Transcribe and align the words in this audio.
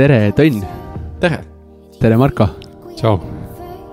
tere, 0.00 0.30
Tõnn. 0.32 0.62
tere. 1.20 1.42
tere, 2.00 2.16
Marko. 2.16 2.46
tšau. 2.96 3.18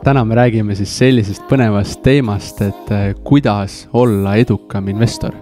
täna 0.06 0.22
me 0.24 0.38
räägime 0.38 0.76
siis 0.78 0.94
sellisest 0.96 1.44
põnevast 1.50 2.00
teemast, 2.06 2.62
et 2.64 2.92
äh, 2.96 3.10
kuidas 3.28 3.90
olla 3.92 4.38
edukam 4.40 4.88
investor. 4.88 5.36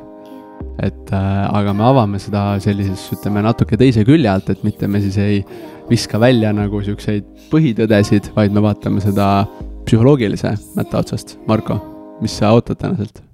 et 0.82 1.14
äh, 1.14 1.44
aga 1.54 1.74
me 1.74 1.86
avame 1.86 2.20
seda 2.20 2.58
sellises, 2.64 3.04
ütleme 3.14 3.46
natuke 3.46 3.78
teise 3.78 4.06
külje 4.08 4.32
alt, 4.32 4.50
et 4.50 4.64
mitte 4.66 4.88
me 4.88 5.04
siis 5.04 5.20
ei 5.22 5.44
viska 5.90 6.18
välja 6.20 6.54
nagu 6.54 6.82
siukseid 6.82 7.30
põhitõdesid, 7.52 8.34
vaid 8.36 8.52
me 8.56 8.66
vaatame 8.66 9.06
seda 9.06 9.46
psühholoogilise 9.86 10.56
mätta 10.80 11.06
otsast. 11.06 11.38
Marko, 11.46 11.78
mis 12.26 12.42
sa 12.42 12.56
ootad 12.58 12.82
täna 12.82 12.98
sealt? 12.98 13.25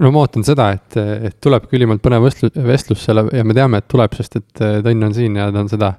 No 0.00 0.10
ma 0.14 0.22
ootan 0.24 0.44
seda, 0.46 0.70
et, 0.76 0.96
et 1.28 1.36
tulebki 1.42 1.76
ülimalt 1.78 2.02
põnev 2.04 2.24
vestlus, 2.24 2.54
vestlus 2.64 3.02
selle 3.04 3.26
ja 3.36 3.44
me 3.46 3.56
teame, 3.56 3.80
et 3.80 3.88
tuleb, 3.90 4.14
sest 4.16 4.38
et 4.40 4.62
äh, 4.64 4.78
Tõnn 4.84 5.08
on 5.10 5.16
siin 5.16 5.36
ja 5.38 5.50
ta 5.52 5.62
on 5.62 5.70
seda 5.70 5.92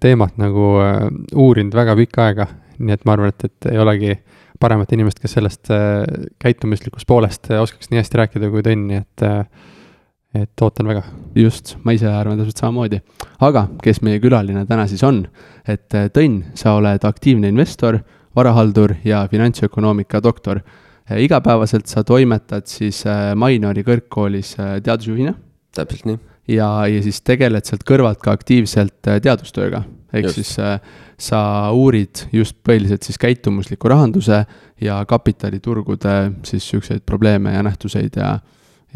teemat 0.00 0.38
nagu 0.40 0.68
äh, 0.82 1.02
uurinud 1.36 1.76
väga 1.76 1.96
pikka 1.98 2.28
aega. 2.30 2.48
nii 2.82 2.96
et 2.96 3.04
ma 3.06 3.14
arvan, 3.14 3.34
et, 3.34 3.44
et 3.50 3.68
ei 3.70 3.78
olegi 3.78 4.14
paremat 4.62 4.92
inimest, 4.94 5.20
kes 5.20 5.36
sellest 5.36 5.70
äh, 5.74 6.00
käitumuslikust 6.42 7.06
poolest 7.08 7.50
oskaks 7.58 7.92
nii 7.92 8.00
hästi 8.00 8.22
rääkida 8.22 8.50
kui 8.52 8.64
Tõnn, 8.66 8.88
nii 8.88 9.02
et 9.02 9.28
et 10.32 10.62
ootan 10.64 10.88
väga. 10.88 11.02
just, 11.36 11.74
ma 11.84 11.92
ise 11.92 12.08
arvan 12.08 12.38
täpselt 12.40 12.62
samamoodi. 12.62 13.02
aga 13.40 13.66
kes 13.82 14.00
meie 14.00 14.20
külaline 14.20 14.64
täna 14.66 14.88
siis 14.88 15.04
on? 15.04 15.26
et 15.68 15.92
Tõnn, 15.92 16.40
sa 16.54 16.78
oled 16.78 17.04
aktiivne 17.04 17.52
investor, 17.52 18.00
varahaldur 18.36 18.96
ja 19.04 19.26
finantsökonoomika 19.28 20.22
doktor 20.24 20.62
igapäevaselt 21.20 21.86
sa 21.90 22.04
toimetad 22.04 22.68
siis 22.70 23.02
äh, 23.06 23.32
Mainori 23.38 23.84
kõrgkoolis 23.86 24.54
äh, 24.60 24.76
teadusjuhina. 24.84 25.34
täpselt 25.74 26.04
nii. 26.08 26.18
ja, 26.56 26.68
ja 26.86 27.02
siis 27.02 27.22
tegeled 27.24 27.64
sealt 27.68 27.84
kõrvalt 27.88 28.20
ka 28.22 28.34
aktiivselt 28.36 28.98
teadustööga, 29.02 29.84
ehk 30.12 30.28
just. 30.28 30.40
siis 30.40 30.56
sa 31.22 31.40
uurid 31.72 32.26
just 32.32 32.56
põhiliselt 32.66 33.06
siis 33.06 33.18
käitumusliku 33.18 33.88
rahanduse 33.88 34.42
ja 34.80 34.98
kapitaliturgude 35.08 36.16
siis 36.48 36.66
siukseid 36.68 37.04
probleeme 37.06 37.54
ja 37.54 37.62
nähtuseid 37.62 38.16
ja, 38.16 38.38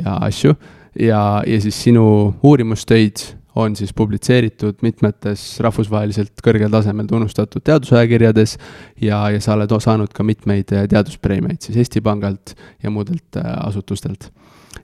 ja 0.02 0.18
asju. 0.26 0.54
ja, 1.00 1.42
ja 1.46 1.60
siis 1.60 1.82
sinu 1.82 2.34
uurimustöid 2.42 3.35
on 3.56 3.76
siis 3.76 3.92
publitseeritud 3.96 4.82
mitmetes 4.84 5.44
rahvusvaheliselt 5.64 6.42
kõrgel 6.44 6.70
tasemel 6.72 7.08
tunnustatud 7.08 7.64
teadusajakirjades 7.64 8.56
ja, 9.00 9.22
ja 9.32 9.40
sa 9.40 9.54
oled 9.56 9.72
saanud 9.80 10.12
ka 10.14 10.26
mitmeid 10.26 10.68
teaduspreemiaid 10.68 11.64
siis 11.64 11.80
Eesti 11.80 12.02
Pangalt 12.04 12.54
ja 12.82 12.92
muudelt 12.92 13.38
äh, 13.40 13.54
asutustelt. 13.66 14.30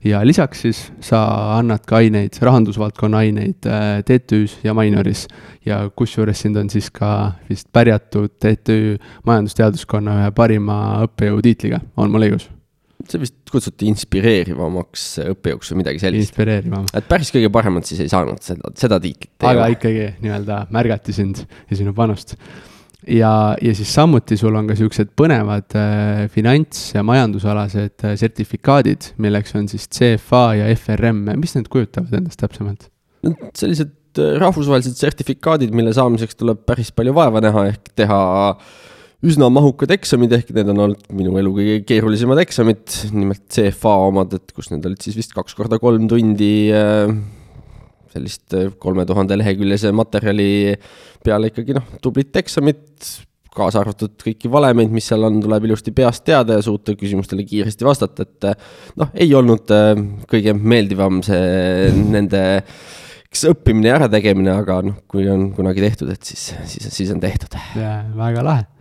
ja 0.05 0.27
lisaks 0.27 0.61
siis 0.65 0.81
sa 1.01 1.21
annad 1.59 1.85
ka 1.87 2.01
aineid, 2.01 2.39
rahandusvaldkonna 2.41 3.19
aineid 3.27 3.69
äh, 3.69 4.01
TTÜ-s 4.09 4.59
ja 4.65 4.75
Minoris 4.75 5.27
ja 5.67 5.85
kusjuures 5.97 6.41
sind 6.41 6.57
on 6.57 6.71
siis 6.71 6.91
ka 6.91 7.33
vist 7.51 7.69
pärjatud 7.73 8.39
TTÜ 8.41 8.97
majandusteaduskonna 9.27 10.19
ühe 10.23 10.33
parima 10.33 10.81
õppejõu 11.07 11.45
tiitliga, 11.45 11.85
on 11.97 12.11
mul 12.11 12.31
õigus? 12.31 12.49
See 13.11 13.23
vist 13.23 13.37
kutsuti 13.51 13.89
inspireerivamaks 13.91 15.07
õppejõuks 15.25 15.73
või 15.73 15.83
midagi 15.83 16.03
sellist. 16.03 16.31
inspireerivam. 16.31 16.85
et 16.97 17.09
päris 17.09 17.33
kõige 17.35 17.51
paremat 17.53 17.89
siis 17.89 18.03
ei 18.05 18.11
saanud 18.13 18.43
seda, 18.45 18.73
seda 18.79 18.99
tiitlit. 19.03 19.35
aga 19.41 19.65
ole. 19.67 19.77
ikkagi 19.77 20.05
nii-öelda 20.25 20.67
märgati 20.75 21.15
sind 21.17 21.43
ja 21.45 21.79
sinu 21.79 21.95
panust. 21.97 22.37
ja, 23.07 23.33
ja 23.63 23.75
siis 23.79 23.95
samuti 23.95 24.39
sul 24.41 24.57
on 24.59 24.71
ka 24.71 24.77
siuksed 24.79 25.15
põnevad 25.19 25.79
äh, 25.79 26.27
finants- 26.35 26.93
ja 26.97 27.05
majandusalased 27.07 28.07
äh, 28.07 28.15
sertifikaadid, 28.21 29.13
milleks 29.23 29.57
on 29.59 29.69
siis 29.73 29.89
CFA 29.89 30.45
ja 30.61 30.71
FRM, 30.77 31.27
mis 31.41 31.57
need 31.59 31.69
kujutavad 31.73 32.15
endast 32.21 32.41
täpsemalt? 32.43 32.89
sellised 33.59 33.93
äh, 34.19 34.39
rahvusvahelised 34.43 34.99
sertifikaadid, 34.99 35.75
mille 35.75 35.95
saamiseks 35.97 36.39
tuleb 36.41 36.65
päris 36.67 36.91
palju 36.95 37.15
vaeva 37.17 37.43
näha, 37.45 37.69
ehk 37.75 37.93
teha 37.99 38.23
äh, 38.53 38.73
üsna 39.23 39.47
mahukad 39.55 39.93
eksamid, 39.95 40.33
ehkki 40.35 40.55
need 40.57 40.71
on 40.73 40.81
olnud 40.87 41.03
minu 41.15 41.37
elu 41.39 41.53
kõige 41.55 41.75
keerulisemad 41.87 42.41
eksamid, 42.43 42.83
nimelt 43.15 43.45
CFA 43.55 43.95
omad, 44.09 44.35
et 44.35 44.55
kus 44.55 44.73
need 44.73 44.87
olid 44.89 45.05
siis 45.05 45.19
vist 45.19 45.35
kaks 45.37 45.55
korda 45.59 45.79
kolm 45.83 46.09
tundi 46.11 46.55
äh, 46.75 47.13
sellist 48.13 48.57
äh, 48.59 48.73
kolme 48.83 49.07
tuhande 49.07 49.39
leheküljelise 49.39 49.93
materjali 49.95 50.49
peale 51.23 51.53
ikkagi 51.53 51.79
noh, 51.79 51.87
tublit 52.03 52.35
eksamit, 52.43 53.13
kaasa 53.55 53.85
arvatud 53.85 54.17
kõiki 54.25 54.51
valemeid, 54.51 54.91
mis 54.91 55.07
seal 55.13 55.29
on, 55.29 55.39
tuleb 55.45 55.69
ilusti 55.69 55.95
peast 55.95 56.27
teada 56.27 56.59
ja 56.59 56.67
suuta 56.67 56.97
küsimustele 56.99 57.47
kiiresti 57.47 57.87
vastata, 57.87 58.27
et 58.27 58.51
äh, 58.51 58.75
noh, 58.99 59.15
ei 59.15 59.31
olnud 59.39 59.71
kõige 60.33 60.59
meeldivam 60.59 61.23
see 61.23 61.95
nende 62.17 62.43
eks 63.31 63.47
õppimine 63.55 63.87
ja 63.87 64.03
ärategemine, 64.03 64.59
aga 64.65 64.83
noh, 64.91 64.99
kui 65.07 65.31
on 65.31 65.53
kunagi 65.55 65.87
tehtud, 65.87 66.11
et 66.11 66.27
siis, 66.27 66.51
siis, 66.75 66.91
siis 66.91 67.15
on 67.15 67.23
tehtud. 67.23 67.55
väga 68.19 68.43
lahe 68.51 68.73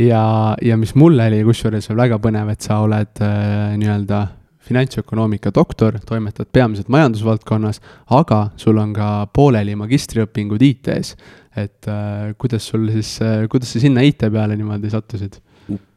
ja, 0.00 0.56
ja 0.62 0.76
mis 0.76 0.94
mulle 0.94 1.28
oli 1.30 1.42
kusjuures 1.46 1.88
väga 1.96 2.18
põnev, 2.22 2.50
et 2.52 2.66
sa 2.66 2.80
oled 2.84 3.22
äh, 3.24 3.76
nii-öelda 3.80 4.26
finantsökonoomika 4.66 5.52
doktor, 5.54 5.98
toimetad 6.06 6.48
peamiselt 6.52 6.88
majandusvaldkonnas, 6.90 7.80
aga 8.16 8.40
sul 8.58 8.80
on 8.82 8.92
ka 8.96 9.10
pooleli 9.34 9.76
magistriõpingud 9.78 10.62
IT-s. 10.62 11.16
et 11.56 11.88
äh, 11.88 12.34
kuidas 12.38 12.66
sul 12.68 12.90
siis 12.92 13.16
äh,, 13.22 13.46
kuidas 13.48 13.70
sa 13.72 13.80
sinna 13.80 14.02
IT 14.04 14.26
peale 14.32 14.56
niimoodi 14.56 14.90
sattusid? 14.92 15.38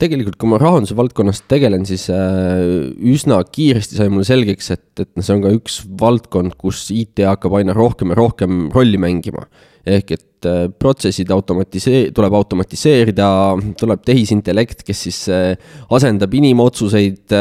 Tegelikult, 0.01 0.37
kui 0.39 0.49
ma 0.49 0.57
rahanduse 0.61 0.95
valdkonnas 0.97 1.43
tegelen, 1.51 1.85
siis 1.87 2.07
äh, 2.13 2.89
üsna 3.11 3.39
kiiresti 3.45 3.99
sai 3.99 4.09
mulle 4.11 4.25
selgeks, 4.27 4.71
et, 4.75 4.87
et 5.03 5.09
noh, 5.13 5.25
see 5.25 5.35
on 5.35 5.43
ka 5.43 5.53
üks 5.53 5.79
valdkond, 5.99 6.55
kus 6.59 6.87
IT 6.95 7.21
hakkab 7.27 7.59
aina 7.59 7.75
rohkem 7.77 8.13
ja 8.13 8.19
rohkem 8.19 8.67
rolli 8.73 9.01
mängima. 9.01 9.45
ehk 9.89 10.11
et 10.11 10.45
äh, 10.49 10.67
protsessid 10.69 11.29
automatisee-, 11.33 12.09
tuleb 12.13 12.33
automatiseerida, 12.37 13.29
tuleb 13.79 14.03
tehisintellekt, 14.05 14.83
kes 14.87 15.05
siis 15.07 15.21
äh, 15.33 15.53
asendab 15.95 16.33
inimotsuseid 16.35 17.37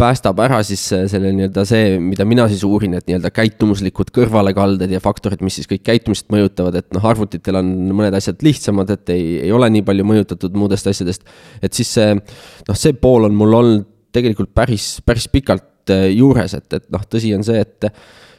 päästab 0.00 0.40
ära 0.44 0.58
siis 0.66 0.82
selle 0.92 1.30
nii-öelda 1.32 1.62
see, 1.68 1.96
mida 2.02 2.26
mina 2.28 2.44
siis 2.50 2.62
uurin, 2.68 2.98
et 2.98 3.06
nii-öelda 3.08 3.30
käitumuslikud 3.32 4.10
kõrvalekalded 4.16 4.92
ja 4.92 5.00
faktorid, 5.00 5.40
mis 5.44 5.56
siis 5.56 5.70
kõik 5.70 5.86
käitumist 5.86 6.28
mõjutavad, 6.32 6.76
et 6.82 6.88
noh, 6.92 7.04
arvutitel 7.08 7.56
on 7.62 7.70
mõned 7.96 8.16
asjad 8.18 8.44
lihtsamad, 8.44 8.92
et 8.92 9.14
ei, 9.14 9.24
ei 9.46 9.54
ole 9.56 9.70
nii 9.72 9.86
palju 9.86 10.04
mõjutatud 10.08 10.58
muudest 10.60 10.92
asjadest. 10.92 11.24
et 11.64 11.72
siis 11.72 11.94
see, 11.96 12.12
noh, 12.12 12.76
see 12.76 12.92
pool 13.00 13.30
on 13.30 13.36
mul 13.36 13.56
olnud 13.56 13.88
tegelikult 14.16 14.52
päris, 14.56 14.98
päris 15.04 15.30
pikalt 15.32 15.92
äh, 15.92 16.10
juures, 16.12 16.54
et, 16.56 16.68
et 16.76 16.88
noh, 16.92 17.08
tõsi 17.08 17.32
on 17.36 17.44
see, 17.46 17.64
et, 17.64 17.88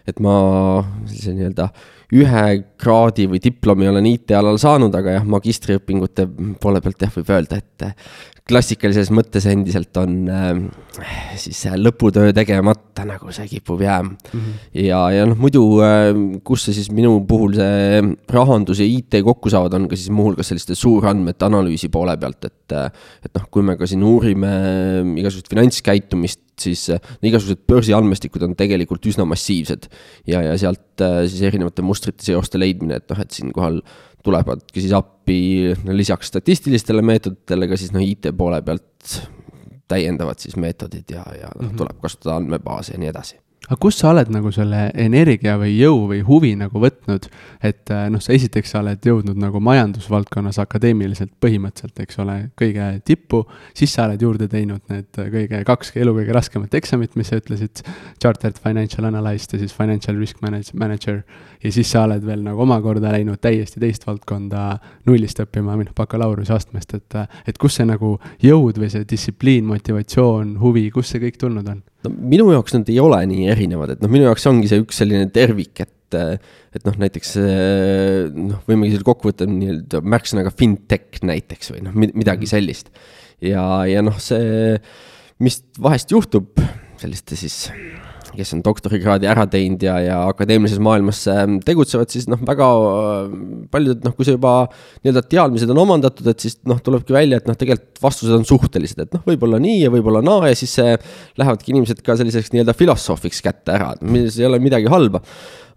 et 0.08 0.22
ma 0.22 0.38
sellise 1.08 1.34
nii-öelda 1.40 1.72
ühe 2.18 2.46
kraadi 2.80 3.26
või 3.28 3.42
diplomi 3.44 3.90
olen 3.90 4.06
IT-alal 4.14 4.62
saanud, 4.62 4.94
aga 4.96 5.18
jah, 5.18 5.26
magistriõpingute 5.28 6.30
poole 6.62 6.86
pealt 6.86 7.02
jah, 7.04 7.18
võib 7.18 7.34
öelda, 7.34 7.58
et 7.60 7.90
klassikalises 8.48 9.12
mõttes 9.14 9.46
endiselt 9.50 9.98
on 10.00 10.16
äh, 10.32 10.50
siis 11.40 11.60
lõputöö 11.78 12.32
tegemata, 12.36 13.06
nagu 13.08 13.32
see 13.36 13.48
kipub 13.52 13.82
jääma 13.84 14.14
mm. 14.14 14.40
-hmm. 14.40 14.56
ja, 14.86 15.02
ja 15.14 15.28
noh, 15.30 15.38
muidu 15.40 15.64
äh, 15.86 16.10
kus 16.48 16.68
see 16.68 16.78
siis 16.80 16.90
minu 16.92 17.20
puhul 17.28 17.58
see 17.58 18.02
rahandus 18.34 18.82
ja 18.82 18.88
IT 18.88 19.20
kokku 19.26 19.52
saavad, 19.54 19.78
on 19.78 19.88
ka 19.92 20.00
siis 20.00 20.10
muuhulgas 20.14 20.52
selliste 20.52 20.76
suurandmete 20.76 21.46
analüüsi 21.46 21.92
poole 21.94 22.18
pealt, 22.18 22.46
et 22.46 22.76
äh, 22.76 22.92
et 23.26 23.34
noh, 23.36 23.48
kui 23.52 23.66
me 23.66 23.78
ka 23.78 23.88
siin 23.90 24.04
uurime 24.04 24.52
igasugust 25.20 25.52
finantskäitumist, 25.52 26.44
siis 26.60 26.90
äh, 26.94 27.14
igasugused 27.22 27.66
börsiandmestikud 27.70 28.44
on 28.48 28.56
tegelikult 28.58 29.06
üsna 29.06 29.28
massiivsed 29.30 29.90
ja, 30.28 30.42
ja 30.42 30.58
sealt 30.58 31.04
äh, 31.04 31.24
siis 31.28 31.44
erinevate 31.52 31.86
mustrite 31.86 32.26
seoste 32.26 32.60
leidmine, 32.62 33.02
et 33.02 33.10
noh, 33.12 33.22
et 33.22 33.32
siinkohal 33.36 33.82
tulevadki 34.28 34.84
siis 34.84 34.94
appi 34.98 35.40
lisaks 35.88 36.32
statistilistele 36.34 37.04
meetoditele 37.06 37.70
ka 37.72 37.80
siis 37.80 37.96
noh, 37.96 38.04
IT 38.04 38.32
poole 38.38 38.62
pealt 38.62 39.20
täiendavad 39.88 40.40
siis 40.44 40.58
meetodid 40.60 41.16
ja, 41.16 41.24
ja 41.40 41.52
noh 41.56 41.62
mm 41.62 41.70
-hmm., 41.70 41.78
tuleb 41.80 42.00
kasutada 42.04 42.36
andmebaase 42.42 42.96
ja 42.96 43.04
nii 43.04 43.12
edasi 43.14 43.40
aga 43.68 43.78
kust 43.84 44.00
sa 44.00 44.14
oled 44.14 44.30
nagu 44.32 44.52
selle 44.56 44.86
energia 44.96 45.58
või 45.60 45.74
jõu 45.76 46.06
või 46.12 46.22
huvi 46.28 46.54
nagu 46.60 46.80
võtnud, 46.80 47.28
et 47.68 47.92
äh, 47.92 48.06
noh, 48.14 48.22
sa 48.24 48.32
esiteks 48.36 48.72
sa 48.72 48.80
oled 48.80 49.04
jõudnud 49.04 49.40
nagu 49.42 49.60
majandusvaldkonnas 49.64 50.60
akadeemiliselt 50.64 51.34
põhimõtteliselt, 51.44 52.00
eks 52.06 52.22
ole, 52.24 52.38
kõige 52.60 52.88
tippu, 53.08 53.44
siis 53.78 53.92
sa 53.94 54.06
oled 54.08 54.24
juurde 54.24 54.48
teinud 54.52 54.84
need 54.94 55.12
kõige, 55.20 55.60
kaks 55.68 55.92
elu 56.00 56.14
kõige 56.20 56.38
raskemat 56.38 56.78
eksamit, 56.80 57.18
mis 57.20 57.32
sa 57.32 57.42
ütlesid, 57.42 57.84
Chartered 58.22 58.62
Financial 58.64 59.10
Analyst 59.10 59.54
ja 59.54 59.60
siis 59.60 59.76
Financial 59.76 60.16
Risk 60.16 60.40
Manager, 60.44 61.22
ja 61.64 61.74
siis 61.74 61.92
sa 61.92 62.06
oled 62.08 62.24
veel 62.24 62.46
nagu 62.46 62.64
omakorda 62.64 63.12
läinud 63.18 63.42
täiesti 63.44 63.84
teist 63.84 64.08
valdkonda 64.08 64.70
nullist 65.10 65.44
õppima, 65.44 65.76
või 65.76 65.90
noh, 65.90 65.98
bakalaureuseastmest, 65.98 66.96
et 66.96 67.20
et 67.48 67.58
kust 67.60 67.82
see 67.82 67.88
nagu 67.88 68.16
jõud 68.44 68.80
või 68.80 68.90
see 68.94 69.04
distsipliin, 69.10 69.68
motivatsioon, 69.68 70.56
huvi, 70.62 70.88
kust 70.94 71.16
see 71.16 71.24
kõik 71.28 71.40
tulnud 71.42 71.68
on? 71.68 71.84
No 72.08 72.30
minu 72.34 72.50
jaoks 72.56 72.78
nad 72.78 72.90
ei 72.92 72.98
ole 73.04 73.20
nii 73.30 73.52
erinevad, 73.54 73.96
et 73.96 74.04
noh, 74.04 74.12
minu 74.12 74.28
jaoks 74.30 74.48
ongi 74.50 74.72
see 74.72 74.82
üks 74.84 75.04
selline 75.04 75.30
tervik, 75.34 75.84
et 75.84 75.94
et 76.18 76.86
noh, 76.88 76.96
näiteks 77.02 77.34
noh, 78.32 78.62
võimegi 78.70 78.96
selle 78.96 79.08
kokku 79.10 79.28
võtta 79.28 79.44
nii-öelda 79.50 80.00
märksõnaga 80.08 80.54
fintech 80.56 81.20
näiteks 81.28 81.74
või 81.74 81.84
noh, 81.84 81.96
midagi 82.00 82.46
mhm. 82.46 82.52
sellist. 82.54 82.92
ja, 83.44 83.64
ja 83.90 84.04
noh, 84.06 84.16
see, 84.24 84.78
mis 85.44 85.60
vahest 85.84 86.16
juhtub 86.16 86.64
selliste 87.02 87.36
siis 87.40 87.68
kes 88.36 88.54
on 88.56 88.64
doktorikraadi 88.66 89.30
ära 89.30 89.46
teinud 89.52 89.84
ja, 89.86 89.98
ja 90.04 90.18
akadeemilises 90.30 90.82
maailmas 90.84 91.24
ähm, 91.32 91.58
tegutsevad, 91.66 92.12
siis 92.14 92.28
noh, 92.32 92.42
väga 92.48 92.68
äh, 92.88 93.36
paljud 93.74 94.06
noh, 94.06 94.16
kui 94.18 94.28
see 94.28 94.38
juba 94.38 94.54
nii-öelda 95.04 95.24
teadmised 95.32 95.74
on 95.74 95.82
omandatud, 95.84 96.28
et 96.32 96.44
siis 96.44 96.60
noh, 96.70 96.82
tulebki 96.84 97.16
välja, 97.16 97.42
et 97.42 97.50
noh, 97.50 97.58
tegelikult 97.60 98.02
vastused 98.04 98.36
on 98.36 98.48
suhtelised, 98.48 99.04
et 99.06 99.16
noh, 99.16 99.24
võib-olla 99.28 99.62
nii 99.64 99.82
ja 99.86 99.94
võib-olla 99.94 100.24
naa 100.26 100.52
ja 100.52 100.58
siis 100.58 100.76
lähevadki 101.40 101.74
inimesed 101.76 102.04
ka 102.06 102.18
selliseks 102.20 102.54
nii-öelda 102.54 102.76
filosoofiks 102.78 103.44
kätte 103.46 103.76
ära, 103.78 103.94
milles 104.02 104.40
ei 104.42 104.48
ole 104.50 104.62
midagi 104.64 104.90
halba. 104.92 105.24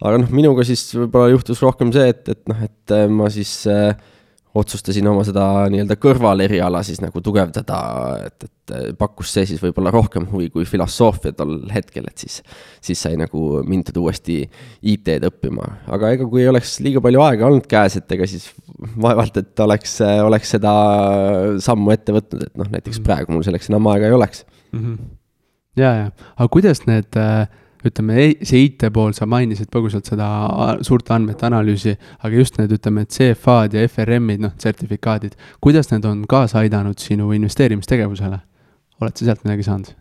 aga 0.01 0.23
noh, 0.23 0.31
minuga 0.33 0.65
siis 0.65 0.87
võib-olla 0.97 1.35
juhtus 1.35 1.61
rohkem 1.65 1.93
see, 1.93 2.09
et, 2.15 2.25
et 2.33 2.43
noh, 2.51 2.65
et 2.65 2.97
äh, 2.97 3.07
ma 3.13 3.29
siis 3.33 3.53
äh, 3.71 3.93
otsustasin 4.55 5.07
oma 5.07 5.23
seda 5.27 5.45
nii-öelda 5.71 5.95
kõrvaleriala 6.01 6.81
siis 6.87 6.99
nagu 7.03 7.23
tugevdada, 7.23 7.77
et, 8.27 8.47
et 8.49 8.97
pakkus 8.99 9.31
see 9.37 9.47
siis 9.47 9.63
võib-olla 9.63 9.93
rohkem 9.95 10.27
huvi 10.31 10.49
kui 10.51 10.67
filosoofia 10.67 11.35
tol 11.39 11.55
hetkel, 11.71 12.09
et 12.11 12.25
siis, 12.25 12.41
siis 12.83 13.03
sai 13.07 13.19
nagu 13.21 13.61
mindud 13.67 14.01
uuesti 14.03 14.41
IT-d 14.83 15.31
õppima. 15.31 15.69
aga 15.95 16.11
ega 16.17 16.27
kui 16.31 16.43
ei 16.43 16.51
oleks 16.51 16.79
liiga 16.83 17.03
palju 17.05 17.23
aega 17.27 17.47
olnud 17.47 17.71
käes, 17.71 18.01
et 18.01 18.17
ega 18.19 18.27
siis 18.31 18.51
vaevalt, 19.07 19.39
et 19.39 19.65
oleks, 19.67 19.97
oleks 20.27 20.57
seda 20.57 20.75
sammu 21.63 21.95
ette 21.95 22.19
võtnud, 22.19 22.47
et 22.49 22.59
noh, 22.59 22.71
näiteks 22.75 22.99
mhm. 22.99 23.07
praegu 23.07 23.37
mul 23.37 23.47
selleks 23.47 23.71
enam 23.71 23.91
aega 23.95 24.11
ei 24.11 24.19
oleks 24.19 24.45
mm. 24.73 24.81
-hmm. 24.81 25.11
ja, 25.79 25.95
ja, 26.05 26.13
aga 26.37 26.51
kuidas 26.51 26.87
need 26.91 27.19
äh 27.19 27.47
ütleme, 27.87 28.31
see 28.47 28.67
IT 28.67 28.89
pool, 28.95 29.15
sa 29.17 29.29
mainisid 29.31 29.71
põgusalt 29.73 30.11
seda 30.11 30.29
suurte 30.87 31.15
andmete 31.17 31.49
analüüsi, 31.49 31.97
aga 32.21 32.43
just 32.43 32.61
need, 32.61 32.75
ütleme, 32.77 33.07
CFA-d 33.11 33.79
ja 33.79 33.89
FRM-id, 33.89 34.45
noh, 34.45 34.55
sertifikaadid, 34.61 35.39
kuidas 35.65 35.93
need 35.95 36.07
on 36.09 36.27
kaasa 36.31 36.65
aidanud 36.65 37.01
sinu 37.01 37.33
investeerimistegevusele? 37.39 38.45
oled 39.01 39.17
sa 39.17 39.31
sealt 39.31 39.47
midagi 39.47 39.65
saanud? 39.65 39.95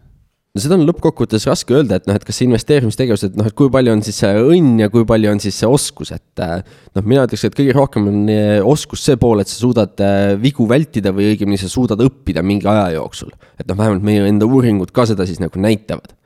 no 0.49 0.61
seda 0.63 0.75
on 0.75 0.83
lõppkokkuvõttes 0.87 1.45
raske 1.47 1.75
öelda, 1.77 1.99
et 1.99 2.07
noh, 2.09 2.17
et 2.17 2.25
kas 2.25 2.39
see 2.39 2.47
investeerimistegevus, 2.49 3.23
et 3.27 3.35
noh, 3.39 3.47
et 3.47 3.55
kui 3.55 3.69
palju 3.71 3.93
on 3.93 4.01
siis 4.03 4.17
see 4.23 4.31
õnn 4.41 4.81
ja 4.81 4.89
kui 4.91 5.05
palju 5.07 5.29
on 5.31 5.41
siis 5.43 5.59
see 5.61 5.69
oskus, 5.69 6.11
et 6.15 6.43
äh, 6.43 6.63
noh, 6.97 7.05
mina 7.05 7.23
ütleks, 7.27 7.45
et 7.47 7.55
kõige 7.55 7.75
rohkem 7.77 8.09
on 8.09 8.31
äh, 8.33 8.57
oskus 8.65 9.05
see 9.05 9.19
pool, 9.21 9.43
et 9.43 9.51
sa 9.51 9.59
suudad 9.61 10.01
äh, 10.03 10.33
vigu 10.41 10.65
vältida 10.69 11.13
või 11.15 11.31
õigemini 11.31 11.61
sa 11.61 11.69
suudad 11.71 12.01
õppida 12.03 12.43
mingi 12.43 12.67
aja 12.67 12.89
jooksul. 12.97 13.31
et 13.55 13.67
noh, 13.69 13.77
vähemalt 13.77 14.03
meie 14.05 14.25
enda 14.27 14.49
uuringud 14.49 14.91
ka 14.95 15.05
seda 15.09 15.29
siis 15.29 15.39
nagu 15.43 15.61
näitavad 15.61 16.17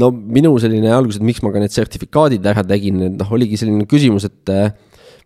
no 0.00 0.10
minu 0.12 0.54
selline 0.60 0.90
algus, 0.92 1.18
et 1.18 1.26
miks 1.26 1.42
ma 1.44 1.52
ka 1.54 1.62
need 1.62 1.74
sertifikaadid 1.74 2.46
ära 2.50 2.64
tegin, 2.66 3.00
noh, 3.16 3.30
oligi 3.36 3.60
selline 3.60 3.86
küsimus, 3.88 4.28
et 4.28 4.52
äh, 4.52 4.74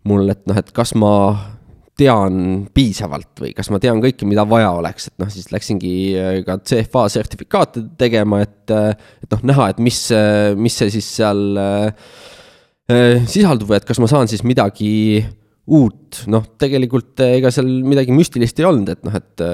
mul, 0.08 0.28
et 0.31 0.44
noh, 0.49 0.61
et 0.61 0.70
kas 0.75 0.94
ma 0.99 1.14
tean 2.00 2.69
piisavalt 2.72 3.43
või 3.43 3.50
kas 3.52 3.69
ma 3.69 3.81
tean 3.82 4.00
kõike, 4.00 4.25
mida 4.28 4.46
vaja 4.49 4.70
oleks, 4.78 5.11
et 5.11 5.17
noh, 5.20 5.31
siis 5.32 5.50
läksingi 5.52 5.94
äh, 6.14 6.37
ka 6.46 6.61
CFA 6.62 7.08
sertifikaate 7.17 7.84
tegema, 8.00 8.44
et, 8.46 8.62
äh, 8.72 8.94
et 9.25 9.34
noh, 9.34 9.43
näha, 9.52 9.72
et 9.75 9.82
mis, 9.82 10.06
mis 10.56 10.78
see 10.82 10.94
siis 10.99 11.16
seal 11.19 11.43
sisaldub 13.31 13.69
või 13.70 13.76
et 13.78 13.84
kas 13.87 14.00
ma 14.02 14.08
saan 14.11 14.26
siis 14.26 14.40
midagi 14.43 15.20
uut, 15.70 16.25
noh, 16.26 16.43
tegelikult 16.58 17.20
ega 17.23 17.52
seal 17.55 17.69
midagi 17.87 18.11
müstilist 18.11 18.58
ei 18.58 18.66
olnud, 18.66 18.90
et 18.90 19.05
noh, 19.06 19.14
et 19.14 19.44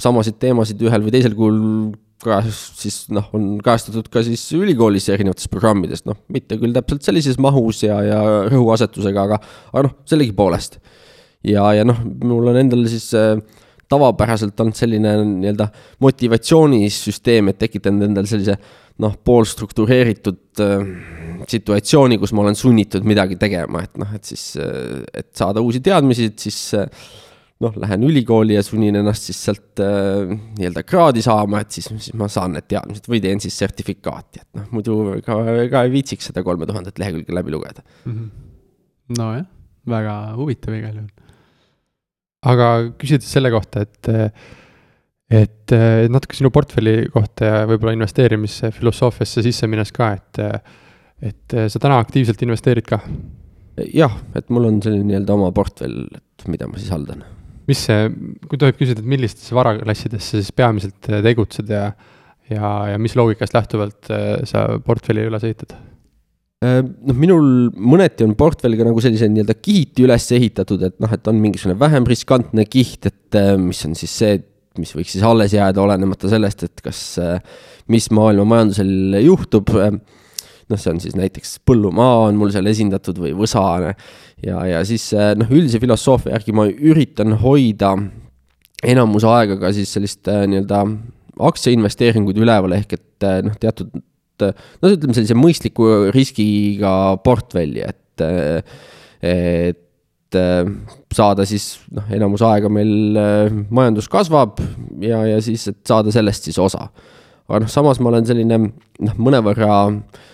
samasid 0.00 0.38
teemasid 0.40 0.80
ühel 0.80 1.04
või 1.04 1.12
teisel 1.12 1.36
kujul 1.36 1.60
kajast-, 2.24 2.80
siis 2.82 2.98
noh, 3.14 3.28
on 3.36 3.56
kajastatud 3.64 4.08
ka 4.12 4.22
siis 4.26 4.44
ülikoolis 4.56 5.08
erinevates 5.12 5.50
programmides, 5.52 6.04
noh, 6.08 6.18
mitte 6.32 6.58
küll 6.60 6.74
täpselt 6.76 7.06
sellises 7.06 7.40
mahus 7.42 7.82
ja, 7.86 7.98
ja 8.06 8.20
rõhuasetusega, 8.50 9.26
aga, 9.28 9.40
aga 9.72 9.86
noh, 9.88 9.96
sellegipoolest. 10.08 10.78
ja, 11.48 11.66
ja 11.76 11.86
noh, 11.88 11.98
mul 12.24 12.52
on 12.52 12.60
endal 12.62 12.86
siis 12.90 13.10
äh, 13.18 13.34
tavapäraselt 13.92 14.60
olnud 14.62 14.78
selline 14.78 15.16
nii-öelda 15.26 15.68
motivatsioonisüsteem, 16.02 17.50
et 17.52 17.60
tekitanud 17.60 18.08
endale 18.08 18.30
sellise 18.30 18.56
noh, 19.02 19.16
poolstruktureeritud 19.24 20.62
äh, 20.62 20.86
situatsiooni, 21.48 22.18
kus 22.22 22.32
ma 22.36 22.44
olen 22.44 22.58
sunnitud 22.58 23.06
midagi 23.08 23.38
tegema, 23.40 23.84
et 23.84 24.00
noh, 24.00 24.14
et 24.16 24.28
siis, 24.28 24.52
äh, 24.60 25.02
et 25.12 25.30
saada 25.36 25.64
uusi 25.64 25.82
teadmisi, 25.84 26.30
et 26.32 26.46
siis 26.46 26.60
äh, 26.78 26.88
noh, 27.62 27.74
lähen 27.82 28.04
ülikooli 28.06 28.56
ja 28.56 28.62
sunnin 28.64 28.98
ennast 29.00 29.28
siis 29.28 29.40
sealt 29.46 29.82
äh, 29.82 30.32
nii-öelda 30.58 30.84
kraadi 30.86 31.22
saama, 31.24 31.62
et 31.62 31.74
siis, 31.74 31.88
siis 31.92 32.16
ma 32.18 32.28
saan 32.32 32.56
need 32.56 32.68
teadmised 32.70 33.08
või 33.10 33.22
teen 33.24 33.42
siis 33.42 33.56
sertifikaati, 33.62 34.42
et 34.42 34.60
noh, 34.60 34.68
muidu 34.74 34.98
ega, 35.16 35.38
ega 35.64 35.84
ei 35.86 35.92
viitsiks 35.94 36.30
seda 36.30 36.44
kolme 36.46 36.68
tuhandet 36.68 36.98
lehekülge 37.02 37.34
läbi 37.36 37.54
lugeda 37.54 37.84
mm. 37.84 38.12
-hmm. 38.12 38.30
nojah, 39.18 39.44
väga 39.94 40.16
huvitav 40.38 40.78
igal 40.78 40.96
juhul. 41.00 41.36
aga 42.52 42.70
küsides 43.00 43.30
selle 43.32 43.52
kohta, 43.54 43.84
et, 43.86 44.12
et 45.42 45.76
natuke 46.12 46.38
sinu 46.38 46.50
portfelli 46.54 46.96
kohta 47.14 47.50
ja 47.50 47.60
võib-olla 47.70 47.94
investeerimisfilosoofiasse 47.98 49.46
sisse 49.46 49.70
minnes 49.70 49.94
ka, 49.94 50.12
et, 50.18 50.42
et 51.32 51.60
sa 51.68 51.82
täna 51.82 52.00
aktiivselt 52.02 52.42
investeerid 52.42 52.88
ka? 52.88 53.00
jah, 53.94 54.18
et 54.36 54.50
mul 54.52 54.68
on 54.68 54.82
selline 54.84 55.06
nii-öelda 55.08 55.38
oma 55.38 55.52
portfell, 55.54 56.04
et 56.12 56.50
mida 56.50 56.66
ma 56.68 56.80
siis 56.80 56.92
haldan 56.92 57.22
mis 57.70 57.84
see, 57.86 58.08
kui 58.48 58.60
tohib 58.60 58.78
küsida, 58.80 59.02
et 59.02 59.08
millistesse 59.08 59.54
varaklassidesse 59.56 60.40
siis 60.40 60.52
peamiselt 60.56 61.08
äh, 61.10 61.22
tegutsed 61.24 61.70
ja, 61.72 61.88
ja, 62.50 62.74
ja 62.92 63.00
mis 63.02 63.16
loogikast 63.18 63.56
lähtuvalt 63.56 64.12
äh, 64.12 64.44
sa 64.48 64.66
portfelli 64.84 65.26
üles 65.28 65.46
ehitad? 65.46 65.74
Äh, 66.62 66.80
noh, 66.82 67.18
minul 67.18 67.50
mõneti 67.72 68.26
on 68.26 68.36
portfell 68.38 68.78
ka 68.78 68.86
nagu 68.88 69.02
sellise 69.04 69.30
nii-öelda 69.30 69.58
kihiti 69.60 70.06
üles 70.06 70.28
ehitatud, 70.34 70.86
et 70.88 70.98
noh, 71.02 71.12
et 71.14 71.30
on 71.30 71.38
mingisugune 71.42 71.78
vähem 71.80 72.08
riskantne 72.08 72.66
kiht, 72.70 73.10
et 73.10 73.42
mis 73.60 73.84
on 73.88 73.94
siis 73.98 74.16
see, 74.22 74.40
mis 74.80 74.94
võiks 74.96 75.14
siis 75.14 75.24
alles 75.26 75.52
jääda, 75.54 75.82
olenemata 75.84 76.30
sellest, 76.32 76.66
et 76.66 76.82
kas, 76.84 77.00
mis 77.92 78.06
maailma 78.14 78.46
majandusel 78.54 79.18
juhtub 79.20 79.68
noh, 80.72 80.80
see 80.80 80.92
on 80.94 81.00
siis 81.02 81.16
näiteks 81.18 81.58
põllumaa 81.68 82.26
on 82.28 82.38
mul 82.40 82.52
seal 82.54 82.68
esindatud 82.70 83.20
või 83.22 83.34
võsa 83.36 83.64
ja, 84.42 84.62
ja 84.68 84.82
siis 84.86 85.08
eh, 85.16 85.32
noh, 85.38 85.50
üldise 85.52 85.80
filosoofia 85.82 86.36
järgi 86.36 86.54
ma 86.56 86.66
üritan 86.70 87.36
hoida 87.42 87.94
enamuse 88.82 89.28
aega 89.30 89.58
ka 89.60 89.72
siis 89.74 89.92
sellist 89.94 90.28
eh, 90.30 90.44
nii-öelda 90.50 90.82
aktsiainvesteeringuid 91.42 92.40
üleval, 92.42 92.74
ehk 92.76 92.96
et 92.98 93.28
eh, 93.28 93.38
noh, 93.46 93.54
teatud 93.60 93.92
no 94.42 94.90
ütleme 94.90 95.14
sellise 95.14 95.36
mõistliku 95.38 95.88
riskiga 96.10 97.14
portfelli, 97.22 97.84
et, 97.84 98.24
et 99.22 100.38
saada 101.14 101.44
siis 101.46 101.76
noh, 101.94 102.08
enamus 102.16 102.42
aega 102.48 102.70
meil 102.72 103.20
majandus 103.70 104.08
kasvab 104.10 104.58
ja, 105.04 105.20
ja 105.28 105.38
siis, 105.44 105.68
et 105.70 105.78
saada 105.86 106.10
sellest 106.10 106.48
siis 106.48 106.58
osa. 106.58 106.88
aga 107.46 107.62
noh, 107.62 107.70
samas 107.70 108.00
ma 108.02 108.10
olen 108.10 108.26
selline 108.26 108.58
noh, 108.64 109.20
mõnevõrra 109.20 109.76
äh, 109.92 110.26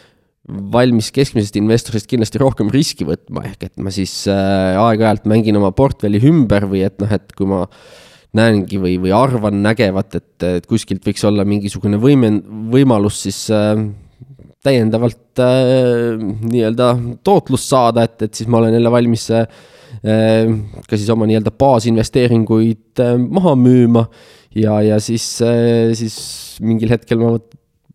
valmis 0.48 1.10
keskmisest 1.12 1.58
investorist 1.60 2.08
kindlasti 2.08 2.40
rohkem 2.40 2.72
riski 2.72 3.06
võtma, 3.08 3.44
ehk 3.50 3.68
et 3.68 3.80
ma 3.84 3.92
siis 3.94 4.22
äh, 4.32 4.78
aeg-ajalt 4.80 5.28
mängin 5.28 5.58
oma 5.60 5.70
portfelli 5.76 6.20
ümber 6.30 6.68
või 6.70 6.84
et 6.86 6.96
noh, 7.02 7.12
et 7.12 7.34
kui 7.36 7.48
ma 7.50 7.66
näengi 8.38 8.80
või, 8.80 8.96
või 9.00 9.12
arvan 9.16 9.62
nägevat, 9.64 10.18
et, 10.18 10.46
et 10.46 10.68
kuskilt 10.68 11.04
võiks 11.06 11.24
olla 11.28 11.44
mingisugune 11.48 12.00
võime, 12.00 12.32
võimalus 12.72 13.22
siis 13.26 13.44
äh, 13.54 13.74
täiendavalt 14.64 15.42
äh, 15.42 16.16
nii-öelda 16.18 16.92
tootlust 17.26 17.70
saada, 17.70 18.08
et, 18.08 18.26
et 18.26 18.40
siis 18.40 18.48
ma 18.50 18.62
olen 18.62 18.74
jälle 18.78 18.92
valmis 18.92 19.28
äh, 19.34 19.46
ka 20.02 20.96
siis 20.96 21.08
oma 21.12 21.28
nii-öelda 21.28 21.52
baasinvesteeringuid 21.60 23.04
äh, 23.04 23.14
maha 23.20 23.54
müüma 23.58 24.06
ja, 24.56 24.80
ja 24.82 25.00
siis 25.02 25.30
äh,, 25.44 25.92
siis 25.98 26.18
mingil 26.64 26.92
hetkel 26.96 27.20
ma 27.22 27.36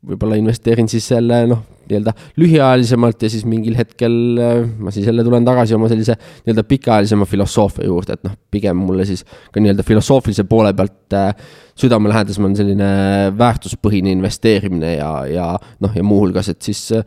võib-olla 0.03 0.37
investeerin 0.39 0.89
siis 0.91 1.07
selle 1.13 1.43
noh, 1.51 1.63
nii-öelda 1.89 2.13
lühiajalisemalt 2.39 3.25
ja 3.25 3.31
siis 3.31 3.43
mingil 3.49 3.75
hetkel 3.77 4.15
äh, 4.41 4.61
ma 4.79 4.93
siis 4.93 5.07
jälle 5.09 5.25
tulen 5.25 5.45
tagasi 5.47 5.75
oma 5.77 5.89
sellise 5.91 6.15
nii-öelda 6.17 6.63
pikaajalisema 6.69 7.27
filosoofia 7.29 7.87
juurde, 7.89 8.17
et 8.17 8.23
noh, 8.27 8.37
pigem 8.53 8.79
mulle 8.79 9.07
siis 9.09 9.25
ka 9.25 9.63
nii-öelda 9.63 9.85
filosoofilise 9.87 10.45
poole 10.49 10.73
pealt 10.77 11.17
äh, 11.17 11.33
südamelähedasem 11.79 12.47
on 12.49 12.55
selline 12.57 12.87
väärtuspõhine 13.37 14.13
investeerimine 14.13 14.95
ja, 14.95 15.11
ja 15.29 15.51
noh, 15.83 15.93
ja 15.95 16.05
muuhulgas, 16.05 16.51
et 16.53 16.61
siis 16.65 16.85
äh, 16.95 17.05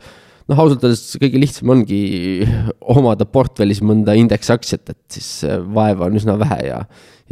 noh, 0.51 0.61
ausalt 0.61 0.85
öeldes 0.87 1.17
kõige 1.21 1.41
lihtsam 1.41 1.73
ongi 1.75 2.01
omada 2.97 3.27
portfellis 3.29 3.83
mõnda 3.85 4.15
indeksaktsiat, 4.19 4.93
et 4.93 5.19
siis 5.19 5.31
vaeva 5.73 6.07
on 6.07 6.21
üsna 6.21 6.37
vähe 6.39 6.61
ja, 6.69 6.83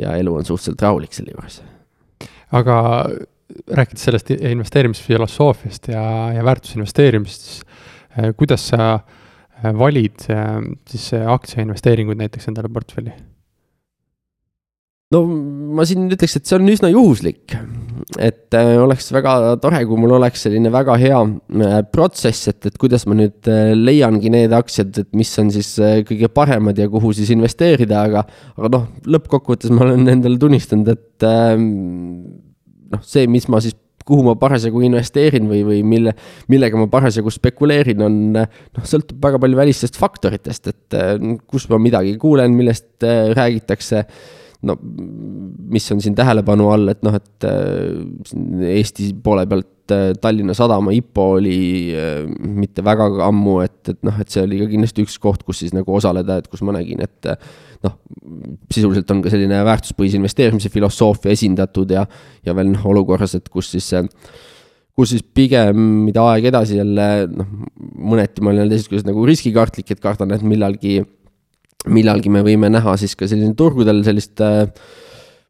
ja 0.02 0.18
elu 0.20 0.42
on 0.42 0.48
suhteliselt 0.48 0.84
rahulik 0.88 1.16
selle 1.16 1.36
juures. 1.36 1.62
aga 2.56 2.76
rääkides 3.50 4.08
sellest 4.08 4.32
investeerimisfilosoofiast 4.36 5.92
ja, 5.94 6.02
ja 6.34 6.46
väärtusinvesteerimisest, 6.46 7.46
siis 7.46 7.62
äh, 8.18 8.34
kuidas 8.38 8.68
sa 8.72 8.96
äh, 8.96 9.72
valid 9.78 10.28
äh, 10.34 10.60
siis 10.90 11.12
aktsiainvesteeringuid 11.14 12.20
näiteks 12.24 12.50
endale 12.52 12.72
portfelli? 12.74 13.14
no 15.14 15.22
ma 15.78 15.86
siin 15.86 16.08
ütleks, 16.10 16.34
et 16.40 16.50
see 16.50 16.58
on 16.58 16.72
üsna 16.74 16.90
juhuslik. 16.90 17.54
et 18.20 18.56
oleks 18.82 19.12
väga 19.14 19.36
tore, 19.62 19.84
kui 19.88 20.00
mul 20.02 20.16
oleks 20.18 20.42
selline 20.48 20.72
väga 20.74 20.96
hea 21.00 21.20
protsess, 21.94 22.50
et, 22.50 22.66
et 22.68 22.80
kuidas 22.82 23.06
ma 23.08 23.16
nüüd 23.18 23.48
leiangi 23.78 24.32
need 24.34 24.56
aktsiad, 24.58 24.98
et 25.04 25.12
mis 25.16 25.32
on 25.40 25.54
siis 25.54 25.70
kõige 26.10 26.30
paremad 26.34 26.82
ja 26.82 26.90
kuhu 26.92 27.14
siis 27.16 27.32
investeerida, 27.38 28.02
aga, 28.10 28.26
aga 28.58 28.74
noh, 28.74 28.90
lõppkokkuvõttes 29.16 29.72
ma 29.72 29.86
olen 29.86 30.10
endale 30.18 30.42
tunnistanud, 30.42 30.92
et 30.92 31.30
noh, 32.94 33.02
see, 33.06 33.26
mis 33.32 33.50
ma 33.52 33.62
siis 33.64 33.78
kuhu 34.06 34.22
ma 34.22 34.36
parasjagu 34.38 34.84
investeerin 34.86 35.48
või, 35.50 35.64
või 35.66 35.82
mille, 35.88 36.14
millega 36.52 36.78
ma 36.78 36.86
parasjagu 36.92 37.32
spekuleerin, 37.34 38.04
on 38.06 38.18
noh, 38.38 38.86
sõltub 38.86 39.18
väga 39.24 39.42
palju 39.42 39.58
välistest 39.58 39.98
faktoritest, 39.98 40.70
et 40.70 40.98
kus 41.50 41.66
ma 41.72 41.82
midagi 41.82 42.14
kuulen, 42.22 42.54
millest 42.54 43.06
räägitakse 43.34 44.06
no 44.66 44.76
mis 45.76 45.88
on 45.92 46.02
siin 46.02 46.16
tähelepanu 46.18 46.68
all, 46.74 46.92
et 46.94 47.02
noh, 47.06 47.16
et 47.18 47.48
äh, 47.48 48.70
Eesti 48.76 49.12
poole 49.24 49.46
pealt 49.50 49.94
äh, 49.94 50.12
Tallinna 50.22 50.56
Sadama 50.58 50.94
IPO 50.96 51.28
oli 51.40 51.60
äh, 51.96 52.24
mitte 52.40 52.86
väga 52.86 53.10
ammu, 53.28 53.60
et, 53.66 53.82
et 53.92 54.02
noh, 54.06 54.18
et 54.22 54.32
see 54.32 54.44
oli 54.46 54.62
ka 54.64 54.70
kindlasti 54.72 55.06
üks 55.06 55.18
koht, 55.22 55.46
kus 55.48 55.64
siis 55.64 55.76
nagu 55.76 55.98
osaleda, 55.98 56.40
et 56.42 56.50
kus 56.52 56.64
ma 56.66 56.76
nägin, 56.78 57.04
et 57.06 57.32
noh, 57.86 58.00
sisuliselt 58.74 59.12
on 59.14 59.22
ka 59.24 59.32
selline 59.34 59.62
väärtuspõhise 59.68 60.20
investeerimise 60.20 60.72
filosoofia 60.74 61.36
esindatud 61.36 61.94
ja, 61.96 62.06
ja 62.46 62.58
veel 62.58 62.74
noh, 62.74 62.86
olukorras, 62.92 63.38
et 63.38 63.50
kus 63.54 63.72
siis 63.76 63.92
kus 64.96 65.12
siis 65.12 65.26
pigem, 65.36 65.80
mida 66.06 66.24
aeg 66.32 66.50
edasi 66.52 66.80
jälle 66.80 67.08
noh, 67.32 67.50
mõneti 68.14 68.44
ma 68.44 68.54
olen 68.54 68.72
teisest 68.72 68.92
küljest 68.92 69.10
nagu 69.10 69.26
riskikartlik, 69.28 69.92
et 69.92 70.04
kardan, 70.04 70.32
et 70.36 70.46
millalgi 70.46 71.02
millalgi 71.92 72.32
me 72.34 72.42
võime 72.46 72.70
näha 72.74 72.96
siis 72.98 73.14
ka 73.18 73.28
sellisel 73.30 73.54
turgudel 73.58 74.02
sellist 74.06 74.42
äh, 74.42 74.64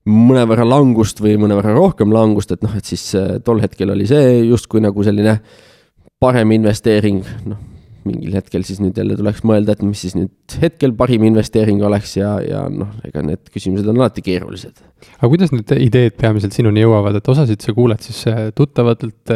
mõnevõrra 0.10 0.66
langust 0.68 1.22
või 1.24 1.38
mõnevõrra 1.42 1.76
rohkem 1.78 2.12
langust, 2.14 2.52
et 2.54 2.66
noh, 2.66 2.74
et 2.78 2.86
siis 2.86 3.08
äh, 3.18 3.38
tol 3.46 3.62
hetkel 3.64 3.94
oli 3.94 4.08
see 4.10 4.42
justkui 4.50 4.84
nagu 4.84 5.06
selline 5.06 5.38
parem 6.22 6.52
investeering, 6.56 7.24
noh, 7.50 7.62
mingil 8.06 8.38
hetkel 8.38 8.64
siis 8.68 8.80
nüüd 8.84 8.98
jälle 8.98 9.18
tuleks 9.20 9.44
mõelda, 9.48 9.76
et 9.76 9.84
mis 9.86 10.06
siis 10.06 10.16
nüüd 10.18 10.58
hetkel 10.62 10.96
parim 10.98 11.26
investeering 11.28 11.84
oleks 11.86 12.16
ja, 12.20 12.36
ja 12.46 12.64
noh, 12.72 12.94
ega 13.08 13.24
need 13.26 13.50
küsimused 13.54 13.90
on 13.92 14.00
alati 14.02 14.24
keerulised. 14.26 14.80
aga 15.18 15.32
kuidas 15.32 15.54
need 15.56 15.76
ideed 15.82 16.18
peamiselt 16.22 16.56
sinuni 16.56 16.86
jõuavad, 16.86 17.20
et 17.20 17.34
osasid 17.36 17.66
sa 17.66 17.76
kuuled 17.76 18.02
siis 18.06 18.24
äh, 18.32 18.48
tuttavatelt, 18.56 19.36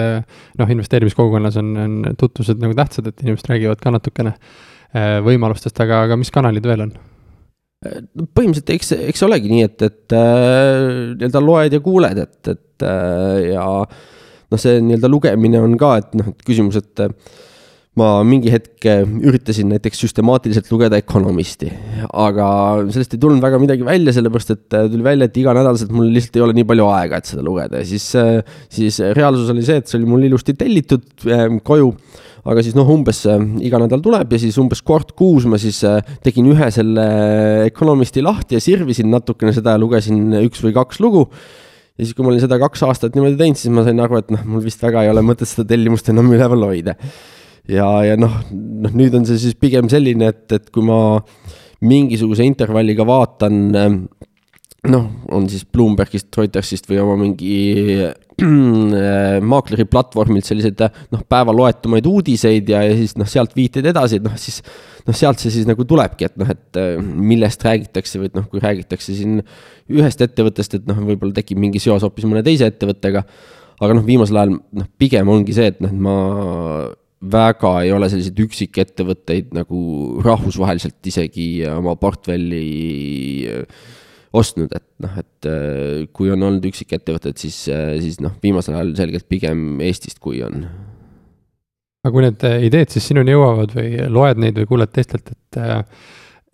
noh, 0.61 0.73
investeerimiskogukonnas 0.77 1.59
on, 1.61 1.75
on 1.85 2.01
tutvused 2.19 2.61
nagu 2.61 2.77
tähtsad, 2.77 3.09
et 3.11 3.25
inimesed 3.25 3.53
räägivad 3.53 3.81
ka 3.83 3.93
natukene 3.97 4.37
Äh, 4.89 5.19
võimalustest, 5.21 5.77
aga, 5.83 6.03
aga 6.07 6.17
mis 6.17 6.31
kanalid 6.33 6.65
veel 6.65 6.87
on? 6.87 6.97
põhimõtteliselt 7.79 8.71
eks, 8.73 8.89
eks 9.07 9.21
olegi 9.23 9.47
nii, 9.47 9.61
et, 9.63 9.83
et 9.85 10.15
äh, 10.17 11.13
nii-öelda 11.13 11.39
loed 11.39 11.75
ja 11.77 11.79
kuuled, 11.79 12.17
et, 12.19 12.49
et 12.51 12.83
äh, 12.83 13.35
ja 13.53 13.67
noh, 13.85 14.59
see 14.59 14.81
nii-öelda 14.83 15.07
lugemine 15.07 15.61
on 15.63 15.77
ka, 15.79 15.93
et 16.01 16.17
noh, 16.19 16.33
et 16.33 16.43
küsimus, 16.43 16.81
et 16.81 17.05
ma 17.97 18.21
mingi 18.23 18.51
hetk 18.53 18.85
üritasin 18.85 19.71
näiteks 19.73 20.03
süstemaatiliselt 20.05 20.69
lugeda 20.71 20.99
Economisti, 21.01 21.71
aga 22.13 22.47
sellest 22.93 23.17
ei 23.17 23.21
tulnud 23.21 23.43
väga 23.43 23.59
midagi 23.59 23.87
välja, 23.87 24.13
sellepärast 24.15 24.53
et 24.55 24.77
tuli 24.77 25.03
välja, 25.03 25.27
et 25.27 25.39
iganädalaselt 25.41 25.91
mul 25.95 26.11
lihtsalt 26.13 26.37
ei 26.37 26.45
ole 26.45 26.55
nii 26.55 26.67
palju 26.69 26.87
aega, 26.93 27.19
et 27.19 27.33
seda 27.33 27.43
lugeda 27.43 27.81
ja 27.81 27.89
siis, 27.89 28.07
siis 28.71 29.01
reaalsus 29.17 29.51
oli 29.51 29.65
see, 29.67 29.81
et 29.81 29.89
see 29.89 29.99
oli 29.99 30.09
mul 30.13 30.29
ilusti 30.29 30.55
tellitud 30.59 31.27
koju 31.67 31.91
aga 32.47 32.63
siis 32.63 32.75
noh, 32.77 32.87
umbes 32.89 33.23
äh, 33.29 33.39
iga 33.65 33.79
nädal 33.81 34.03
tuleb 34.03 34.31
ja 34.33 34.41
siis 34.41 34.57
umbes 34.61 34.81
kord 34.85 35.13
kuus 35.17 35.47
ma 35.49 35.59
siis 35.61 35.81
äh, 35.87 35.99
tegin 36.23 36.47
ühe 36.53 36.69
selle 36.73 37.07
Economisti 37.67 38.23
lahti 38.25 38.57
ja 38.57 38.63
sirvisin 38.63 39.09
natukene 39.11 39.53
seda 39.55 39.75
ja 39.75 39.81
lugesin 39.81 40.21
üks 40.43 40.63
või 40.63 40.75
kaks 40.77 41.01
lugu. 41.03 41.27
ja 41.97 42.05
siis, 42.05 42.15
kui 42.15 42.23
ma 42.23 42.31
olin 42.31 42.43
seda 42.43 42.59
kaks 42.61 42.85
aastat 42.87 43.17
niimoodi 43.17 43.37
teinud, 43.39 43.59
siis 43.59 43.73
ma 43.75 43.83
sain 43.87 43.99
aru, 43.99 44.21
et 44.21 44.31
noh, 44.33 44.45
mul 44.47 44.63
vist 44.63 44.81
väga 44.83 45.03
ei 45.03 45.11
ole 45.11 45.23
mõtet 45.25 45.49
seda 45.51 45.67
tellimust 45.67 46.09
enam 46.13 46.31
üleval 46.31 46.63
hoida. 46.69 46.95
Ja, 47.69 47.89
ja 48.07 48.17
noh, 48.19 48.39
noh 48.51 48.95
nüüd 48.97 49.15
on 49.17 49.27
see 49.29 49.39
siis 49.41 49.57
pigem 49.59 49.89
selline, 49.91 50.33
et, 50.33 50.45
et 50.57 50.71
kui 50.73 50.85
ma 50.85 51.19
mingisuguse 51.85 52.43
intervalliga 52.43 53.05
vaatan 53.07 53.59
äh, 53.77 53.93
noh, 54.87 55.07
on 55.35 55.47
siis 55.51 55.65
Bloombergist, 55.67 56.31
Reutersist 56.37 56.87
või 56.89 56.99
oma 57.03 57.15
mingi 57.19 57.55
äh, 57.99 59.39
maakleri 59.43 59.85
platvormilt 59.89 60.47
selliseid 60.47 60.79
noh, 61.11 61.23
päeva 61.27 61.55
loetumaid 61.55 62.07
uudiseid 62.07 62.69
ja, 62.71 62.83
ja 62.87 62.95
siis 62.95 63.17
noh, 63.19 63.27
sealt 63.29 63.55
viiteid 63.57 63.89
edasi, 63.91 64.19
et 64.19 64.25
noh, 64.25 64.37
siis 64.39 64.61
noh, 65.07 65.15
sealt 65.17 65.41
see 65.43 65.51
siis 65.53 65.67
nagu 65.67 65.83
tulebki, 65.87 66.29
et 66.29 66.39
noh, 66.39 66.51
et 66.53 66.79
äh, 66.79 66.95
millest 67.03 67.65
räägitakse 67.67 68.21
või 68.21 68.31
et 68.31 68.39
noh, 68.39 68.47
kui 68.51 68.63
räägitakse 68.63 69.17
siin 69.17 69.41
ühest 69.91 70.23
ettevõttest, 70.23 70.79
et 70.79 70.87
noh, 70.89 71.01
võib-olla 71.11 71.35
tekib 71.35 71.59
mingi 71.59 71.81
seos 71.83 72.05
hoopis 72.05 72.27
mõne 72.29 72.45
teise 72.45 72.69
ettevõttega. 72.71 73.25
aga 73.79 73.95
noh, 73.95 74.03
viimasel 74.07 74.39
ajal 74.39 74.55
noh, 74.59 74.87
pigem 74.99 75.29
ongi 75.31 75.55
see, 75.55 75.73
et 75.73 75.83
noh, 75.83 75.91
ma 75.91 76.15
väga 77.19 77.71
ei 77.83 77.91
ole 77.91 78.07
selliseid 78.11 78.37
üksikettevõtteid 78.45 79.49
nagu 79.55 79.79
rahvusvaheliselt 80.23 81.09
isegi 81.11 81.47
oma 81.67 81.97
portfelli 81.99 82.67
äh, 83.51 83.81
ostnud, 84.39 84.71
et 84.71 84.85
noh, 85.03 85.17
et 85.19 85.49
äh, 85.49 86.05
kui 86.15 86.31
on 86.31 86.45
olnud 86.47 86.69
üksikettevõtted, 86.69 87.35
siis, 87.41 87.65
äh, 87.73 87.97
siis 88.03 88.21
noh, 88.23 88.37
viimasel 88.43 88.77
ajal 88.77 88.93
selgelt 89.01 89.27
pigem 89.31 89.81
Eestist, 89.83 90.21
kui 90.23 90.39
on. 90.45 90.63
aga 92.05 92.13
kui 92.15 92.23
need 92.23 92.47
ideed 92.69 92.93
siis 92.93 93.09
sinuni 93.11 93.35
jõuavad 93.35 93.75
või 93.75 93.97
loed 94.07 94.39
neid 94.39 94.61
või 94.61 94.69
kuuled 94.69 94.95
teistelt, 94.95 95.33
et 95.35 95.61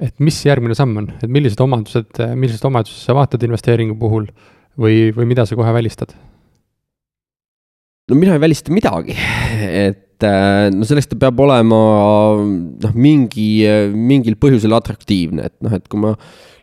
et 0.05 0.17
mis 0.19 0.35
järgmine 0.43 0.75
samm 0.75 0.97
on, 0.99 1.05
et 1.23 1.29
millised 1.31 1.61
omadused, 1.63 2.17
millised 2.35 2.65
omadused 2.67 3.05
sa 3.05 3.13
vaatad 3.15 3.45
investeeringu 3.45 3.95
puhul 3.99 4.25
või, 4.81 5.13
või 5.15 5.29
mida 5.29 5.45
sa 5.45 5.55
kohe 5.55 5.71
välistad? 5.77 6.11
no 8.09 8.17
mina 8.17 8.35
ei 8.35 8.41
välista 8.41 8.73
midagi, 8.73 9.15
et 9.61 10.04
no 10.23 10.87
selleks 10.87 11.09
ta 11.11 11.17
peab 11.19 11.39
olema 11.43 11.79
noh, 12.39 12.93
mingi, 12.95 13.65
mingil 13.91 14.37
põhjusel 14.39 14.75
atraktiivne, 14.77 15.49
et 15.49 15.55
noh, 15.65 15.73
et 15.75 15.87
kui 15.91 15.99
ma 15.99 16.13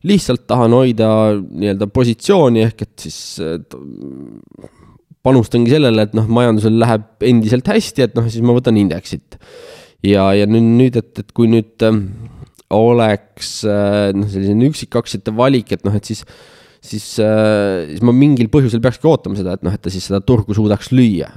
lihtsalt 0.09 0.47
tahan 0.51 0.73
hoida 0.75 1.09
nii-öelda 1.39 1.87
positsiooni 1.93 2.65
ehk 2.67 2.87
et 2.87 3.05
siis 3.07 3.21
panustangi 5.23 5.71
sellele, 5.73 6.07
et 6.07 6.17
noh, 6.19 6.27
majandusel 6.31 6.75
läheb 6.83 7.27
endiselt 7.27 7.69
hästi, 7.71 8.09
et 8.09 8.19
noh, 8.19 8.27
siis 8.31 8.45
ma 8.45 8.57
võtan 8.57 8.79
indeksit. 8.81 9.39
ja, 10.03 10.27
ja 10.35 10.49
nüüd, 10.51 10.73
nüüd, 10.81 10.99
et, 10.99 11.13
et 11.23 11.31
kui 11.37 11.47
nüüd 11.51 11.85
äh, 11.87 12.01
oleks 12.75 13.61
äh, 13.69 14.11
noh, 14.17 14.27
selline 14.31 14.71
üksikaktsiate 14.73 15.35
valik, 15.39 15.71
et 15.77 15.87
noh, 15.87 15.95
et 15.95 16.11
siis, 16.11 16.25
siis 16.83 17.07
äh,, 17.23 17.87
siis 17.93 18.03
ma 18.03 18.15
mingil 18.17 18.51
põhjusel 18.53 18.83
peakski 18.83 19.07
ootama 19.11 19.39
seda, 19.39 19.55
et 19.55 19.67
noh, 19.67 19.75
et 19.75 19.83
ta 19.83 19.93
siis 19.95 20.11
seda 20.11 20.23
turgu 20.27 20.59
suudaks 20.59 20.91
lüüa. 20.95 21.31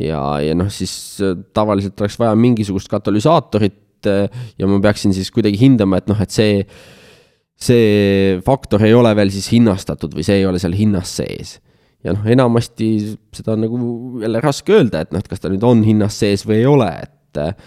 Ja, 0.00 0.20
ja 0.42 0.56
noh, 0.58 0.70
siis 0.72 0.94
äh, 1.22 1.36
tavaliselt 1.56 2.00
oleks 2.00 2.18
vaja 2.20 2.34
mingisugust 2.38 2.90
katalüsaatorit 2.92 4.10
äh, 4.10 4.44
ja 4.58 4.68
ma 4.70 4.80
peaksin 4.84 5.14
siis 5.16 5.30
kuidagi 5.34 5.60
hindama, 5.60 6.00
et 6.00 6.10
noh, 6.10 6.20
et 6.20 6.34
see 6.34 6.62
see 7.64 8.40
faktor 8.44 8.82
ei 8.84 8.94
ole 8.96 9.12
veel 9.16 9.30
siis 9.32 9.46
hinnastatud 9.54 10.14
või 10.16 10.24
see 10.26 10.40
ei 10.40 10.46
ole 10.48 10.58
seal 10.62 10.74
hinnas 10.76 11.12
sees. 11.20 11.58
ja 12.04 12.12
noh, 12.16 12.24
enamasti 12.28 12.88
seda 13.32 13.54
on 13.54 13.62
nagu 13.64 13.78
jälle 14.22 14.42
raske 14.44 14.74
öelda, 14.76 15.04
et 15.04 15.14
noh, 15.14 15.22
et 15.22 15.30
kas 15.30 15.40
ta 15.40 15.52
nüüd 15.52 15.64
on 15.64 15.84
hinnas 15.86 16.18
sees 16.20 16.44
või 16.44 16.60
ei 16.60 16.66
ole, 16.68 16.90
et, 17.06 17.62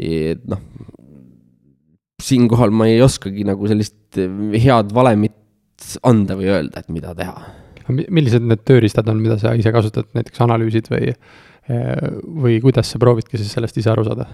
et 0.00 0.46
noh, 0.48 0.62
siinkohal 2.22 2.72
ma 2.72 2.88
ei 2.88 3.02
oskagi 3.04 3.44
nagu 3.46 3.68
sellist 3.68 4.16
head 4.16 4.94
valemit 4.94 5.36
anda 6.06 6.38
või 6.38 6.48
öelda, 6.52 6.80
et 6.80 6.92
mida 6.94 7.12
teha. 7.18 7.34
millised 7.90 8.46
need 8.46 8.62
tööriistad 8.64 9.08
on, 9.12 9.20
mida 9.20 9.36
sa 9.40 9.52
ise 9.58 9.72
kasutad, 9.74 10.08
näiteks 10.16 10.40
analüüsid 10.46 10.88
või, 10.92 11.12
või 11.68 12.58
kuidas 12.60 12.90
sa 12.92 12.98
proovidki 13.00 13.40
siis 13.40 13.54
sellest 13.56 13.78
ise 13.80 13.92
aru 13.92 14.04
saada? 14.04 14.28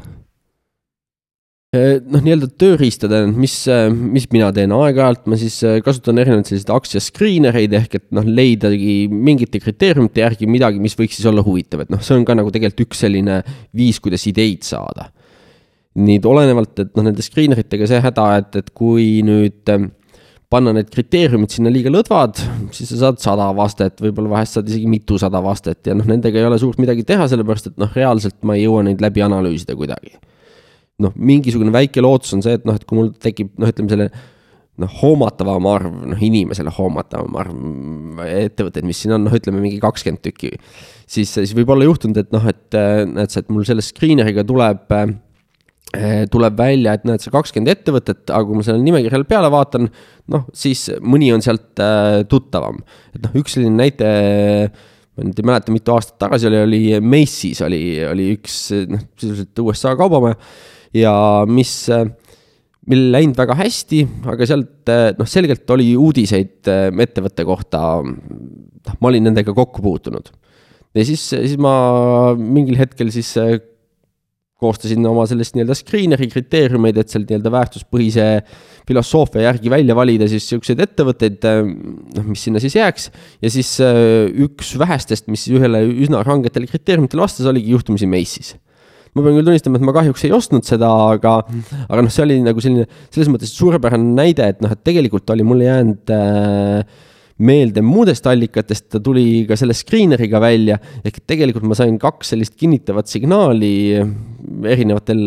Äh, 1.71 2.01
noh, 2.03 2.19
nii-öelda 2.19 2.49
tööriistadena, 2.59 3.29
mis, 3.31 3.53
äh, 3.71 3.85
mis 3.95 4.25
mina 4.35 4.49
teen 4.51 4.73
aeg-ajalt, 4.75 5.29
ma 5.31 5.37
siis 5.39 5.61
äh, 5.63 5.77
kasutan 5.87 6.19
erinevaid 6.19 6.49
selliseid 6.49 6.73
aktsia 6.75 7.03
screener 7.05 7.55
eid 7.61 7.77
ehk 7.79 7.95
et 7.95 8.05
noh, 8.17 8.27
leidagi 8.27 9.05
mingite 9.07 9.61
kriteeriumite 9.63 10.25
järgi 10.25 10.49
midagi, 10.51 10.83
mis 10.83 10.99
võiks 10.99 11.21
siis 11.21 11.29
olla 11.31 11.45
huvitav, 11.47 11.85
et 11.85 11.93
noh, 11.95 12.03
see 12.03 12.17
on 12.17 12.27
ka 12.27 12.35
nagu 12.35 12.51
tegelikult 12.51 12.89
üks 12.89 13.05
selline 13.05 13.39
viis, 13.79 14.03
kuidas 14.03 14.27
ideid 14.27 14.67
saada. 14.67 15.13
nüüd 16.01 16.27
olenevalt, 16.27 16.75
et 16.83 16.91
noh, 16.99 17.07
nende 17.07 17.23
screener 17.23 17.63
itega 17.63 17.87
see 17.87 18.03
häda, 18.03 18.27
et, 18.43 18.59
et 18.65 18.75
kui 18.75 19.23
nüüd 19.27 19.71
panna 20.51 20.73
need 20.75 20.89
kriteeriumid 20.91 21.53
sinna 21.55 21.71
liiga 21.71 21.93
lõdvad, 21.93 22.41
siis 22.75 22.91
sa 22.91 23.05
saad 23.05 23.21
sada 23.23 23.51
vastet, 23.55 24.01
võib-olla 24.03 24.35
vahest 24.35 24.59
saad 24.59 24.71
isegi 24.71 24.89
mitusada 24.91 25.43
vastet 25.45 25.87
ja 25.87 25.95
noh, 25.95 26.09
nendega 26.11 26.41
ei 26.41 26.49
ole 26.49 26.59
suurt 26.59 26.81
midagi 26.83 27.07
teha, 27.07 27.29
sellepärast 27.31 27.71
et 27.71 27.79
noh, 27.81 27.93
reaalselt 27.95 28.41
ma 28.43 28.59
ei 28.59 28.67
jõua 28.67 28.83
neid 28.89 29.03
läbi 29.05 29.23
analüüsida 29.27 29.79
kuidagi 29.79 30.17
noh, 31.01 31.15
mingisugune 31.17 31.73
väike 31.75 32.03
lootus 32.05 32.35
on 32.37 32.45
see, 32.45 32.59
et 32.59 32.67
noh, 32.69 32.77
et 32.77 32.85
kui 32.89 32.99
mul 32.99 33.11
tekib 33.23 33.55
noh, 33.61 33.71
ütleme 33.73 33.93
selle 33.93 34.09
noh, 34.81 34.93
hoomatavam 35.01 35.67
arv, 35.71 35.97
noh 36.13 36.23
inimesele 36.25 36.73
hoomatavam 36.73 37.37
arv 37.41 38.23
ettevõtteid, 38.27 38.87
mis 38.89 39.01
siin 39.03 39.17
on, 39.17 39.27
noh, 39.27 39.35
ütleme 39.37 39.63
mingi 39.63 39.81
kakskümmend 39.83 40.23
tükki. 40.25 40.55
siis, 41.07 41.33
siis 41.33 41.55
võib 41.57 41.73
olla 41.75 41.89
juhtunud, 41.89 42.21
et 42.21 42.31
noh, 42.35 42.47
et 42.49 42.79
näed 43.11 43.33
sa, 43.33 43.43
et 43.43 43.51
mul 43.53 43.67
selle 43.69 43.85
screener'iga 43.85 44.45
tuleb 44.49 44.97
äh, 44.97 45.13
tuleb 46.31 46.55
välja, 46.59 46.95
et 46.95 47.07
näed, 47.09 47.23
see 47.23 47.33
kakskümmend 47.35 47.73
ettevõtet, 47.73 48.23
aga 48.31 48.45
kui 48.47 48.59
ma 48.59 48.65
sellele 48.67 48.87
nimekirjale 48.87 49.27
peale 49.27 49.51
vaatan, 49.51 49.89
noh, 50.31 50.47
siis 50.55 50.87
mõni 51.03 51.33
on 51.35 51.43
sealt 51.43 51.83
äh, 51.83 52.21
tuttavam. 52.31 52.79
et 53.15 53.25
noh, 53.25 53.35
üks 53.41 53.57
selline 53.57 53.75
näite, 53.75 54.11
ma 54.71 55.27
nüüd 55.27 55.41
ei 55.41 55.49
mäleta, 55.51 55.75
mitu 55.75 55.95
aastat 55.95 56.21
tagasi 56.23 56.47
oli, 56.51 56.61
oli 56.63 56.83
Macy's 57.03 57.63
oli, 57.67 57.83
oli 58.07 58.29
üks 58.37 58.61
noh, 58.91 59.03
sisuliselt 59.19 59.65
USA 59.65 59.97
kaubamaja 59.99 60.39
ja 60.95 61.15
mis, 61.51 61.75
millel 62.91 63.11
läinud 63.17 63.43
väga 63.43 63.57
hästi, 63.59 64.05
aga 64.31 64.49
sealt 64.49 64.95
noh, 65.19 65.31
selgelt 65.31 65.75
oli 65.75 65.91
uudiseid 65.99 66.71
äh, 66.71 66.87
ettevõtte 67.03 67.49
kohta, 67.49 67.83
noh, 68.07 68.95
ma 69.01 69.11
olin 69.11 69.27
nendega 69.27 69.57
kokku 69.57 69.83
puutunud. 69.83 70.31
ja 70.95 71.03
siis, 71.03 71.27
siis 71.35 71.59
ma 71.59 71.75
mingil 72.39 72.79
hetkel 72.79 73.11
siis 73.11 73.35
koostasin 74.61 75.07
oma 75.09 75.27
sellest 75.29 75.57
nii-öelda 75.57 75.77
screener'i 75.79 76.29
kriteeriumeid, 76.31 77.01
et 77.01 77.13
seal 77.13 77.27
nii-öelda 77.27 77.53
väärtuspõhise 77.55 78.27
filosoofia 78.89 79.47
järgi 79.49 79.73
välja 79.73 79.97
valida 79.97 80.29
siis 80.31 80.47
niisuguseid 80.47 80.83
ettevõtteid, 80.87 81.47
noh, 82.17 82.27
mis 82.31 82.47
sinna 82.47 82.63
siis 82.63 82.77
jääks. 82.79 83.11
ja 83.43 83.53
siis 83.53 83.77
üks 84.47 84.75
vähestest, 84.81 85.31
mis 85.33 85.47
ühele 85.53 85.85
üsna 86.07 86.25
rangetele 86.27 86.69
kriteeriumitele 86.71 87.25
vastas, 87.25 87.49
oligi 87.51 87.73
juhtumisi 87.77 88.11
Macy's 88.11 88.57
ma 89.15 89.25
pean 89.25 89.35
küll 89.35 89.47
tunnistama, 89.47 89.79
et 89.81 89.87
ma 89.87 89.95
kahjuks 89.95 90.25
ei 90.27 90.35
ostnud 90.35 90.67
seda, 90.67 90.89
aga, 91.17 91.41
aga 91.89 92.03
noh, 92.05 92.13
see 92.15 92.23
oli 92.23 92.37
nagu 92.45 92.63
selline 92.63 92.87
selles 93.11 93.31
mõttes 93.33 93.53
suurepärane 93.57 94.15
näide, 94.15 94.53
et 94.55 94.61
noh, 94.63 94.71
et 94.71 94.85
tegelikult 94.87 95.33
oli 95.35 95.47
mulle 95.47 95.67
jäänud 95.67 96.13
äh, 96.15 97.01
meelde 97.41 97.83
muudest 97.85 98.27
allikatest, 98.29 98.87
ta 98.93 99.01
tuli 99.03 99.45
ka 99.49 99.57
selle 99.59 99.77
screener'iga 99.77 100.41
välja, 100.43 100.79
ehk 101.07 101.23
tegelikult 101.31 101.67
ma 101.69 101.79
sain 101.79 101.97
kaks 102.01 102.35
sellist 102.35 102.57
kinnitavat 102.61 103.11
signaali 103.11 103.73
erinevatel, 104.71 105.23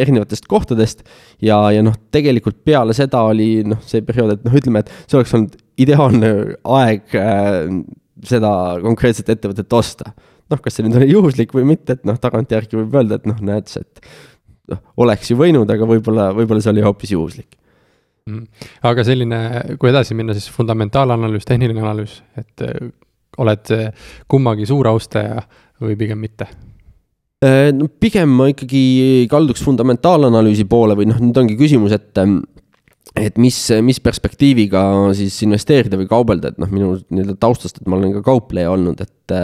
erinevatest 0.00 0.48
kohtadest 0.50 1.04
ja, 1.44 1.58
ja 1.74 1.84
noh, 1.86 1.96
tegelikult 2.14 2.60
peale 2.66 2.96
seda 2.96 3.22
oli 3.30 3.64
noh, 3.68 3.82
see 3.86 4.04
periood, 4.06 4.36
et 4.36 4.46
noh, 4.46 4.58
ütleme, 4.60 4.84
et 4.84 4.92
see 5.06 5.20
oleks 5.20 5.34
olnud 5.38 5.58
ideaalne 5.84 6.30
aeg 6.80 7.18
äh, 7.18 7.58
seda 8.24 8.54
konkreetset 8.82 9.30
ettevõtet 9.34 9.78
osta 9.78 10.14
noh, 10.50 10.60
kas 10.60 10.76
see 10.76 10.86
nüüd 10.86 10.98
oli 11.00 11.10
juhuslik 11.12 11.54
või 11.56 11.66
mitte, 11.74 11.96
et 11.98 12.06
noh, 12.08 12.18
tagantjärgi 12.20 12.78
võib 12.78 12.96
öelda, 12.98 13.18
et 13.20 13.28
noh, 13.28 13.38
näed 13.44 13.70
sa, 13.70 13.84
et 13.84 14.02
noh, 14.72 14.80
oleks 15.04 15.30
ju 15.32 15.38
võinud, 15.40 15.70
aga 15.70 15.88
võib-olla, 15.88 16.30
võib-olla 16.36 16.64
see 16.64 16.74
oli 16.74 16.84
hoopis 16.84 17.14
juhuslik. 17.14 17.56
Aga 18.88 19.04
selline, 19.04 19.38
kui 19.80 19.90
edasi 19.90 20.14
minna, 20.16 20.32
siis 20.36 20.48
fundamentaalanalüüs, 20.54 21.44
tehniline 21.44 21.82
analüüs, 21.82 22.18
et 22.40 22.62
äh, 22.64 22.86
oled 23.42 23.72
äh, 23.76 24.06
kummagi 24.30 24.68
suur 24.68 24.88
austaja 24.88 25.42
või 25.84 25.96
pigem 26.00 26.22
mitte? 26.24 26.48
Äh, 27.44 27.68
no 27.76 27.90
pigem 28.00 28.32
ma 28.32 28.48
ikkagi 28.48 29.26
kalduks 29.28 29.64
fundamentaalanalüüsi 29.66 30.64
poole 30.70 30.96
või 30.96 31.10
noh, 31.10 31.20
nüüd 31.20 31.42
ongi 31.42 31.58
küsimus, 31.60 31.92
et 31.96 32.24
et 33.14 33.36
mis, 33.38 33.58
mis 33.84 34.00
perspektiiviga 34.02 34.80
siis 35.14 35.36
investeerida 35.44 36.00
või 36.00 36.08
kaubelda, 36.08 36.50
et 36.50 36.56
noh, 36.58 36.72
minu 36.72 36.94
nii-öelda 37.04 37.36
taustast, 37.44 37.82
et 37.82 37.90
ma 37.90 38.00
olen 38.00 38.16
ka 38.16 38.24
kaupleja 38.24 38.72
olnud, 38.72 39.04
et 39.04 39.36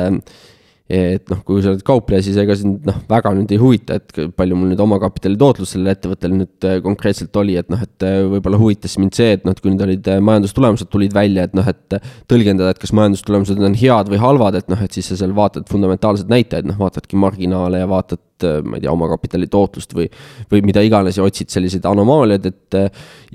et 0.91 1.29
noh, 1.31 1.39
kui 1.47 1.61
sa 1.63 1.71
oled 1.71 1.83
kaupleja, 1.87 2.23
siis 2.27 2.39
ega 2.43 2.55
sind 2.59 2.87
noh, 2.89 2.97
väga 3.11 3.31
nüüd 3.37 3.53
ei 3.55 3.61
huvita, 3.61 4.01
et 4.01 4.33
palju 4.35 4.57
mul 4.59 4.73
nüüd 4.73 4.81
omakapitali 4.83 5.39
tootlus 5.39 5.77
sellel 5.77 5.93
ettevõttel 5.93 6.33
nüüd 6.35 6.67
äh, 6.67 6.81
konkreetselt 6.83 7.37
oli, 7.39 7.55
et 7.61 7.71
noh, 7.71 7.79
et 7.85 8.07
äh, 8.07 8.17
võib-olla 8.33 8.59
huvitas 8.59 8.97
mind 8.99 9.15
see, 9.15 9.37
et 9.37 9.47
noh, 9.47 9.55
et 9.55 9.63
kui 9.63 9.71
nüüd 9.71 9.85
olid 9.87 10.11
äh, 10.11 10.19
majandustulemused 10.27 10.91
tulid 10.91 11.15
välja, 11.15 11.47
et 11.47 11.55
noh, 11.55 11.69
et 11.71 11.95
tõlgendada, 12.31 12.75
et 12.75 12.83
kas 12.83 12.95
majandustulemused 12.99 13.63
on 13.71 13.79
head 13.79 14.11
või 14.11 14.19
halvad, 14.25 14.59
et 14.59 14.73
noh, 14.73 14.83
et 14.83 14.99
siis 14.99 15.13
sa 15.13 15.21
seal 15.21 15.37
vaatad 15.37 15.71
fundamentaalseid 15.71 16.33
näitajaid, 16.33 16.67
noh, 16.73 16.81
vaatadki 16.83 17.21
marginaale 17.23 17.85
ja 17.85 17.91
vaatad 17.91 18.27
ma 18.41 18.79
ei 18.79 18.81
tea, 18.81 18.89
omakapitali 18.89 19.51
tootlust 19.53 19.91
või, 19.93 20.07
või 20.51 20.63
mida 20.65 20.81
iganes 20.81 21.19
ja 21.19 21.27
otsid 21.27 21.53
selliseid 21.53 21.85
anomaaliaid, 21.85 22.47
et 22.49 22.79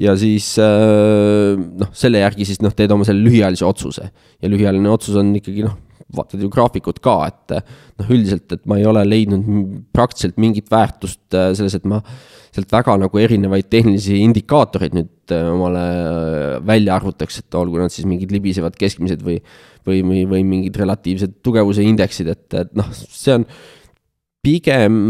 ja 0.02 0.16
siis 0.18 0.48
noh, 0.58 1.92
selle 1.94 2.24
järgi 2.26 2.50
siis 2.50 2.64
noh, 2.66 2.74
teed 2.74 2.92
oma 2.92 3.06
selle 3.06 3.22
lühiajalise 3.22 3.68
otsuse. 3.70 4.10
ja 4.42 4.50
lühiajaline 4.50 4.90
otsus 4.90 5.22
on 5.22 5.30
ikkagi 5.38 5.68
noh, 5.68 5.78
vaatad 6.14 6.42
ju 6.42 6.50
graafikut 6.54 7.00
ka, 7.04 7.16
et 7.32 7.54
noh, 7.56 8.10
üldiselt, 8.14 8.46
et 8.54 8.66
ma 8.70 8.78
ei 8.80 8.86
ole 8.88 9.02
leidnud 9.08 9.46
praktiliselt 9.96 10.38
mingit 10.42 10.70
väärtust 10.72 11.38
äh, 11.38 11.52
selles, 11.58 11.78
et 11.80 11.88
ma 11.90 12.02
sealt 12.56 12.72
väga 12.72 12.96
nagu 13.02 13.20
erinevaid 13.20 13.68
tehnilisi 13.72 14.20
indikaatoreid 14.24 14.96
nüüd 14.96 15.34
äh, 15.36 15.48
omale 15.52 15.86
välja 16.68 17.00
arvutaks, 17.00 17.42
et 17.42 17.58
olgu 17.58 17.82
nad 17.82 17.94
siis 17.94 18.08
mingid 18.10 18.34
libisevad 18.36 18.78
keskmised 18.80 19.26
või, 19.26 19.40
või, 19.88 20.04
või, 20.06 20.22
või 20.30 20.46
mingid 20.52 20.78
relatiivsed 20.80 21.40
tugevuse 21.46 21.86
indeksid, 21.86 22.30
et, 22.36 22.46
et 22.62 22.78
noh, 22.78 22.94
see 22.94 23.40
on 23.40 23.48
pigem 24.46 25.02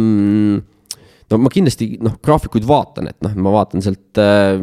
no 1.26 1.42
ma 1.42 1.52
kindlasti 1.52 1.96
noh, 2.04 2.16
graafikuid 2.24 2.66
vaatan, 2.68 3.12
et 3.12 3.20
noh, 3.26 3.36
ma 3.44 3.54
vaatan 3.60 3.84
sealt 3.84 4.22
äh, 4.22 4.56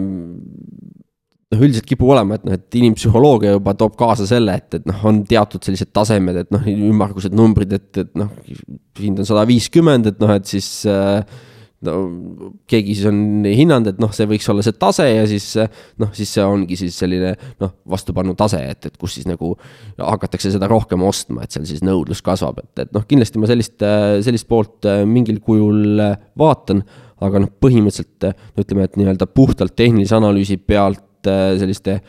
noh, 1.52 1.62
üldiselt 1.62 1.86
kipub 1.88 2.10
olema, 2.14 2.38
et 2.38 2.48
noh, 2.48 2.56
et 2.56 2.80
inimpsühholoogia 2.80 3.54
juba 3.56 3.76
toob 3.78 3.94
kaasa 4.00 4.26
selle, 4.28 4.56
et, 4.58 4.80
et 4.80 4.88
noh, 4.88 5.06
on 5.08 5.22
teatud 5.28 5.64
sellised 5.64 5.92
tasemed, 5.94 6.42
et 6.44 6.52
noh, 6.54 6.68
ümmargused 6.72 7.36
numbrid, 7.36 7.72
et, 7.76 7.88
et 8.04 8.12
noh, 8.18 8.32
hind 9.00 9.22
on 9.22 9.28
sada 9.28 9.46
viiskümmend, 9.48 10.12
et 10.12 10.22
noh, 10.22 10.32
et 10.36 10.48
siis 10.48 10.70
äh, 10.90 11.20
no 11.86 11.94
keegi 12.70 12.96
siis 12.96 13.08
on 13.10 13.44
hinnanud, 13.46 13.92
et 13.92 14.00
noh, 14.02 14.12
see 14.14 14.26
võiks 14.30 14.48
olla 14.52 14.64
see 14.64 14.76
tase 14.78 15.06
ja 15.08 15.22
siis 15.28 15.48
noh, 16.00 16.10
siis 16.16 16.30
see 16.36 16.44
ongi 16.46 16.78
siis 16.78 16.96
selline 17.02 17.34
noh, 17.62 17.74
vastupanu 17.90 18.36
tase, 18.38 18.62
et, 18.72 18.90
et 18.90 18.98
kus 19.00 19.18
siis 19.18 19.28
nagu 19.28 19.54
hakatakse 19.98 20.54
seda 20.54 20.70
rohkem 20.70 21.02
ostma, 21.06 21.44
et 21.44 21.54
seal 21.54 21.66
siis 21.68 21.82
nõudlus 21.86 22.22
kasvab, 22.24 22.62
et, 22.62 22.86
et 22.86 22.92
noh, 22.94 23.06
kindlasti 23.08 23.42
ma 23.42 23.50
sellist, 23.50 23.86
sellist 24.26 24.48
poolt 24.50 24.88
äh, 24.88 25.02
mingil 25.08 25.42
kujul 25.44 26.02
äh, 26.02 26.18
vaatan, 26.38 26.84
aga 27.22 27.44
noh, 27.44 27.54
põhimõtteliselt 27.62 28.30
no 28.30 28.64
ütleme, 28.64 28.86
et 28.86 28.98
nii-öelda 28.98 29.28
puhtalt 29.30 29.76
tehnilise 29.78 30.16
analüüsi 30.18 30.58
pealt 30.58 31.02
Äh, 31.28 31.54
selliste 31.60 32.00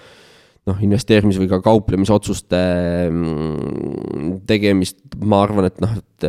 noh, 0.63 0.79
investeerimis- 0.79 1.37
või 1.41 1.49
ka 1.51 1.59
kauplemisotsuste 1.59 2.59
mm, 3.11 4.43
tegemist, 4.47 5.01
ma 5.19 5.41
arvan, 5.43 5.67
et 5.67 5.81
noh, 5.83 5.97
et 5.99 6.27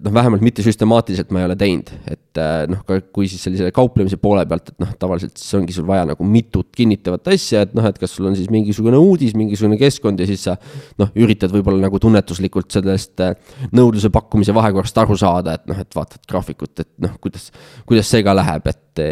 noh, 0.00 0.12
vähemalt 0.12 0.40
mitte 0.44 0.64
süstemaatiliselt 0.64 1.30
ma 1.32 1.42
ei 1.42 1.46
ole 1.50 1.56
teinud, 1.60 1.90
et 2.08 2.40
äh, 2.40 2.62
noh, 2.72 2.80
kui 3.12 3.28
siis 3.28 3.42
sellise 3.44 3.68
kauplemise 3.76 4.16
poole 4.20 4.44
pealt, 4.48 4.72
et 4.72 4.80
noh, 4.80 4.94
tavaliselt 5.00 5.36
siis 5.36 5.52
ongi 5.58 5.76
sul 5.76 5.84
vaja 5.88 6.06
nagu 6.08 6.24
mitut 6.28 6.70
kinnitavat 6.76 7.28
asja, 7.32 7.66
et 7.66 7.74
noh, 7.76 7.84
et 7.88 8.00
kas 8.00 8.16
sul 8.16 8.30
on 8.30 8.36
siis 8.38 8.48
mingisugune 8.52 9.00
uudis, 9.00 9.36
mingisugune 9.36 9.76
keskkond 9.80 10.20
ja 10.24 10.28
siis 10.28 10.46
sa 10.48 10.56
noh, 11.00 11.12
üritad 11.20 11.52
võib-olla 11.52 11.84
nagu 11.86 12.00
tunnetuslikult 12.00 12.72
sellest 12.72 13.20
äh, 13.24 13.36
nõudluse-pakkumise 13.76 14.56
vahekorrast 14.56 15.02
aru 15.04 15.18
saada, 15.20 15.58
et 15.60 15.68
noh, 15.68 15.84
et 15.84 15.98
vaatad 15.98 16.24
graafikut, 16.28 16.72
et 16.80 16.92
noh, 17.04 17.18
kuidas, 17.20 17.50
kuidas 17.88 18.08
see 18.08 18.24
ka 18.24 18.32
läheb, 18.36 18.72
et 18.72 19.04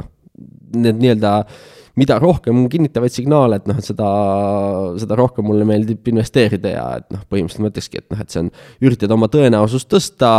noh, 0.00 0.10
need 0.80 1.04
nii-öelda 1.04 1.34
mida 2.00 2.16
rohkem 2.22 2.64
kinnitavaid 2.72 3.12
signaale, 3.12 3.60
et 3.60 3.68
noh, 3.68 3.78
et 3.80 3.86
seda, 3.86 4.08
seda 5.02 5.18
rohkem 5.18 5.46
mulle 5.46 5.66
meeldib 5.68 6.08
investeerida 6.12 6.72
ja 6.72 6.86
et 7.00 7.06
noh, 7.12 7.22
põhimõtteliselt 7.28 7.64
ma 7.64 7.72
ütlekski, 7.72 8.02
et 8.02 8.14
noh, 8.14 8.22
et 8.24 8.32
see 8.32 8.42
on, 8.44 8.50
üritada 8.86 9.16
oma 9.16 9.28
tõenäosust 9.32 9.90
tõsta, 9.92 10.32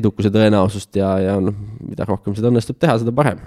edukuse 0.00 0.32
tõenäosust 0.34 1.00
ja, 1.00 1.14
ja 1.22 1.36
noh, 1.42 1.56
mida 1.82 2.06
rohkem 2.08 2.36
seda 2.38 2.52
õnnestub 2.52 2.78
teha, 2.80 2.98
seda 3.02 3.14
parem. 3.16 3.42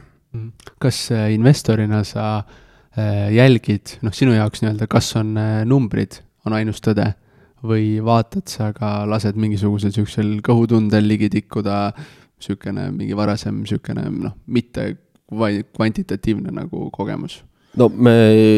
kas 0.83 1.07
äh, 1.15 1.29
investorina 1.36 2.03
sa 2.05 2.27
äh, 2.43 3.29
jälgid, 3.36 3.97
noh, 4.03 4.13
sinu 4.13 4.36
jaoks 4.36 4.63
nii-öelda, 4.63 4.89
kas 4.91 5.13
on 5.19 5.38
äh, 5.39 5.62
numbrid, 5.65 6.21
on 6.45 6.57
ainus 6.57 6.83
tõde? 6.83 7.13
või 7.67 7.97
vaatad 8.05 8.45
sa 8.51 8.69
ka, 8.75 9.01
lased 9.10 9.38
mingisugusel 9.39 9.89
niisugusel 9.89 10.36
kõhutundel 10.45 11.07
ligi 11.10 11.29
tikkuda, 11.33 11.77
niisugune 12.38 12.91
mingi 12.93 13.17
varasem 13.17 13.63
niisugune 13.63 14.03
noh, 14.13 14.36
mitte 14.45 14.91
kvantitatiivne 15.27 16.53
nagu 16.55 16.89
kogemus 16.93 17.41
no 17.77 17.89
me, 17.93 18.17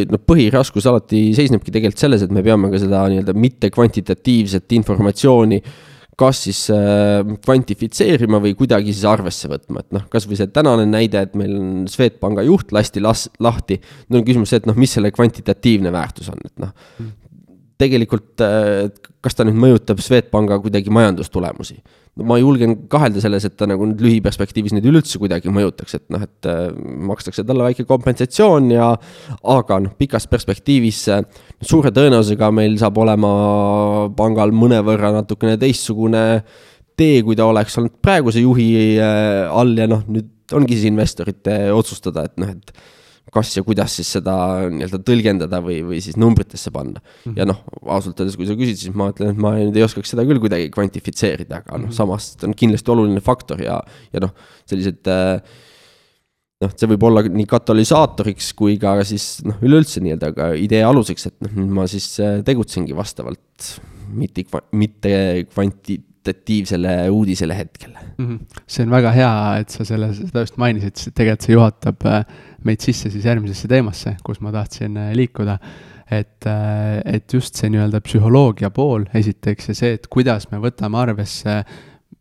no 0.09 0.19
põhiraskus 0.21 0.87
alati 0.89 1.29
seisnebki 1.37 1.73
tegelikult 1.73 2.01
selles, 2.01 2.25
et 2.25 2.33
me 2.33 2.43
peame 2.45 2.71
ka 2.71 2.81
seda 2.81 3.05
nii-öelda 3.11 3.35
mitte 3.37 3.71
kvantitatiivset 3.73 4.77
informatsiooni 4.79 5.61
kas 6.19 6.41
siis 6.47 6.65
äh, 6.73 7.21
kvantifitseerima 7.45 8.41
või 8.43 8.51
kuidagi 8.59 8.91
siis 8.91 9.05
arvesse 9.07 9.47
võtma, 9.51 9.85
et 9.85 9.95
noh, 9.95 10.03
kasvõi 10.11 10.35
see 10.35 10.49
tänane 10.51 10.83
näide, 10.89 11.21
et 11.23 11.37
meil 11.39 11.53
on 11.55 11.85
Swedbanka 11.87 12.43
juht 12.43 12.73
lasti 12.75 12.99
las-, 13.03 13.29
lahti. 13.39 13.79
nüüd 14.09 14.19
on 14.19 14.27
küsimus 14.27 14.51
see, 14.51 14.59
et 14.59 14.67
noh, 14.67 14.75
mis 14.79 14.91
selle 14.97 15.13
kvantitatiivne 15.15 15.93
väärtus 15.95 16.27
on, 16.33 16.43
et 16.43 16.55
noh 16.59 16.73
mm., 16.73 17.15
tegelikult 17.79 18.43
äh, 18.43 18.89
kas 19.23 19.37
ta 19.37 19.45
nüüd 19.47 19.57
mõjutab 19.59 20.01
Swedbanka 20.03 20.59
kuidagi 20.63 20.91
majandustulemusi? 20.93 21.77
No 22.19 22.25
ma 22.27 22.35
julgen 22.39 22.75
kahelda 22.91 23.21
selles, 23.23 23.45
et 23.47 23.55
ta 23.59 23.67
nagu 23.69 23.87
nüüd 23.87 24.01
lühiperspektiivis 24.03 24.73
nüüd 24.75 24.87
üleüldse 24.89 25.21
kuidagi 25.21 25.51
mõjutaks, 25.53 25.95
et 25.95 26.05
noh, 26.11 26.25
et 26.25 26.49
äh, 26.49 26.65
makstakse 27.09 27.45
talle 27.47 27.69
väike 27.69 27.85
kompensatsioon 27.87 28.73
ja 28.75 28.89
aga 29.55 29.79
noh, 29.85 29.95
pikas 29.99 30.27
perspektiivis 30.31 31.03
äh, 31.15 31.23
suure 31.61 31.93
tõenäosusega 31.95 32.51
meil 32.55 32.75
saab 32.81 32.99
olema 32.99 33.31
pangal 34.17 34.51
mõnevõrra 34.55 35.13
natukene 35.21 35.55
teistsugune 35.61 36.25
tee, 36.99 37.23
kui 37.23 37.39
ta 37.39 37.47
oleks 37.47 37.79
olnud 37.79 37.95
praeguse 38.03 38.43
juhi 38.43 38.99
all 38.99 39.77
ja 39.79 39.87
noh, 39.87 40.03
nüüd 40.11 40.57
ongi 40.57 40.75
siis 40.75 40.89
investorite 40.89 41.61
otsustada, 41.71 42.27
et 42.27 42.41
noh, 42.41 42.51
et 42.51 42.73
kas 43.33 43.51
ja 43.57 43.63
kuidas 43.65 43.95
siis 43.99 44.09
seda 44.17 44.35
nii-öelda 44.71 44.99
tõlgendada 45.05 45.61
või, 45.63 45.79
või 45.85 46.01
siis 46.03 46.17
numbritesse 46.19 46.73
panna 46.75 46.99
mm. 46.99 47.21
-hmm. 47.23 47.37
ja 47.39 47.47
noh, 47.49 47.61
ausalt 47.85 48.19
öeldes, 48.19 48.37
kui 48.39 48.49
sa 48.49 48.57
küsid, 48.59 48.81
siis 48.81 48.95
ma 48.95 49.11
ütlen, 49.13 49.33
et 49.35 49.41
ma 49.41 49.53
nüüd 49.57 49.77
ei 49.77 49.85
oskaks 49.85 50.13
seda 50.15 50.25
küll 50.27 50.41
kuidagi 50.41 50.69
kvantifitseerida, 50.73 51.63
aga 51.63 51.77
noh 51.77 51.89
-hmm., 51.89 51.97
samas 52.01 52.33
ta 52.39 52.47
on 52.49 52.57
kindlasti 52.57 52.93
oluline 52.95 53.23
faktor 53.23 53.61
ja, 53.63 53.79
ja 54.13 54.23
noh, 54.23 54.33
sellised 54.69 55.09
äh, 55.11 55.37
noh, 56.65 56.75
see 56.75 56.91
võib 56.95 57.05
olla 57.09 57.23
nii 57.27 57.47
katalüsaatoriks 57.49 58.51
kui 58.57 58.77
ka 58.81 58.97
siis 59.07 59.39
noh, 59.45 59.61
üleüldse 59.61 60.03
nii-öelda 60.03 60.33
ka 60.35 60.51
idee 60.57 60.83
aluseks, 60.87 61.29
et 61.31 61.39
noh, 61.45 61.63
ma 61.79 61.87
siis 61.91 62.11
äh, 62.23 62.41
tegutsengi 62.45 62.97
vastavalt 62.97 63.73
mitte, 64.09 64.45
mitte 64.73 65.17
kvanti-, 65.53 66.01
kvalitatiivsele 66.29 67.09
uudisele 67.09 67.57
hetkel 67.57 67.91
mm. 68.17 68.27
-hmm. 68.27 68.61
see 68.67 68.83
on 68.85 68.91
väga 68.91 69.11
hea, 69.11 69.57
et 69.59 69.69
sa 69.69 69.85
selle, 69.85 70.13
seda 70.13 70.39
just 70.39 70.57
mainisid, 70.57 70.95
sest 70.95 71.15
tegelikult 71.15 71.41
see 71.41 71.53
juhatab 71.53 72.05
äh, 72.05 72.25
meid 72.67 72.83
sisse 72.83 73.11
siis 73.11 73.27
järgmisesse 73.27 73.69
teemasse, 73.71 74.15
kus 74.25 74.41
ma 74.43 74.53
tahtsin 74.55 74.97
äh, 74.97 75.13
liikuda. 75.17 75.59
et, 76.09 76.41
et 77.05 77.33
just 77.33 77.53
see 77.53 77.69
nii-öelda 77.69 77.99
psühholoogia 78.01 78.71
pool 78.73 79.03
esiteks 79.13 79.67
ja 79.69 79.75
see, 79.77 79.91
et 79.93 80.07
kuidas 80.09 80.47
me 80.49 80.57
võtame 80.57 80.97
arvesse 80.97 81.59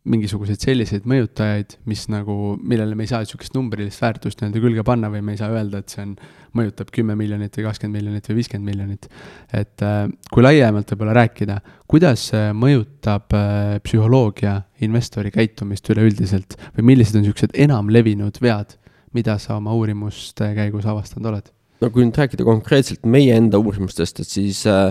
mingisuguseid 0.09 0.63
selliseid 0.63 1.07
mõjutajaid, 1.09 1.77
mis 1.89 2.07
nagu, 2.13 2.57
millele 2.61 2.97
me 2.97 3.05
ei 3.05 3.11
saa 3.11 3.23
niisugust 3.25 3.55
numbrilist 3.57 4.03
väärtust 4.03 4.41
nii-öelda 4.41 4.63
külge 4.63 4.85
panna 4.87 5.11
või 5.13 5.23
me 5.25 5.35
ei 5.35 5.41
saa 5.41 5.51
öelda, 5.53 5.83
et 5.83 5.93
see 5.93 6.05
on, 6.05 6.15
mõjutab 6.57 6.91
kümme 6.95 7.17
miljonit 7.19 7.55
või 7.59 7.67
kakskümmend 7.67 7.99
miljonit 7.99 8.29
või 8.31 8.39
viiskümmend 8.39 8.71
miljonit. 8.71 9.09
et 9.53 9.85
äh, 9.85 10.01
kui 10.33 10.45
laiemalt 10.45 10.93
võib-olla 10.93 11.17
rääkida, 11.21 11.59
kuidas 11.91 12.29
mõjutab 12.57 13.37
äh, 13.37 13.77
psühholoogia 13.85 14.55
investori 14.85 15.33
käitumist 15.35 15.89
üleüldiselt 15.93 16.57
või 16.77 16.93
millised 16.93 17.19
on 17.19 17.27
niisugused 17.27 17.57
enamlevinud 17.67 18.41
vead, 18.45 18.79
mida 19.17 19.39
sa 19.43 19.57
oma 19.57 19.77
uurimuste 19.77 20.53
käigus 20.57 20.89
avastanud 20.89 21.33
oled? 21.33 21.55
no 21.79 21.93
kui 21.95 22.05
nüüd 22.05 22.19
rääkida 22.19 22.47
konkreetselt 22.47 23.07
meie 23.07 23.37
enda 23.39 23.61
uurimustest, 23.63 24.23
et 24.23 24.31
siis 24.31 24.65
äh, 24.67 24.91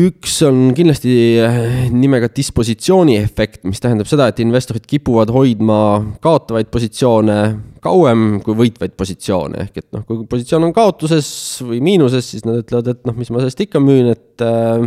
üks 0.00 0.34
on 0.44 0.72
kindlasti 0.76 1.14
äh, 1.40 1.60
nimega 1.94 2.28
dispositsiooni 2.34 3.16
efekt, 3.20 3.62
mis 3.68 3.80
tähendab 3.82 4.08
seda, 4.10 4.28
et 4.30 4.42
investorid 4.44 4.84
kipuvad 4.90 5.32
hoidma 5.34 5.78
kaotavaid 6.24 6.68
positsioone 6.74 7.38
kauem 7.84 8.26
kui 8.44 8.56
võitvaid 8.58 8.96
positsioone, 8.98 9.68
ehk 9.68 9.80
et 9.82 9.88
noh, 9.94 10.04
kui 10.08 10.24
positsioon 10.28 10.68
on 10.68 10.76
kaotuses 10.76 11.28
või 11.64 11.80
miinuses, 11.84 12.28
siis 12.34 12.46
nad 12.48 12.62
ütlevad, 12.62 12.92
et 12.92 13.08
noh, 13.08 13.16
mis 13.16 13.30
ma 13.32 13.42
sellest 13.42 13.64
ikka 13.66 13.82
müün, 13.82 14.12
et 14.14 14.44
äh, 14.44 14.86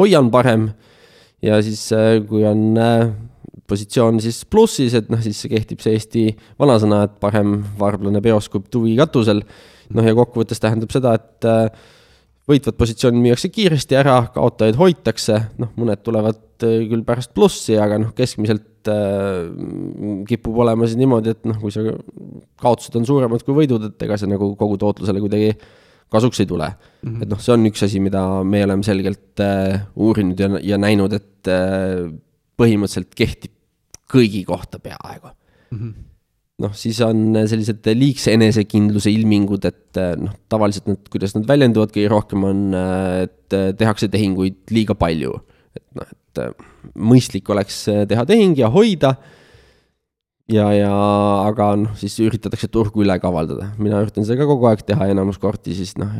hoian 0.00 0.30
parem. 0.32 0.70
ja 1.40 1.62
siis 1.64 1.86
äh,, 1.96 2.18
kui 2.28 2.44
on 2.44 2.76
äh, 2.76 3.08
positsioon 3.70 4.20
siis 4.22 4.42
plussis, 4.50 4.96
et 4.98 5.08
noh, 5.12 5.20
siis 5.22 5.44
kehtib 5.50 5.82
see 5.84 5.94
Eesti 5.96 6.26
vanasõna, 6.60 7.04
et 7.06 7.16
parem 7.22 7.60
varblane 7.78 8.22
peos 8.24 8.50
kui 8.52 8.66
tuvi 8.70 8.96
katusel. 8.98 9.44
noh, 9.90 10.06
ja 10.06 10.14
kokkuvõttes 10.14 10.62
tähendab 10.62 10.92
seda, 10.94 11.16
et 11.18 11.46
äh, 11.50 11.88
võitvad 12.50 12.76
positsioonid 12.78 13.22
müüakse 13.24 13.50
kiiresti 13.52 13.98
ära, 13.98 14.20
kaotajaid 14.34 14.78
hoitakse, 14.78 15.38
noh, 15.58 15.72
mõned 15.80 16.02
tulevad 16.06 16.66
äh, 16.66 16.84
küll 16.90 17.02
pärast 17.06 17.34
plussi, 17.34 17.74
aga 17.80 17.98
noh, 18.02 18.14
keskmiselt 18.16 18.90
äh, 18.90 19.50
kipub 20.30 20.62
olema 20.62 20.86
siis 20.86 21.00
niimoodi, 21.00 21.34
et 21.34 21.50
noh, 21.50 21.58
kui 21.62 21.74
see 21.74 21.94
kaotused 22.62 22.96
on 23.00 23.08
suuremad 23.08 23.44
kui 23.46 23.56
võidud, 23.62 23.90
et 23.90 24.06
ega 24.06 24.18
see 24.20 24.30
nagu 24.30 24.52
kogu 24.60 24.78
tootlusele 24.80 25.22
kuidagi 25.22 25.54
kasuks 26.10 26.42
ei 26.42 26.48
tule 26.50 26.66
mm. 26.66 27.10
-hmm. 27.10 27.22
et 27.22 27.30
noh, 27.30 27.40
see 27.40 27.54
on 27.54 27.66
üks 27.70 27.84
asi, 27.86 28.00
mida 28.02 28.22
me 28.44 28.64
oleme 28.66 28.86
selgelt 28.86 29.42
äh, 29.44 29.80
uurinud 29.96 30.40
ja, 30.40 30.50
ja 30.74 30.78
näinud, 30.78 31.14
et 31.14 31.50
äh, 31.50 32.10
põhimõtteliselt 32.60 33.14
kehtib 33.16 33.54
kõigi 34.10 34.44
kohta 34.48 34.82
peaaegu 34.82 35.30
mm. 35.30 35.78
-hmm 35.78 35.98
noh, 36.60 36.76
siis 36.76 37.00
on 37.04 37.34
sellised 37.48 37.86
liigse 37.96 38.34
enesekindluse 38.36 39.12
ilmingud, 39.12 39.64
et 39.68 40.00
noh, 40.20 40.34
tavaliselt 40.52 40.90
nad, 40.90 41.02
kuidas 41.12 41.34
nad 41.36 41.46
väljenduvad 41.48 41.92
kõige 41.94 42.12
rohkem, 42.12 42.46
on, 42.46 42.62
et 43.24 43.58
tehakse 43.80 44.10
tehinguid 44.12 44.74
liiga 44.74 44.96
palju. 44.98 45.34
et 45.76 45.84
noh, 45.98 46.08
et 46.10 46.40
mõistlik 46.98 47.48
oleks 47.52 47.84
teha 48.10 48.24
tehing 48.26 48.58
ja 48.58 48.70
hoida. 48.72 49.14
ja, 50.50 50.66
ja 50.74 50.94
aga 51.46 51.74
noh, 51.78 51.94
siis 51.98 52.16
üritatakse 52.22 52.68
turgu 52.68 53.04
üle 53.04 53.16
kavaldada, 53.22 53.70
mina 53.78 54.00
üritan 54.02 54.26
seda 54.26 54.42
ka 54.42 54.50
kogu 54.50 54.66
aeg 54.70 54.82
teha 54.86 55.10
enamus 55.12 55.38
kordi, 55.38 55.76
siis 55.78 55.94
noh, 56.00 56.10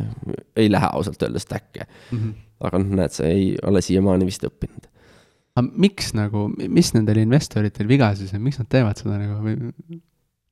ei 0.55 0.71
lähe 0.71 0.87
ausalt 0.93 1.21
öeldes 1.21 1.45
täkke 1.49 1.85
mm. 1.85 2.17
-hmm. 2.17 2.33
aga 2.67 2.79
noh, 2.79 2.95
näed, 3.01 3.15
sa 3.17 3.27
ei 3.27 3.53
ole 3.67 3.83
siiamaani 3.83 4.29
vist 4.29 4.47
õppinud 4.47 4.90
aga 5.57 5.67
miks 5.83 6.13
nagu, 6.17 6.47
mis 6.71 6.93
nendel 6.95 7.21
investoritel 7.23 7.89
viga 7.89 8.13
siis 8.17 8.31
on, 8.35 8.43
miks 8.45 8.61
nad 8.61 8.69
teevad 8.71 8.99
seda 8.99 9.17
nagu, 9.19 9.55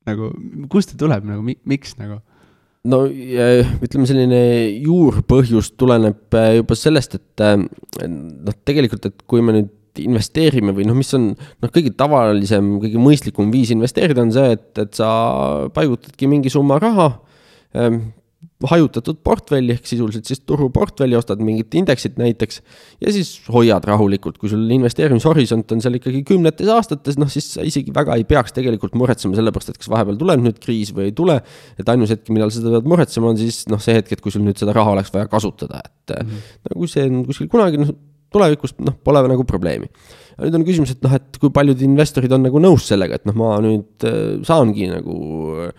nagu 0.08 0.32
kust 0.72 0.92
see 0.92 1.00
tuleb 1.00 1.26
nagu, 1.28 1.44
miks 1.44 1.96
nagu? 2.00 2.20
no 2.90 3.02
ütleme, 3.08 4.06
selline 4.08 4.42
juurpõhjus 4.80 5.74
tuleneb 5.80 6.36
äh, 6.36 6.54
juba 6.60 6.76
sellest, 6.78 7.18
et 7.18 7.44
äh, 7.44 7.58
noh, 7.60 8.56
tegelikult, 8.64 9.10
et 9.10 9.26
kui 9.28 9.44
me 9.44 9.56
nüüd 9.58 9.76
investeerime 10.00 10.72
või 10.76 10.86
noh, 10.88 10.96
mis 10.96 11.10
on 11.16 11.32
noh, 11.34 11.72
kõige 11.72 11.92
tavalisem, 11.98 12.76
kõige 12.80 13.02
mõistlikum 13.02 13.50
viis 13.52 13.72
investeerida 13.74 14.24
on 14.24 14.32
see, 14.32 14.54
et, 14.56 14.70
et 14.80 14.96
sa 14.96 15.10
paigutadki 15.74 16.30
mingi 16.30 16.52
summa 16.52 16.78
raha 16.80 17.10
ähm, 17.76 18.00
hajutatud 18.68 19.20
portfelli 19.24 19.72
ehk 19.72 19.86
sisuliselt 19.88 20.28
siis 20.28 20.42
turuportfelli, 20.44 21.16
ostad 21.16 21.40
mingit 21.44 21.74
indeksit 21.80 22.18
näiteks 22.20 22.60
ja 23.00 23.12
siis 23.14 23.32
hoiad 23.52 23.86
rahulikult, 23.88 24.36
kui 24.40 24.50
sul 24.52 24.66
investeerimishorisont 24.76 25.72
on 25.72 25.80
seal 25.80 25.96
ikkagi 25.96 26.20
kümnetes 26.28 26.68
aastates, 26.72 27.16
noh 27.20 27.30
siis 27.32 27.48
sa 27.54 27.64
isegi 27.66 27.94
väga 27.96 28.18
ei 28.20 28.26
peaks 28.28 28.52
tegelikult 28.56 28.98
muretsema 29.00 29.38
selle 29.38 29.54
pärast, 29.54 29.72
et 29.72 29.80
kas 29.80 29.88
vahepeal 29.92 30.20
tuleb 30.20 30.44
nüüd 30.44 30.60
kriis 30.60 30.92
või 30.96 31.08
ei 31.08 31.16
tule. 31.16 31.38
et 31.80 31.88
ainus 31.88 32.12
hetk, 32.12 32.28
millal 32.34 32.52
sa 32.52 32.64
pead 32.66 32.88
muretsema, 32.92 33.32
on 33.32 33.40
siis 33.40 33.62
noh, 33.72 33.80
see 33.80 33.96
hetk, 33.96 34.12
et 34.12 34.20
kui 34.20 34.34
sul 34.34 34.44
nüüd 34.44 34.60
seda 34.60 34.76
raha 34.76 34.92
oleks 34.96 35.12
vaja 35.14 35.30
kasutada, 35.30 35.80
et 35.84 36.16
mm 36.16 36.28
-hmm. 36.28 36.76
kui 36.76 36.88
see 36.88 37.06
on 37.08 37.24
kuskil 37.24 37.48
kunagi 37.48 37.80
noh, 37.80 37.94
tulevikus 38.30 38.74
noh, 38.78 38.96
pole 39.04 39.22
nagu 39.28 39.44
probleemi. 39.44 39.88
nüüd 40.40 40.54
on 40.54 40.64
küsimus, 40.64 40.90
et 40.90 41.02
noh, 41.04 41.14
et 41.16 41.36
kui 41.40 41.50
paljud 41.50 41.80
investorid 41.84 42.32
on 42.32 42.42
nagu 42.42 42.60
nõus 42.60 42.86
sellega, 42.88 43.14
et 43.14 43.24
noh, 43.24 43.34
ma 43.34 43.56
nüüd 43.60 44.04
äh, 44.04 44.44
saangi 44.44 44.88
nagu 44.88 45.16
äh, 45.64 45.72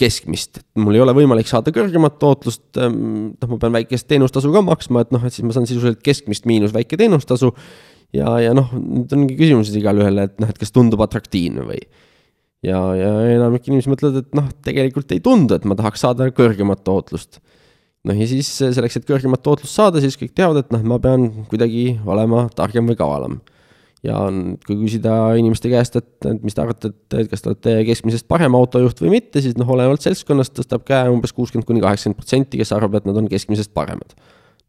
keskmist, 0.00 0.60
et 0.60 0.80
mul 0.82 0.96
ei 0.96 1.02
ole 1.04 1.14
võimalik 1.16 1.48
saada 1.50 1.72
kõrgemat 1.74 2.18
tootlust, 2.22 2.64
noh, 2.76 3.50
ma 3.52 3.58
pean 3.62 3.76
väikest 3.76 4.08
teenustasu 4.10 4.52
ka 4.54 4.62
maksma, 4.64 5.04
et 5.04 5.14
noh, 5.14 5.22
et 5.26 5.34
siis 5.34 5.46
ma 5.46 5.56
saan 5.56 5.68
sisuliselt 5.68 6.02
keskmist 6.04 6.48
miinus 6.48 6.74
väike 6.76 6.98
teenustasu. 7.00 7.52
ja, 8.16 8.36
ja 8.42 8.52
noh, 8.56 8.70
nüüd 8.76 9.12
ongi 9.16 9.38
küsimus 9.38 9.72
igalühele, 9.76 10.28
et 10.30 10.38
noh, 10.42 10.52
et 10.52 10.60
kas 10.60 10.74
tundub 10.74 11.02
atraktiivne 11.04 11.66
või. 11.68 11.82
ja, 12.66 12.80
ja 12.98 13.10
enamik 13.34 13.68
inimesi 13.68 13.92
mõtlevad, 13.92 14.22
et 14.24 14.38
noh, 14.38 14.48
tegelikult 14.66 15.12
ei 15.16 15.24
tundu, 15.24 15.58
et 15.58 15.66
ma 15.68 15.78
tahaks 15.78 16.06
saada 16.06 16.30
kõrgemat 16.34 16.84
tootlust. 16.86 17.40
noh, 18.06 18.16
ja 18.16 18.30
siis 18.30 18.52
selleks, 18.60 19.00
et 19.00 19.08
kõrgemat 19.08 19.42
tootlust 19.42 19.74
saada, 19.74 20.02
siis 20.04 20.18
kõik 20.20 20.34
teavad, 20.36 20.64
et 20.64 20.72
noh, 20.74 20.86
ma 20.94 21.00
pean 21.02 21.28
kuidagi 21.50 21.98
olema 22.06 22.48
targem 22.54 22.88
või 22.88 22.98
kavalam 22.98 23.40
ja 24.06 24.20
kui 24.66 24.76
küsida 24.78 25.12
inimeste 25.38 25.70
käest, 25.72 25.98
et, 25.98 26.08
et 26.28 26.42
mis 26.44 26.54
te 26.54 26.62
arvate, 26.62 26.92
et, 26.92 27.28
kas 27.30 27.42
te 27.42 27.50
olete 27.50 27.74
keskmisest 27.88 28.26
parem 28.30 28.56
autojuht 28.58 29.00
või 29.02 29.16
mitte, 29.16 29.42
siis 29.44 29.56
noh, 29.58 29.68
olenevalt 29.72 30.04
seltskonnast 30.04 30.54
tõstab 30.58 30.84
käe 30.86 31.10
umbes 31.12 31.34
kuuskümmend 31.36 31.66
kuni 31.68 31.82
kaheksakümmend 31.84 32.20
protsenti, 32.20 32.60
kes 32.60 32.72
arvab, 32.76 32.98
et 33.00 33.08
nad 33.08 33.18
on 33.20 33.28
keskmisest 33.30 33.72
paremad. 33.76 34.14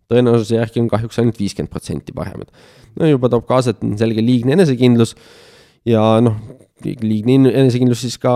tõenäosuse 0.07 0.55
järgi 0.55 0.79
on 0.79 0.87
kahjuks 0.87 1.19
ainult 1.19 1.39
viiskümmend 1.39 1.71
protsenti 1.71 2.15
paremad. 2.15 2.49
no 2.99 3.11
juba 3.11 3.29
toob 3.29 3.45
kaasa, 3.49 3.75
et 3.75 3.83
on 3.83 3.97
selge 3.99 4.23
liigne 4.23 4.55
enesekindlus 4.57 5.15
ja 5.85 6.03
noh, 6.23 6.37
liigne 6.83 7.51
enesekindlus 7.51 8.05
siis 8.05 8.17
ka 8.21 8.33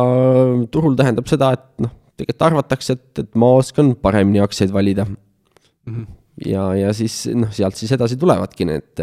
turul 0.71 0.97
tähendab 0.99 1.29
seda, 1.31 1.53
et 1.57 1.85
noh, 1.85 1.93
tegelikult 2.19 2.49
arvatakse, 2.51 2.97
et, 2.97 3.23
et 3.23 3.39
ma 3.39 3.55
oskan 3.61 3.95
paremini 3.95 4.43
aktsiaid 4.43 4.73
valida 4.73 5.07
mm. 5.07 5.15
-hmm. 5.87 6.05
ja, 6.45 6.67
ja 6.75 6.93
siis 6.93 7.23
noh, 7.33 7.49
sealt 7.55 7.79
siis 7.79 7.95
edasi 7.95 8.19
tulevadki 8.19 8.67
need 8.69 9.01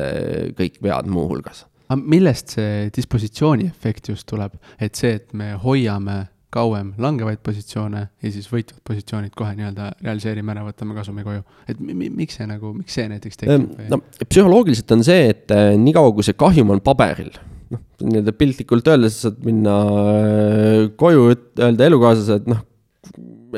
kõik 0.59 0.79
vead 0.85 1.11
muuhulgas 1.11 1.65
aga 1.89 2.01
millest 2.05 2.57
see 2.57 2.89
dispositsiooni 2.95 3.69
efekt 3.69 4.11
just 4.13 4.29
tuleb, 4.29 4.57
et 4.81 4.99
see, 4.99 5.17
et 5.19 5.33
me 5.37 5.55
hoiame 5.63 6.27
kauem 6.53 6.95
langevaid 7.01 7.43
positsioone 7.45 8.01
ja 8.09 8.31
siis 8.33 8.47
võitvad 8.49 8.81
positsioonid 8.89 9.35
kohe 9.37 9.53
nii-öelda 9.57 9.91
realiseerime 10.01 10.55
ära, 10.55 10.65
võtame 10.65 10.97
kasumi 10.97 11.25
koju. 11.27 11.43
et 11.69 11.81
miks 11.81 12.39
see 12.39 12.49
nagu, 12.49 12.73
miks 12.77 12.97
see 12.97 13.05
näiteks 13.11 13.43
tekib? 13.43 13.67
no 13.93 14.01
psühholoogiliselt 14.23 14.97
on 14.97 15.05
see, 15.05 15.29
et 15.35 15.53
äh, 15.55 15.75
niikaua, 15.81 16.15
kui 16.17 16.25
see 16.25 16.39
kahjum 16.41 16.73
on 16.73 16.81
paberil, 16.85 17.35
noh, 17.75 17.85
nii-öelda 18.01 18.33
piltlikult 18.41 18.89
öeldes 18.95 19.21
saad 19.27 19.43
minna 19.45 19.77
äh, 20.15 20.89
koju, 21.01 21.29
öelda 21.61 21.91
elukaaslasele, 21.91 22.41
et 22.41 22.53
noh, 22.55 22.65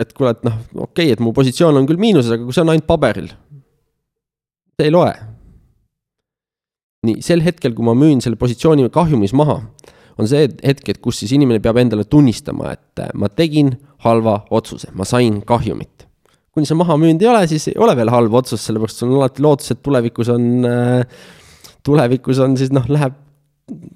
et 0.03 0.15
kuule, 0.17 0.35
et 0.35 0.47
noh, 0.51 0.59
okei 0.75 1.13
okay,, 1.13 1.15
et 1.15 1.23
mu 1.23 1.35
positsioon 1.37 1.79
on 1.79 1.87
küll 1.87 2.03
miinuses, 2.03 2.35
aga 2.35 2.47
kui 2.47 2.59
see 2.59 2.67
on 2.67 2.75
ainult 2.75 2.91
paberil, 2.91 3.31
see 4.75 4.91
ei 4.91 4.95
loe 4.95 5.15
nii, 7.07 7.21
sel 7.25 7.45
hetkel, 7.45 7.73
kui 7.77 7.87
ma 7.87 7.95
müün 7.97 8.21
selle 8.25 8.39
positsiooni 8.41 8.89
kahjumis 8.93 9.33
maha, 9.37 9.61
on 10.21 10.29
see 10.29 10.45
hetk, 10.67 10.91
et 10.93 11.01
kus 11.03 11.23
siis 11.23 11.33
inimene 11.37 11.63
peab 11.65 11.81
endale 11.81 12.05
tunnistama, 12.09 12.75
et 12.77 13.03
äh, 13.03 13.09
ma 13.17 13.31
tegin 13.33 13.73
halva 14.05 14.43
otsuse, 14.53 14.91
ma 14.97 15.07
sain 15.09 15.41
kahjumit. 15.47 16.07
kuni 16.51 16.67
see 16.67 16.77
maha 16.77 16.97
müünud 16.99 17.23
ei 17.23 17.29
ole, 17.31 17.45
siis 17.49 17.69
ei 17.71 17.77
ole 17.81 17.95
veel 17.97 18.11
halb 18.11 18.35
otsus, 18.41 18.65
sellepärast 18.67 19.01
sul 19.01 19.13
on 19.13 19.21
alati 19.21 19.45
lootus, 19.45 19.71
et 19.73 19.83
tulevikus 19.87 20.33
on, 20.35 20.47
äh, 20.67 21.27
tulevikus 21.87 22.41
on 22.43 22.59
siis 22.61 22.73
noh, 22.75 22.89
läheb, 22.91 23.17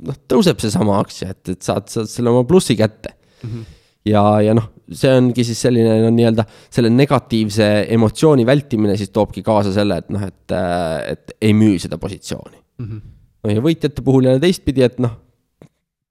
noh, 0.07 0.21
tõuseb 0.31 0.63
seesama 0.63 1.01
aktsia, 1.03 1.35
et, 1.35 1.43
et 1.51 1.67
saad, 1.67 1.91
saad 1.91 2.09
selle 2.09 2.31
oma 2.31 2.47
plussi 2.49 2.79
kätte 2.79 3.11
mm. 3.11 3.51
-hmm. 3.51 3.79
ja, 4.15 4.25
ja 4.49 4.57
noh, 4.57 4.71
see 4.87 5.13
ongi 5.13 5.45
siis 5.45 5.61
selline 5.67 5.99
no 6.07 6.15
nii-öelda 6.15 6.47
selle 6.71 6.95
negatiivse 6.95 7.71
emotsiooni 7.99 8.47
vältimine 8.47 8.97
siis 8.97 9.11
toobki 9.11 9.43
kaasa 9.43 9.75
selle, 9.75 9.99
et 9.99 10.15
noh, 10.15 10.23
et, 10.23 10.45
äh, 10.55 11.11
et 11.13 11.37
ei 11.43 11.53
müü 11.53 11.77
seda 11.83 11.99
positsiooni 11.99 12.64
mm. 12.79 12.87
-hmm. 12.87 13.01
no 13.45 13.55
ja 13.55 13.65
võitjate 13.65 14.05
puhul 14.05 14.29
jälle 14.29 14.43
teistpidi, 14.43 14.85
et 14.87 14.99
noh, 15.03 15.17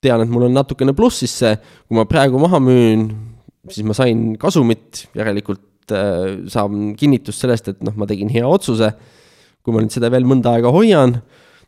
tean, 0.03 0.23
et 0.23 0.31
mul 0.31 0.47
on 0.49 0.57
natukene 0.57 0.95
plussis 0.97 1.33
see, 1.43 1.53
kui 1.87 1.97
ma 1.97 2.05
praegu 2.09 2.39
maha 2.41 2.59
müün, 2.63 3.07
siis 3.71 3.85
ma 3.87 3.95
sain 3.97 4.33
kasumit, 4.39 5.07
järelikult 5.15 5.93
äh, 5.95 6.43
saan 6.51 6.93
kinnitust 6.99 7.45
sellest, 7.45 7.71
et 7.71 7.83
noh, 7.85 7.95
ma 7.95 8.09
tegin 8.09 8.31
hea 8.33 8.47
otsuse. 8.47 8.93
kui 9.63 9.71
ma 9.71 9.79
nüüd 9.79 9.93
seda 9.95 10.09
veel 10.11 10.25
mõnda 10.27 10.57
aega 10.57 10.67
hoian, 10.75 11.13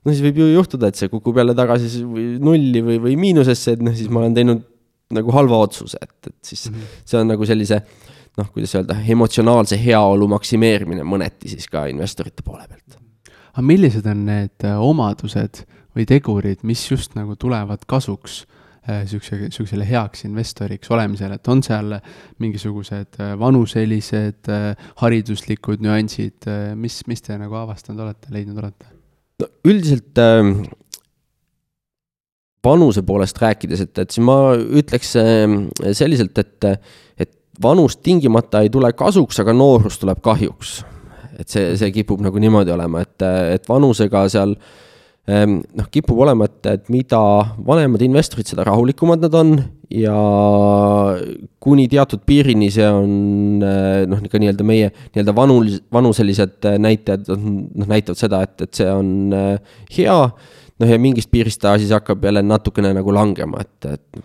no 0.03 0.11
siis 0.11 0.19
võib 0.19 0.41
ju 0.41 0.49
juhtuda, 0.51 0.89
et 0.91 0.97
see 0.99 1.07
kukub 1.07 1.37
jälle 1.39 1.53
tagasi 1.55 2.01
nulli 2.43 2.81
või, 2.83 2.97
või 2.99 3.13
miinusesse, 3.15 3.77
et 3.77 3.85
noh, 3.87 3.95
siis 3.95 4.09
ma 4.11 4.19
olen 4.19 4.35
teinud 4.35 4.65
nagu 5.15 5.31
halva 5.31 5.61
otsuse, 5.63 6.01
et, 6.01 6.27
et 6.27 6.35
siis 6.43 6.65
mm 6.67 6.75
-hmm. 6.75 6.99
see 7.05 7.21
on 7.21 7.31
nagu 7.31 7.47
sellise 7.47 7.79
noh, 8.35 8.51
kuidas 8.51 8.75
öelda, 8.75 8.97
emotsionaalse 9.15 9.79
heaolu 9.79 10.27
maksimeerimine 10.35 11.07
mõneti 11.07 11.53
siis 11.53 11.69
ka 11.71 11.85
investorite 11.87 12.43
poole 12.43 12.67
pealt. 12.67 12.99
Aga 13.55 13.63
millised 13.63 14.05
on 14.11 14.25
need 14.27 14.65
omadused 14.67 15.63
või 15.95 16.05
tegurid, 16.09 16.65
mis 16.67 16.83
just 16.91 17.15
nagu 17.15 17.37
tulevad 17.39 17.87
kasuks 17.87 18.43
niisuguse, 18.85 19.35
äh, 19.35 19.43
niisugusele 19.47 19.85
heaks 19.87 20.25
investoriks 20.27 20.91
olemisel, 20.93 21.33
et 21.35 21.47
on 21.49 21.63
seal 21.65 21.97
mingisugused 22.43 23.19
äh, 23.19 23.33
vanuselised, 23.39 24.49
äh, 24.51 24.87
hariduslikud 25.01 25.83
nüansid, 25.83 26.49
mis, 26.77 27.01
mis 27.09 27.25
te 27.25 27.37
nagu 27.41 27.57
avastanud 27.63 28.05
olete, 28.05 28.33
leidnud 28.35 28.61
olete? 28.61 28.91
no 29.41 29.49
üldiselt 29.67 30.21
äh, 30.21 30.51
vanuse 32.65 33.03
poolest 33.05 33.41
rääkides, 33.41 33.85
et, 33.87 33.97
et 33.97 34.11
siis 34.11 34.25
ma 34.25 34.39
ütleks 34.55 35.15
äh, 35.21 35.93
selliselt, 35.97 36.37
et, 36.41 36.69
et 37.17 37.33
vanus 37.61 37.97
tingimata 38.03 38.63
ei 38.63 38.71
tule 38.73 38.91
kasuks, 38.97 39.41
aga 39.43 39.55
noorus 39.55 39.99
tuleb 40.01 40.21
kahjuks. 40.23 40.81
Et 41.39 41.51
see, 41.51 41.75
see 41.79 41.91
kipub 41.95 42.23
nagu 42.23 42.39
niimoodi 42.41 42.73
olema, 42.73 43.03
et, 43.05 43.25
et 43.55 43.69
vanusega 43.69 44.27
seal 44.31 44.55
Ehm, 45.25 45.63
noh, 45.73 45.87
kipub 45.89 46.19
olema, 46.21 46.45
et, 46.45 46.67
et 46.69 46.89
mida 46.93 47.19
vanemad 47.65 48.01
investorid, 48.05 48.45
seda 48.45 48.61
rahulikumad 48.67 49.23
nad 49.23 49.33
on 49.33 49.55
ja 49.89 50.17
kuni 51.65 51.87
teatud 51.89 52.21
piirini 52.29 52.67
see 52.73 52.85
on 52.85 53.63
eh, 53.65 54.03
noh, 54.09 54.21
ka 54.29 54.41
nii-öelda 54.41 54.67
meie 54.69 54.91
nii-öelda 54.91 55.33
vanul, 55.37 55.71
vanuselised 55.97 56.69
näitajad 56.77 57.31
noh, 57.33 57.87
näitavad 57.89 58.21
seda, 58.21 58.43
et, 58.45 58.67
et 58.67 58.77
see 58.77 58.91
on 58.91 59.33
eh, 59.33 59.73
hea. 59.97 60.19
noh, 60.77 60.93
ja 60.93 61.01
mingist 61.01 61.33
piirist 61.33 61.63
ta 61.63 61.73
siis 61.81 61.95
hakkab 61.95 62.29
jälle 62.29 62.45
natukene 62.45 62.93
nagu 62.93 63.17
langema, 63.17 63.65
et, 63.65 63.89
et 63.97 64.21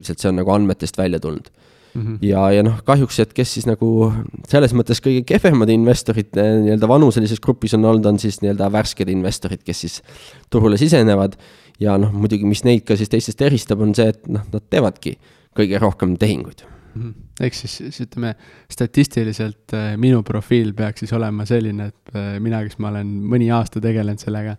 lihtsalt 0.00 0.24
see 0.24 0.32
on 0.32 0.40
nagu 0.40 0.56
andmetest 0.56 0.96
välja 1.04 1.20
tulnud 1.20 1.52
Mm 1.94 2.02
-hmm. 2.02 2.18
ja, 2.26 2.50
ja 2.50 2.62
noh, 2.62 2.80
kahjuks, 2.84 3.20
et 3.22 3.32
kes 3.32 3.52
siis 3.54 3.66
nagu 3.70 4.12
selles 4.50 4.72
mõttes 4.74 4.98
kõige 5.02 5.22
kehvemad 5.28 5.70
investorid 5.70 6.36
eh, 6.36 6.50
nii-öelda 6.64 6.88
vanuselises 6.90 7.40
grupis 7.40 7.74
on 7.74 7.84
olnud, 7.84 8.06
on 8.06 8.18
siis 8.18 8.40
nii-öelda 8.42 8.72
värsked 8.72 9.08
investorid, 9.08 9.62
kes 9.62 9.80
siis 9.80 10.02
turule 10.50 10.76
sisenevad. 10.76 11.36
ja 11.80 11.96
noh, 11.98 12.12
muidugi, 12.12 12.44
mis 12.46 12.64
neid 12.64 12.84
ka 12.86 12.96
siis 12.96 13.08
teistest 13.08 13.40
eristab, 13.42 13.80
on 13.80 13.94
see, 13.94 14.08
et 14.08 14.26
noh, 14.28 14.42
nad 14.52 14.62
teevadki 14.70 15.16
kõige 15.54 15.78
rohkem 15.78 16.16
tehinguid 16.18 16.64
mm. 16.94 17.02
-hmm. 17.02 17.14
ehk 17.40 17.54
siis, 17.54 17.76
siis 17.76 18.00
ütleme, 18.00 18.34
statistiliselt 18.70 19.72
eh, 19.72 19.96
minu 19.96 20.22
profiil 20.22 20.74
peaks 20.74 21.00
siis 21.04 21.12
olema 21.12 21.46
selline, 21.46 21.86
et 21.86 22.14
eh, 22.14 22.40
mina, 22.40 22.62
kes 22.66 22.78
ma 22.78 22.88
olen 22.88 23.06
mõni 23.06 23.52
aasta 23.54 23.80
tegelenud 23.80 24.18
sellega, 24.18 24.56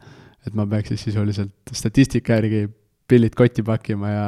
et 0.47 0.53
ma 0.53 0.65
peaks 0.65 0.87
siis 0.87 1.03
sisuliselt 1.09 1.73
statistika 1.73 2.33
järgi 2.39 2.69
pillid 3.07 3.35
kotti 3.35 3.63
pakkima 3.63 4.09
ja 4.09 4.27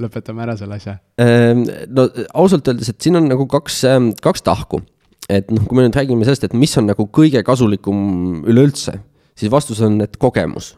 lõpetame 0.00 0.44
ära 0.44 0.56
selle 0.56 0.78
asja. 0.80 0.96
Ehm, 1.20 1.66
no 1.92 2.06
ausalt 2.38 2.68
öeldes, 2.70 2.92
et 2.92 3.00
siin 3.02 3.18
on 3.20 3.28
nagu 3.28 3.46
kaks, 3.50 3.82
ehm, 3.90 4.12
kaks 4.22 4.44
tahku. 4.46 4.82
et 5.30 5.48
noh, 5.54 5.62
kui 5.64 5.78
me 5.78 5.84
nüüd 5.86 5.94
räägime 5.96 6.26
sellest, 6.26 6.44
et 6.44 6.54
mis 6.58 6.72
on 6.76 6.88
nagu 6.90 7.06
kõige 7.08 7.40
kasulikum 7.46 8.42
üleüldse, 8.50 8.96
siis 9.38 9.52
vastus 9.52 9.78
on, 9.80 10.00
et 10.04 10.18
kogemus 10.20 10.74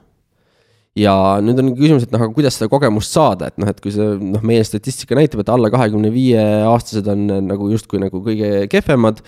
ja 0.98 1.14
nüüd 1.42 1.58
on 1.58 1.72
küsimus, 1.74 2.06
et 2.06 2.12
noh, 2.14 2.22
aga 2.22 2.34
kuidas 2.36 2.58
seda 2.58 2.70
kogemust 2.70 3.14
saada, 3.16 3.48
et 3.50 3.58
noh, 3.58 3.70
et 3.70 3.80
kui 3.82 3.92
see 3.94 4.14
noh, 4.20 4.44
meie 4.46 4.62
statistika 4.66 5.18
näitab, 5.18 5.42
et 5.42 5.50
alla 5.50 5.70
kahekümne 5.74 6.12
viie 6.14 6.44
aastased 6.68 7.08
on 7.10 7.26
nagu 7.48 7.68
justkui 7.72 8.02
nagu 8.02 8.20
kõige 8.22 8.68
kehvemad 8.70 9.24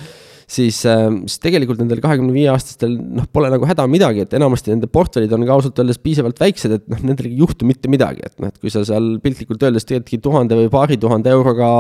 siis, 0.47 0.81
äh, 0.87 1.07
siis 1.27 1.41
tegelikult 1.43 1.81
nendel 1.83 2.01
kahekümne 2.05 2.35
viie 2.35 2.49
aastastel 2.53 2.95
noh, 2.97 3.27
pole 3.33 3.51
nagu 3.53 3.67
häda 3.69 3.87
midagi, 3.91 4.25
et 4.25 4.37
enamasti 4.39 4.73
nende 4.73 4.91
portfellid 4.91 5.33
on 5.35 5.47
ka 5.47 5.57
ausalt 5.59 5.83
öeldes 5.83 6.01
piisavalt 6.03 6.41
väiksed, 6.43 6.77
et 6.79 6.87
noh, 6.93 7.03
nendel 7.07 7.31
ei 7.31 7.41
juhtu 7.43 7.69
mitte 7.69 7.91
midagi, 7.93 8.23
et 8.27 8.37
noh, 8.43 8.53
et 8.53 8.61
kui 8.63 8.73
sa 8.73 8.85
seal 8.87 9.17
piltlikult 9.25 9.67
öeldes 9.67 9.89
teedki 9.89 10.21
tuhande 10.23 10.59
või 10.59 10.71
paari 10.73 11.01
tuhande 11.03 11.35
euroga 11.35 11.71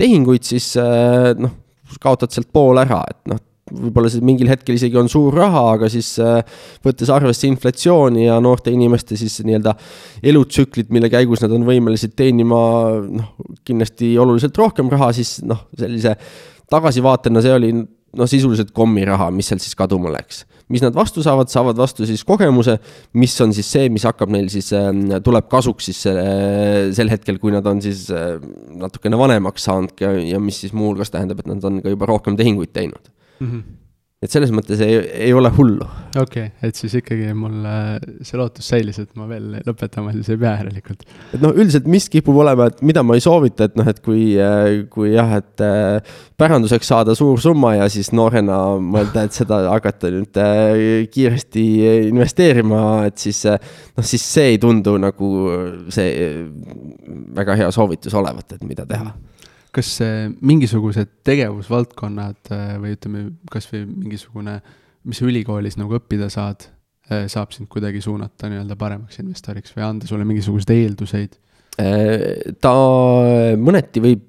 tehinguid, 0.00 0.44
siis 0.46 0.74
äh, 0.80 1.32
noh, 1.40 1.56
kaotad 2.02 2.32
sealt 2.32 2.52
pool 2.52 2.80
ära, 2.80 3.02
et 3.08 3.32
noh 3.32 3.40
võib-olla 3.72 4.10
see 4.10 4.24
mingil 4.24 4.50
hetkel 4.50 4.76
isegi 4.76 4.98
on 5.00 5.08
suur 5.10 5.34
raha, 5.36 5.62
aga 5.76 5.88
siis 5.92 6.10
äh, 6.22 6.42
võttes 6.84 7.10
arvesse 7.12 7.46
inflatsiooni 7.48 8.26
ja 8.26 8.38
noorte 8.42 8.72
inimeste 8.74 9.16
siis 9.16 9.38
nii-öelda 9.46 9.74
elutsüklit, 10.32 10.90
mille 10.92 11.10
käigus 11.12 11.44
nad 11.44 11.54
on 11.56 11.66
võimelised 11.68 12.14
teenima 12.18 12.62
noh, 13.06 13.30
kindlasti 13.66 14.12
oluliselt 14.20 14.58
rohkem 14.60 14.90
raha, 14.92 15.12
siis 15.16 15.38
noh, 15.46 15.66
sellise 15.78 16.16
tagasivaatena 16.72 17.42
see 17.44 17.52
oli 17.56 17.72
noh, 17.76 18.28
sisuliselt 18.28 18.72
kommiraha, 18.76 19.30
mis 19.34 19.50
sealt 19.52 19.64
siis 19.64 19.76
kaduma 19.78 20.12
läks. 20.12 20.46
mis 20.72 20.80
nad 20.80 20.94
vastu 20.96 21.20
saavad, 21.20 21.50
saavad 21.52 21.76
vastu 21.76 22.06
siis 22.08 22.22
kogemuse, 22.24 22.78
mis 23.20 23.34
on 23.44 23.50
siis 23.52 23.68
see, 23.74 23.90
mis 23.92 24.06
hakkab 24.08 24.30
neil 24.32 24.48
siis, 24.52 24.70
ähm, 24.76 25.02
tuleb 25.24 25.50
kasuks 25.52 25.90
siis 25.90 26.00
äh, 26.08 26.88
sel 26.96 27.12
hetkel, 27.12 27.36
kui 27.42 27.52
nad 27.52 27.66
on 27.68 27.82
siis 27.84 28.06
äh, 28.14 28.38
natukene 28.80 29.18
vanemaks 29.20 29.68
saanud 29.68 30.00
ja, 30.00 30.14
ja 30.32 30.40
mis 30.40 30.62
siis 30.64 30.72
muuhulgas 30.72 31.12
tähendab, 31.12 31.42
et 31.42 31.50
nad 31.50 31.64
on 31.68 31.82
ka 31.84 31.92
juba 31.92 32.08
rohkem 32.08 32.38
tehinguid 32.40 32.72
teinud 32.72 33.12
mm. 33.40 33.46
-hmm 33.46 33.81
et 34.22 34.30
selles 34.30 34.52
mõttes 34.54 34.80
ei, 34.84 34.98
ei 35.26 35.32
ole 35.34 35.50
hullu. 35.56 35.86
okei 36.14 36.46
okay,, 36.46 36.68
et 36.68 36.78
siis 36.78 36.94
ikkagi 37.00 37.32
mul 37.34 37.64
äh, 37.66 37.96
see 38.22 38.38
lootus 38.38 38.68
säilis, 38.70 39.00
et 39.02 39.10
ma 39.18 39.26
veel 39.30 39.58
lõpetama 39.66 40.12
siis 40.14 40.30
ei 40.32 40.38
pea 40.40 40.54
järelikult. 40.60 41.02
et 41.34 41.42
noh, 41.42 41.54
üldiselt 41.56 41.88
mis 41.90 42.06
kipub 42.12 42.38
olema, 42.44 42.68
et 42.70 42.82
mida 42.86 43.02
ma 43.06 43.16
ei 43.18 43.24
soovita, 43.24 43.66
et 43.66 43.78
noh, 43.78 43.88
et 43.90 43.98
kui, 44.04 44.28
äh, 44.38 44.84
kui 44.92 45.12
jah, 45.16 45.34
et 45.40 45.64
äh, 45.66 46.14
päranduseks 46.38 46.92
saada 46.94 47.16
suur 47.18 47.42
summa 47.42 47.74
ja 47.80 47.90
siis 47.92 48.12
noorena 48.14 48.60
mõelda, 48.78 49.26
et 49.26 49.36
seda 49.36 49.64
hakata 49.72 50.12
nüüd 50.14 50.38
kiiresti 51.12 51.66
investeerima, 52.12 52.84
et 53.10 53.18
siis 53.22 53.42
noh, 53.48 54.06
siis 54.06 54.22
see 54.22 54.54
ei 54.54 54.62
tundu 54.62 54.94
nagu 55.02 55.34
see 55.92 56.30
väga 57.34 57.58
hea 57.58 57.74
soovitus 57.74 58.14
olevat, 58.18 58.54
et 58.54 58.66
mida 58.66 58.86
teha 58.86 59.10
kas 59.72 59.88
mingisugused 60.44 61.18
tegevusvaldkonnad 61.26 62.52
äh, 62.52 62.74
või 62.82 62.96
ütleme, 62.96 63.24
kasvõi 63.52 63.86
mingisugune, 63.88 64.58
mis 65.08 65.20
sa 65.20 65.28
ülikoolis 65.28 65.78
nagu 65.80 65.96
õppida 65.96 66.28
saad, 66.32 66.66
äh, 67.08 67.24
saab 67.32 67.54
sind 67.56 67.70
kuidagi 67.72 68.02
suunata 68.04 68.50
nii-öelda 68.52 68.76
paremaks 68.78 69.22
investoriks 69.22 69.72
või 69.76 69.86
anda 69.88 70.08
sulle 70.10 70.28
mingisuguseid 70.28 70.74
eelduseid? 70.76 71.38
Äh, 71.80 72.52
ta 72.60 72.74
mõneti 73.56 74.04
võib 74.04 74.28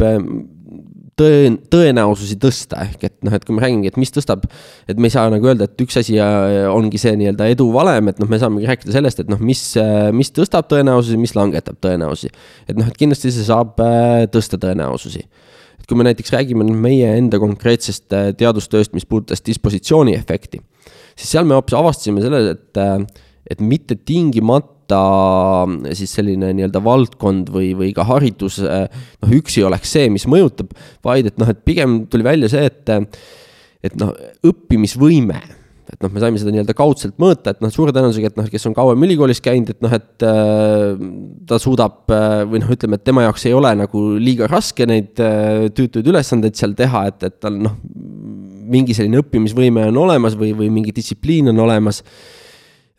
tõen-, 1.19 1.57
tõenäosusi 1.71 2.37
tõsta, 2.41 2.83
ehk 2.87 3.05
et 3.07 3.15
noh, 3.25 3.33
et 3.35 3.45
kui 3.45 3.55
me 3.55 3.63
räägimegi, 3.63 3.91
et 3.93 3.99
mis 4.01 4.11
tõstab, 4.13 4.45
et 4.89 4.99
me 4.99 5.09
ei 5.09 5.13
saa 5.13 5.29
nagu 5.33 5.49
öelda, 5.49 5.67
et 5.69 5.83
üks 5.85 5.97
asi 6.01 6.17
äh, 6.21 6.65
ongi 6.71 7.01
see 7.01 7.13
nii-öelda 7.19 7.49
edu 7.53 7.69
valem, 7.75 8.11
et 8.11 8.21
noh, 8.21 8.29
me 8.31 8.39
saamegi 8.41 8.69
rääkida 8.69 8.95
sellest, 8.95 9.23
et 9.23 9.31
noh, 9.31 9.41
mis, 9.43 9.61
äh, 9.79 10.09
mis 10.15 10.33
tõstab 10.35 10.69
tõenäosusi, 10.71 11.19
mis 11.21 11.35
langetab 11.37 11.79
tõenäosusi. 11.83 12.33
et 12.67 12.79
noh, 12.79 12.89
et 12.89 12.99
kindlasti 12.99 13.33
see 13.33 13.47
saab 13.47 13.81
äh, 13.83 14.25
tõsta 14.33 14.59
tõenäosusi. 14.61 15.25
et 15.79 15.89
kui 15.89 15.99
me 15.99 16.07
näiteks 16.07 16.33
räägime 16.33 16.65
meie 16.71 17.15
enda 17.17 17.39
konkreetsest 17.41 18.07
teadustööst, 18.39 18.93
mis 18.93 19.05
puudutas 19.05 19.43
dispositsiooni 19.45 20.15
efekti, 20.15 20.61
siis 21.15 21.35
seal 21.35 21.45
me 21.45 21.57
hoopis 21.57 21.75
avastasime 21.77 22.23
selle, 22.23 22.55
et, 22.55 23.19
et 23.51 23.61
mitte 23.61 23.97
tingimata 23.99 24.72
võtta 24.83 25.95
siis 25.95 26.11
selline 26.13 26.51
nii-öelda 26.53 26.83
valdkond 26.83 27.49
või, 27.53 27.73
või 27.77 27.93
ka 27.95 28.03
haridus 28.03 28.59
noh, 28.61 29.31
üksi 29.31 29.63
oleks 29.63 29.91
see, 29.91 30.09
mis 30.09 30.27
mõjutab, 30.27 30.73
vaid 31.03 31.27
et 31.27 31.37
noh, 31.37 31.49
et 31.49 31.63
pigem 31.63 32.05
tuli 32.07 32.23
välja 32.23 32.49
see, 32.49 32.65
et, 32.67 32.89
et 33.83 33.95
noh, 33.95 34.13
õppimisvõime. 34.43 35.41
Et 35.93 35.99
noh, 36.01 36.09
me 36.09 36.21
saime 36.23 36.39
seda 36.39 36.49
nii-öelda 36.49 36.73
kaudselt 36.73 37.17
mõõta, 37.21 37.51
et 37.51 37.59
noh, 37.61 37.69
suure 37.69 37.91
tõenäosusega, 37.93 38.31
et 38.31 38.37
noh, 38.39 38.47
kes 38.49 38.65
on 38.65 38.73
kauem 38.73 39.03
ülikoolis 39.05 39.43
käinud, 39.43 39.69
et 39.69 39.81
noh, 39.83 39.91
et 39.93 40.25
äh, 40.25 41.01
ta 41.45 41.59
suudab 41.61 42.09
äh, 42.09 42.39
või 42.49 42.63
noh, 42.63 42.71
ütleme, 42.73 42.97
et 42.97 43.03
tema 43.05 43.25
jaoks 43.27 43.45
ei 43.49 43.53
ole 43.53 43.73
nagu 43.77 44.05
liiga 44.17 44.47
raske 44.49 44.87
neid 44.89 45.19
äh, 45.21 45.67
tüütuid 45.75 46.07
ülesandeid 46.09 46.57
seal 46.57 46.73
teha, 46.79 47.03
et, 47.11 47.27
et 47.27 47.35
tal 47.43 47.59
noh, 47.67 47.75
mingi 48.73 48.95
selline 48.97 49.21
õppimisvõime 49.21 49.89
on 49.91 49.99
olemas 50.07 50.39
või, 50.39 50.53
või 50.57 50.71
mingi 50.73 50.95
distsipliin 50.95 51.51
on 51.51 51.61
olemas. 51.67 52.01
Äh, 52.01 52.42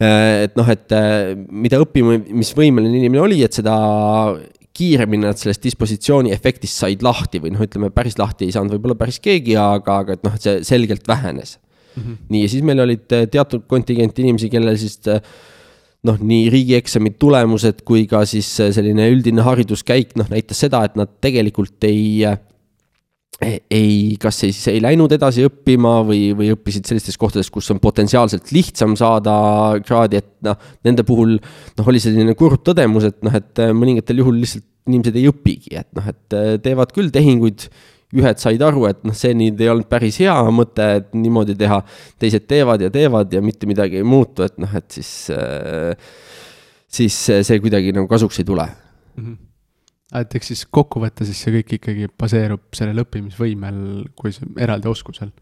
et 0.03 0.57
noh, 0.59 0.69
et 0.73 0.95
äh, 0.95 1.33
mida 1.35 1.79
õppimisvõimeline 1.83 2.99
inimene 2.99 3.23
oli, 3.23 3.41
et 3.47 3.55
seda 3.55 3.75
kiiremini 4.75 5.29
nad 5.29 5.39
sellest 5.39 5.63
dispositsiooni 5.63 6.33
efektist 6.35 6.81
said 6.83 7.05
lahti 7.07 7.39
või 7.43 7.53
noh, 7.55 7.63
ütleme 7.63 7.93
päris 7.95 8.19
lahti 8.19 8.49
ei 8.49 8.55
saanud 8.55 8.75
võib-olla 8.75 8.99
päris 8.99 9.21
keegi, 9.23 9.55
aga, 9.61 10.01
aga 10.03 10.17
et 10.17 10.25
noh, 10.27 10.35
et 10.35 10.47
see 10.47 10.65
selgelt 10.67 11.07
vähenes 11.09 11.59
mm. 11.61 12.03
-hmm. 12.03 12.17
nii, 12.29 12.43
ja 12.43 12.53
siis 12.57 12.65
meil 12.67 12.83
olid 12.83 13.15
äh, 13.15 13.29
teatud 13.31 13.69
kontingent 13.71 14.19
inimesi, 14.19 14.51
kellel 14.51 14.79
siis 14.81 14.99
noh, 16.05 16.19
nii 16.19 16.51
riigieksamid 16.53 17.15
tulemused 17.23 17.85
kui 17.87 18.09
ka 18.11 18.25
siis 18.27 18.51
selline 18.51 19.07
üldine 19.13 19.47
hariduskäik 19.47 20.19
noh, 20.19 20.27
näitas 20.29 20.67
seda, 20.67 20.83
et 20.85 20.99
nad 20.99 21.13
tegelikult 21.23 21.87
ei 21.87 22.27
ei, 23.43 24.15
kas 24.21 24.39
siis 24.45 24.59
ei 24.71 24.81
läinud 24.83 25.13
edasi 25.15 25.45
õppima 25.49 25.97
või, 26.07 26.29
või 26.37 26.53
õppisid 26.55 26.87
sellistes 26.89 27.19
kohtades, 27.21 27.51
kus 27.53 27.71
on 27.75 27.81
potentsiaalselt 27.83 28.53
lihtsam 28.55 28.95
saada 28.99 29.35
kraadi, 29.85 30.21
et 30.23 30.31
noh, 30.47 30.61
nende 30.87 31.07
puhul 31.07 31.37
noh, 31.39 31.89
oli 31.91 32.03
selline 32.03 32.37
kurb 32.39 32.63
tõdemus, 32.67 33.09
et 33.11 33.19
noh, 33.27 33.35
et 33.35 33.65
mõningatel 33.75 34.23
juhul 34.23 34.39
lihtsalt 34.43 34.67
inimesed 34.85 35.17
ei 35.17 35.27
õpigi, 35.31 35.75
et 35.81 35.89
noh, 35.97 36.07
et 36.13 36.39
teevad 36.65 36.93
küll 36.95 37.11
tehinguid, 37.13 37.67
ühed 38.15 38.39
said 38.39 38.63
aru, 38.63 38.85
et 38.87 39.01
noh, 39.07 39.17
see 39.17 39.33
nüüd 39.35 39.59
ei 39.65 39.71
olnud 39.73 39.89
päris 39.91 40.21
hea 40.23 40.35
mõte, 40.55 40.85
et 41.01 41.09
niimoodi 41.19 41.57
teha, 41.59 41.81
teised 42.23 42.45
teevad 42.51 42.85
ja 42.85 42.93
teevad 42.95 43.33
ja 43.35 43.43
mitte 43.43 43.67
midagi 43.67 43.99
ei 43.99 44.07
muutu, 44.07 44.45
et 44.47 44.61
noh, 44.63 44.77
et 44.79 44.87
siis, 44.95 45.11
siis 47.01 47.19
see 47.49 47.59
kuidagi 47.65 47.97
nagu 47.97 48.07
kasuks 48.11 48.39
ei 48.45 48.49
tule 48.53 48.69
mm. 48.69 49.25
-hmm 49.25 49.43
et 50.13 50.35
eks 50.37 50.53
siis 50.53 50.67
kokkuvõttes 50.69 51.31
siis 51.31 51.41
see 51.47 51.55
kõik 51.59 51.79
ikkagi 51.79 52.11
baseerub 52.21 52.77
sellel 52.77 53.05
õppimisvõimel 53.05 53.79
kui 54.19 54.35
eraldi 54.61 54.91
oskusel 54.91 55.33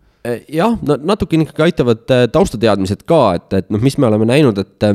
jah, 0.53 0.77
no 0.87 0.98
natukene 1.03 1.46
ikkagi 1.46 1.70
aitavad 1.70 2.05
taustateadmised 2.35 3.03
ka, 3.09 3.22
et, 3.38 3.48
et 3.59 3.72
noh, 3.75 3.83
mis 3.83 3.98
me 3.98 4.09
oleme 4.11 4.29
näinud, 4.31 4.61
et 4.62 4.92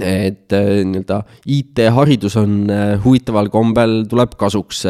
et 0.00 0.54
äh, 0.54 0.68
nii-öelda 0.86 1.16
IT-haridus 1.50 2.36
on 2.38 2.70
huvitaval 3.04 3.48
kombel, 3.52 4.04
tuleb 4.08 4.36
kasuks 4.38 4.84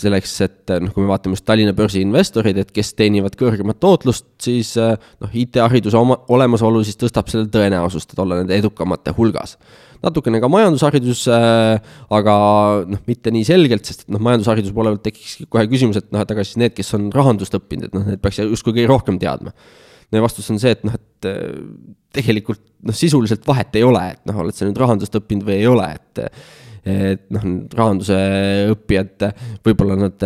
selleks, 0.00 0.32
et 0.46 0.72
noh, 0.80 0.90
kui 0.94 1.04
me 1.04 1.10
vaatame 1.12 1.36
just 1.36 1.44
Tallinna 1.46 1.74
börsi 1.76 2.00
investoreid, 2.02 2.58
et 2.58 2.72
kes 2.74 2.94
teenivad 2.98 3.36
kõrgemat 3.38 3.78
tootlust, 3.84 4.26
siis 4.42 4.72
noh, 4.80 5.36
IT-hariduse 5.44 6.00
oma, 6.00 6.16
olemasolu 6.32 6.82
siis 6.88 6.98
tõstab 6.98 7.28
selle 7.30 7.52
tõenäosust, 7.52 8.16
et 8.16 8.24
olla 8.24 8.40
nende 8.40 8.56
edukamate 8.56 9.14
hulgas. 9.14 9.58
Natukene 10.04 10.40
ka 10.42 10.48
majandusharidus, 10.52 11.26
aga 11.30 12.34
noh, 12.88 13.02
mitte 13.08 13.32
nii 13.34 13.46
selgelt, 13.48 13.86
sest 13.88 14.06
et 14.06 14.14
noh, 14.14 14.22
majandushariduse 14.24 14.74
poole 14.76 14.94
pealt 14.94 15.04
tekiks 15.08 15.36
kohe 15.52 15.66
küsimus, 15.70 16.00
et 16.00 16.08
noh, 16.14 16.24
et 16.24 16.34
aga 16.34 16.44
siis 16.46 16.60
need, 16.60 16.74
kes 16.76 16.94
on 16.98 17.10
rahandust 17.14 17.56
õppinud, 17.58 17.90
et 17.90 17.96
noh, 17.96 18.06
need 18.08 18.22
peaks 18.22 18.42
justkui 18.42 18.76
kõige 18.78 18.90
rohkem 18.90 19.20
teadma. 19.22 19.54
Ja 20.10 20.24
vastus 20.24 20.48
on 20.50 20.58
see, 20.58 20.72
et 20.74 20.80
noh, 20.86 20.96
et 20.96 21.28
äh, 21.30 21.44
tegelikult 22.16 22.62
noh, 22.86 22.96
sisuliselt 22.96 23.44
vahet 23.46 23.76
ei 23.78 23.84
ole, 23.86 24.02
et 24.16 24.24
noh, 24.28 24.40
oled 24.42 24.56
sa 24.56 24.66
nüüd 24.66 24.80
rahandust 24.80 25.14
õppinud 25.20 25.46
või 25.46 25.60
ei 25.60 25.70
ole, 25.70 25.92
et 25.98 26.24
et 26.90 27.26
noh, 27.28 27.42
rahanduse 27.76 28.16
õppijad, 28.72 29.26
võib-olla 29.68 29.98
nad, 30.00 30.22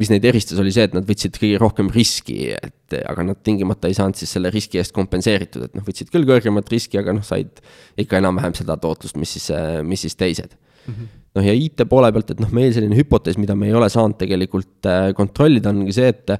mis 0.00 0.10
neid 0.12 0.24
eristas, 0.28 0.60
oli 0.62 0.72
see, 0.74 0.86
et 0.88 0.94
nad 0.96 1.06
võtsid 1.08 1.36
kõige 1.40 1.60
rohkem 1.60 1.90
riski, 1.92 2.52
et 2.56 2.96
aga 3.02 3.26
nad 3.28 3.40
tingimata 3.44 3.90
ei 3.90 3.96
saanud 3.98 4.18
siis 4.18 4.32
selle 4.36 4.52
riski 4.52 4.80
eest 4.80 4.94
kompenseeritud, 4.96 5.66
et 5.68 5.74
noh, 5.78 5.84
võtsid 5.86 6.12
küll 6.12 6.28
kõrgemat 6.28 6.70
riski, 6.72 7.00
aga 7.00 7.16
noh, 7.16 7.26
said 7.26 7.60
ikka 8.00 8.20
enam-vähem 8.22 8.56
seda 8.58 8.78
tootlust, 8.80 9.18
mis 9.20 9.36
siis, 9.36 9.50
mis 9.84 10.06
siis 10.06 10.16
teised 10.16 10.56
mm. 10.56 10.94
-hmm 10.94 11.21
noh, 11.36 11.46
ja 11.46 11.54
IT 11.56 11.86
poole 11.90 12.10
pealt, 12.14 12.34
et 12.34 12.42
noh, 12.42 12.50
meil 12.54 12.74
selline 12.74 12.98
hüpotees, 12.98 13.38
mida 13.40 13.56
me 13.58 13.70
ei 13.70 13.78
ole 13.78 13.88
saanud 13.92 14.18
tegelikult 14.20 14.90
äh, 14.90 15.10
kontrollida, 15.16 15.72
ongi 15.72 15.96
see, 15.96 16.12
et 16.12 16.36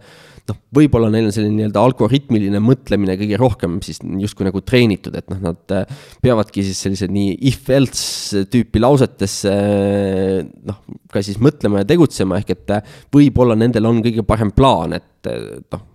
noh, 0.48 0.58
võib-olla 0.74 1.10
neil 1.12 1.28
on 1.28 1.34
selline 1.34 1.54
nii-öelda 1.60 1.82
algoritmiline 1.86 2.60
mõtlemine 2.62 3.14
kõige 3.20 3.38
rohkem 3.40 3.78
siis 3.84 4.00
justkui 4.22 4.46
nagu 4.48 4.62
treenitud, 4.66 5.14
et 5.18 5.28
noh, 5.30 5.40
nad 5.44 5.74
äh, 5.76 6.02
peavadki 6.24 6.64
siis 6.66 6.80
sellised 6.82 7.12
nii 7.14 7.36
if-else 7.52 8.44
tüüpi 8.50 8.82
lausetesse 8.82 9.52
äh, 9.52 10.42
noh, 10.68 10.82
ka 11.12 11.22
siis 11.24 11.38
mõtlema 11.42 11.82
ja 11.82 11.88
tegutsema, 11.92 12.40
ehk 12.42 12.54
et 12.56 12.74
äh, 12.74 12.98
võib-olla 13.14 13.56
nendel 13.58 13.86
on 13.90 14.02
kõige 14.04 14.26
parem 14.26 14.52
plaan, 14.56 14.98
et 14.98 15.32
noh, 15.72 15.86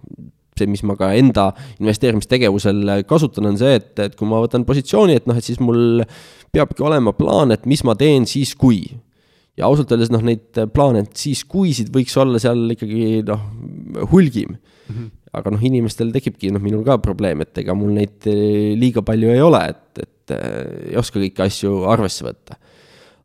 see, 0.60 0.70
mis 0.70 0.84
ma 0.88 0.98
ka 1.00 1.12
enda 1.17 1.50
investeerimistegevusel 1.80 3.04
kasutan, 3.10 3.52
on 3.52 3.60
see, 3.60 3.78
et, 3.80 3.93
et 4.04 4.15
kui 4.17 4.30
ma 4.30 4.41
võtan 4.43 4.65
positsiooni, 4.67 5.17
et 5.20 5.28
noh, 5.30 5.38
et 5.38 5.46
siis 5.46 5.62
mul 5.63 6.04
peabki 6.54 6.86
olema 6.86 7.13
plaan, 7.17 7.54
et 7.56 7.65
mis 7.70 7.84
ma 7.88 7.96
teen 8.00 8.26
siis, 8.30 8.56
kui 8.58 8.86
ja 9.58 9.67
ausalt 9.67 9.91
öeldes 9.93 10.12
noh, 10.13 10.24
neid 10.26 10.60
plaane, 10.74 11.04
et 11.06 11.17
siis 11.17 11.43
kuisid 11.50 11.89
võiks 11.93 12.15
olla 12.22 12.41
seal 12.41 12.76
ikkagi 12.76 13.24
noh, 13.28 13.48
hulgim 14.12 14.54
mm. 14.54 14.93
-hmm. 14.93 15.10
aga 15.39 15.54
noh, 15.54 15.65
inimestel 15.70 16.13
tekibki, 16.13 16.52
noh, 16.54 16.63
minul 16.63 16.86
ka 16.88 17.00
probleem, 17.02 17.41
et 17.46 17.63
ega 17.63 17.76
mul 17.78 17.96
neid 17.98 18.30
eh, 18.30 18.76
liiga 18.78 19.02
palju 19.06 19.34
ei 19.34 19.41
ole, 19.41 19.63
et, 19.74 20.04
et 20.06 20.36
eh, 20.38 20.91
ei 20.91 21.00
oska 21.02 21.20
kõiki 21.20 21.46
asju 21.48 21.84
arvesse 21.89 22.26
võtta. 22.28 22.60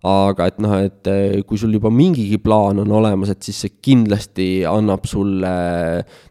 Aga 0.03 0.49
et 0.51 0.57
noh, 0.63 0.73
et 0.83 1.11
eh, 1.11 1.43
kui 1.47 1.61
sul 1.61 1.77
juba 1.77 1.91
mingigi 1.95 2.41
plaan 2.43 2.83
on 2.83 2.95
olemas, 2.99 3.31
et 3.31 3.47
siis 3.47 3.61
see 3.65 3.77
kindlasti 3.85 4.49
annab 4.67 5.07
sulle 5.07 5.53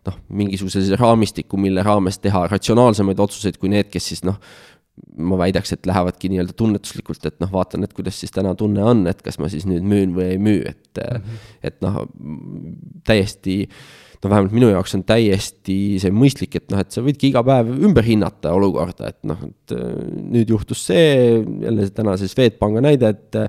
noh, 0.07 0.17
mingisuguse 0.41 0.99
raamistiku, 0.99 1.59
mille 1.61 1.85
raames 1.85 2.19
teha 2.19 2.43
ratsionaalsemaid 2.51 3.23
otsuseid 3.23 3.61
kui 3.61 3.71
need, 3.71 3.87
kes 3.93 4.11
siis 4.11 4.25
noh, 4.27 4.41
ma 5.23 5.39
väidaks, 5.39 5.71
et 5.75 5.87
lähevadki 5.87 6.29
nii-öelda 6.33 6.55
tunnetuslikult, 6.57 7.23
et 7.29 7.39
noh, 7.41 7.51
vaatan, 7.53 7.87
et 7.87 7.95
kuidas 7.95 8.19
siis 8.19 8.35
täna 8.35 8.53
tunne 8.59 8.83
on, 8.83 9.05
et 9.07 9.23
kas 9.23 9.39
ma 9.39 9.49
siis 9.51 9.63
nüüd 9.69 9.87
müün 9.87 10.15
või 10.17 10.33
ei 10.33 10.41
müü, 10.41 10.61
et 10.67 10.99
mm, 10.99 11.23
-hmm. 11.23 11.43
et 11.71 11.81
noh, 11.85 12.01
täiesti 13.07 13.57
no 14.21 14.29
vähemalt 14.29 14.53
minu 14.53 14.69
jaoks 14.69 14.95
on 14.97 15.03
täiesti 15.07 15.77
see 16.01 16.13
mõistlik, 16.13 16.59
et 16.59 16.71
noh, 16.73 16.81
et 16.83 16.93
sa 16.93 17.03
võidki 17.05 17.31
iga 17.31 17.43
päev 17.45 17.71
ümber 17.73 18.05
hinnata 18.05 18.53
olukorda, 18.57 19.11
et 19.13 19.19
noh, 19.27 19.39
et 19.47 19.75
nüüd 20.37 20.51
juhtus 20.53 20.85
see, 20.91 21.41
jälle 21.65 21.89
täna 21.95 22.17
see 22.21 22.29
Swedbanka 22.31 22.83
näide, 22.85 23.15
et 23.15 23.39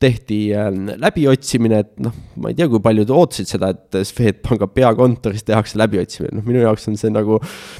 tehti 0.00 0.50
äh, 0.52 0.68
läbiotsimine, 1.00 1.78
et 1.80 1.94
noh, 2.04 2.12
ma 2.40 2.50
ei 2.52 2.56
tea, 2.58 2.68
kui 2.68 2.82
paljud 2.84 3.10
ootasid 3.16 3.48
seda, 3.48 3.70
et 3.72 3.96
Swedbanka 4.04 4.68
peakontoris 4.68 5.46
tehakse 5.46 5.80
läbiotsimine, 5.80 6.36
noh, 6.36 6.44
minu 6.46 6.60
jaoks 6.60 6.84
on 6.90 6.98
see 7.00 7.12
nagu 7.12 7.38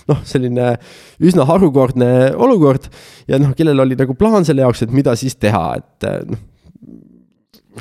noh, 0.09 0.23
selline 0.29 0.73
üsna 1.21 1.45
harukordne 1.49 2.11
olukord 2.33 2.89
ja 3.29 3.41
noh, 3.43 3.53
kellel 3.59 3.85
oli 3.85 3.99
nagu 4.01 4.17
plaan 4.17 4.49
selle 4.49 4.65
jaoks, 4.65 4.87
et 4.87 4.97
mida 4.97 5.17
siis 5.19 5.37
teha, 5.37 5.67
et 5.83 6.09
äh, 6.09 6.23
noh, 6.31 6.45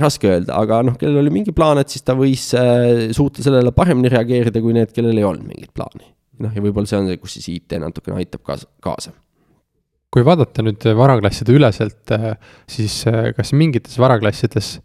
raske 0.01 0.29
öelda, 0.31 0.57
aga 0.61 0.81
noh, 0.85 0.97
kellel 0.99 1.21
oli 1.23 1.33
mingi 1.33 1.53
plaan, 1.55 1.81
et 1.81 1.91
siis 1.93 2.05
ta 2.05 2.15
võis 2.17 2.47
äh, 2.57 3.09
suuta 3.15 3.45
sellele 3.45 3.73
paremini 3.75 4.11
reageerida 4.13 4.63
kui 4.63 4.75
need, 4.77 4.93
kellel 4.95 5.17
ei 5.17 5.27
olnud 5.27 5.47
mingit 5.47 5.73
plaani. 5.75 6.09
noh, 6.43 6.51
ja 6.51 6.63
võib-olla 6.63 6.89
see 6.89 6.99
on 6.99 7.11
see, 7.11 7.21
kus 7.21 7.37
siis 7.37 7.51
IT 7.53 7.77
natukene 7.79 8.19
aitab 8.19 8.43
kaasa, 8.43 8.67
kaasa 8.83 9.15
kui 10.15 10.23
vaadata 10.23 10.63
nüüd 10.63 10.85
varaklasside 10.95 11.51
üleselt, 11.57 12.03
äh, 12.15 12.37
siis 12.71 13.01
äh, 13.11 13.33
kas 13.35 13.51
mingites 13.51 13.97
varaklassides 13.99 14.77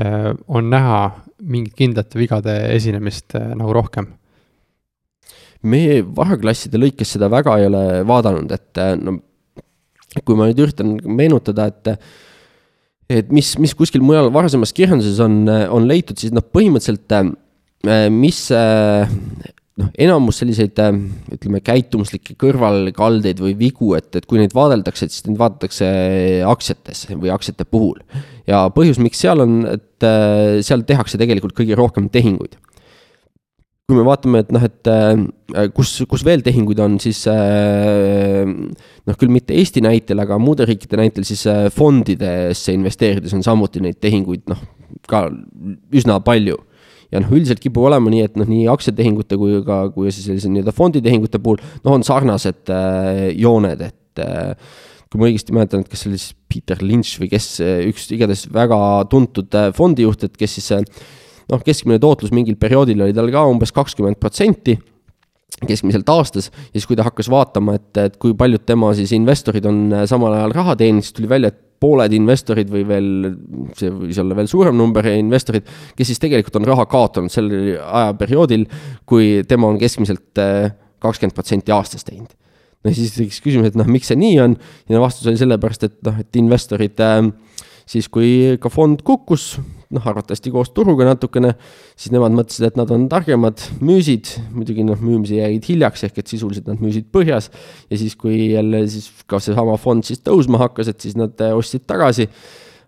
äh, 0.00 0.30
on 0.48 0.70
näha 0.72 1.02
mingit 1.44 1.76
kindlate 1.76 2.16
vigade 2.18 2.54
esinemist 2.72 3.36
nagu 3.36 3.74
rohkem? 3.76 4.14
me 5.68 5.98
varaklasside 6.14 6.78
lõikes 6.78 7.16
seda 7.16 7.26
väga 7.28 7.56
ei 7.58 7.66
ole 7.66 7.82
vaadanud, 8.06 8.52
et 8.54 8.78
no 9.02 9.16
kui 10.22 10.36
ma 10.38 10.46
nüüd 10.46 10.60
üritan 10.62 10.92
meenutada, 11.18 11.66
et 11.66 11.90
et 13.08 13.30
mis, 13.32 13.54
mis 13.60 13.74
kuskil 13.76 14.04
mujal 14.04 14.32
varasemas 14.34 14.74
kirjanduses 14.76 15.20
on, 15.24 15.44
on 15.48 15.86
leitud, 15.88 16.18
siis 16.20 16.34
noh, 16.34 16.44
põhimõtteliselt 16.44 17.14
mis 18.12 18.40
noh, 19.78 19.90
enamus 20.00 20.40
selliseid 20.42 20.78
ütleme, 21.34 21.60
käitumuslikke 21.64 22.36
kõrvalkaldeid 22.40 23.40
või 23.42 23.54
vigu, 23.58 23.92
et, 23.98 24.10
et 24.18 24.26
kui 24.28 24.40
neid 24.40 24.54
vaadeldakse, 24.56 25.06
et 25.06 25.14
siis 25.14 25.26
neid 25.28 25.38
vaadatakse 25.40 25.88
aktsiates 26.48 27.04
või 27.14 27.32
aktsiate 27.34 27.66
puhul. 27.68 28.00
ja 28.48 28.66
põhjus, 28.74 29.00
miks 29.02 29.22
seal 29.22 29.44
on, 29.44 29.60
et 29.76 30.06
äh, 30.06 30.58
seal 30.66 30.84
tehakse 30.88 31.20
tegelikult 31.20 31.56
kõige 31.58 31.78
rohkem 31.78 32.10
tehinguid. 32.12 32.58
Kui 33.88 33.96
me 33.96 34.04
vaatame, 34.04 34.42
et 34.44 34.50
noh, 34.52 34.64
et 34.66 34.88
äh, 34.92 35.68
kus, 35.72 35.94
kus 36.10 36.20
veel 36.26 36.42
tehinguid 36.44 36.80
on, 36.84 36.98
siis 37.00 37.22
äh, 37.32 38.44
noh, 38.44 39.16
küll 39.16 39.32
mitte 39.32 39.56
Eesti 39.56 39.80
näitel, 39.84 40.20
aga 40.20 40.36
muude 40.42 40.66
riikide 40.68 41.00
näitel, 41.00 41.24
siis 41.24 41.46
fondidesse 41.72 42.74
investeerides 42.76 43.32
on 43.38 43.46
samuti 43.46 43.80
neid 43.80 43.96
tehinguid 44.04 44.44
noh, 44.52 44.60
ka 45.08 45.26
üsna 45.96 46.18
palju. 46.24 46.58
Ja 47.08 47.22
noh, 47.22 47.30
üldiselt 47.32 47.62
kipub 47.64 47.86
olema 47.88 48.12
nii, 48.12 48.26
et 48.28 48.36
noh, 48.36 48.48
nii 48.48 48.66
aktsiatehingute 48.68 49.38
kui 49.40 49.62
ka, 49.64 49.80
kui 49.94 50.12
siis 50.12 50.28
sellise 50.28 50.50
nii-öelda 50.52 50.74
fonditehingute 50.76 51.40
puhul, 51.40 51.62
noh, 51.80 51.94
on 51.96 52.04
sarnased 52.04 52.68
äh, 52.74 53.22
jooned, 53.40 53.86
et 53.88 54.20
äh, 54.20 54.52
kui 55.08 55.20
ma 55.20 55.30
õigesti 55.30 55.54
mäletan, 55.56 55.80
et 55.80 55.88
kas 55.88 56.04
see 56.04 56.10
oli 56.12 56.20
siis 56.20 56.36
Peter 56.52 56.84
Lynch 56.84 57.16
või 57.22 57.30
kes, 57.32 57.46
äh, 57.64 57.80
üks 57.88 58.10
igatahes 58.12 58.44
väga 58.52 58.80
tuntud 59.08 59.56
äh, 59.56 59.70
fondijuht, 59.76 60.28
et 60.28 60.36
kes 60.36 60.58
siis 60.58 60.68
äh, 60.76 60.84
noh, 61.52 61.64
keskmine 61.64 62.00
tootlus 62.02 62.34
mingil 62.34 62.58
perioodil 62.60 63.06
oli 63.06 63.16
tal 63.16 63.30
ka 63.34 63.44
umbes 63.50 63.74
kakskümmend 63.76 64.20
protsenti 64.20 64.78
keskmiselt 65.66 66.08
aastas 66.12 66.50
ja 66.52 66.76
siis, 66.76 66.86
kui 66.86 66.96
ta 66.98 67.06
hakkas 67.06 67.30
vaatama, 67.32 67.78
et, 67.78 67.90
et 67.98 68.18
kui 68.20 68.34
paljud 68.38 68.62
tema 68.68 68.92
siis 68.94 69.12
investorid 69.16 69.66
on 69.66 69.88
äh, 69.90 70.04
samal 70.10 70.36
ajal 70.36 70.54
raha 70.54 70.76
teeninud, 70.78 71.06
siis 71.06 71.16
tuli 71.16 71.30
välja, 71.30 71.50
et 71.50 71.64
pooled 71.78 72.14
investorid 72.14 72.70
või 72.70 72.82
veel, 72.86 73.08
see 73.78 73.90
võis 73.94 74.18
olla 74.18 74.36
veel 74.38 74.50
suurem 74.50 74.76
number 74.78 75.06
investorid, 75.12 75.66
kes 75.98 76.10
siis 76.10 76.20
tegelikult 76.22 76.58
on 76.58 76.66
raha 76.66 76.86
kaotanud 76.90 77.32
sel 77.32 77.50
ajaperioodil, 77.78 78.66
kui 79.08 79.44
tema 79.48 79.70
on 79.70 79.78
keskmiselt 79.80 80.42
äh, 80.42 80.72
kakskümmend 81.02 81.36
protsenti 81.36 81.74
aastas 81.74 82.06
teinud. 82.06 82.30
no 82.84 82.94
siis 82.94 83.14
tekkis 83.16 83.42
küsimus, 83.42 83.72
et 83.72 83.78
noh, 83.78 83.88
miks 83.90 84.10
see 84.10 84.18
nii 84.18 84.38
on 84.42 84.58
ja 84.90 85.02
vastus 85.02 85.26
oli 85.30 85.40
sellepärast, 85.40 85.88
et 85.88 85.98
noh, 86.06 86.18
et 86.22 86.38
investorid 86.38 87.02
äh, 87.02 87.22
siis, 87.88 88.10
kui 88.12 88.58
ka 88.62 88.70
fond 88.72 89.02
kukkus, 89.06 89.56
noh, 89.94 90.04
arvatavasti 90.10 90.52
koos 90.52 90.70
turuga 90.76 91.06
natukene, 91.08 91.54
siis 91.96 92.12
nemad 92.12 92.34
mõtlesid, 92.36 92.66
et 92.68 92.78
nad 92.78 92.90
on 92.92 93.06
targemad, 93.10 93.62
müüsid, 93.84 94.34
muidugi 94.52 94.84
noh, 94.86 95.00
müümise 95.00 95.40
jäid 95.40 95.68
hiljaks, 95.68 96.04
ehk 96.08 96.20
et 96.20 96.30
sisuliselt 96.30 96.68
nad 96.68 96.82
müüsid 96.84 97.08
põhjas. 97.14 97.50
ja 97.88 98.00
siis, 98.00 98.16
kui 98.16 98.52
jälle 98.52 98.84
siis 98.88 99.08
ka 99.26 99.40
seesama 99.40 99.78
fond 99.80 100.04
siis 100.04 100.20
tõusma 100.24 100.60
hakkas, 100.66 100.92
et 100.92 101.00
siis 101.00 101.16
nad 101.16 101.40
äh, 101.40 101.56
ostsid 101.56 101.86
tagasi. 101.88 102.28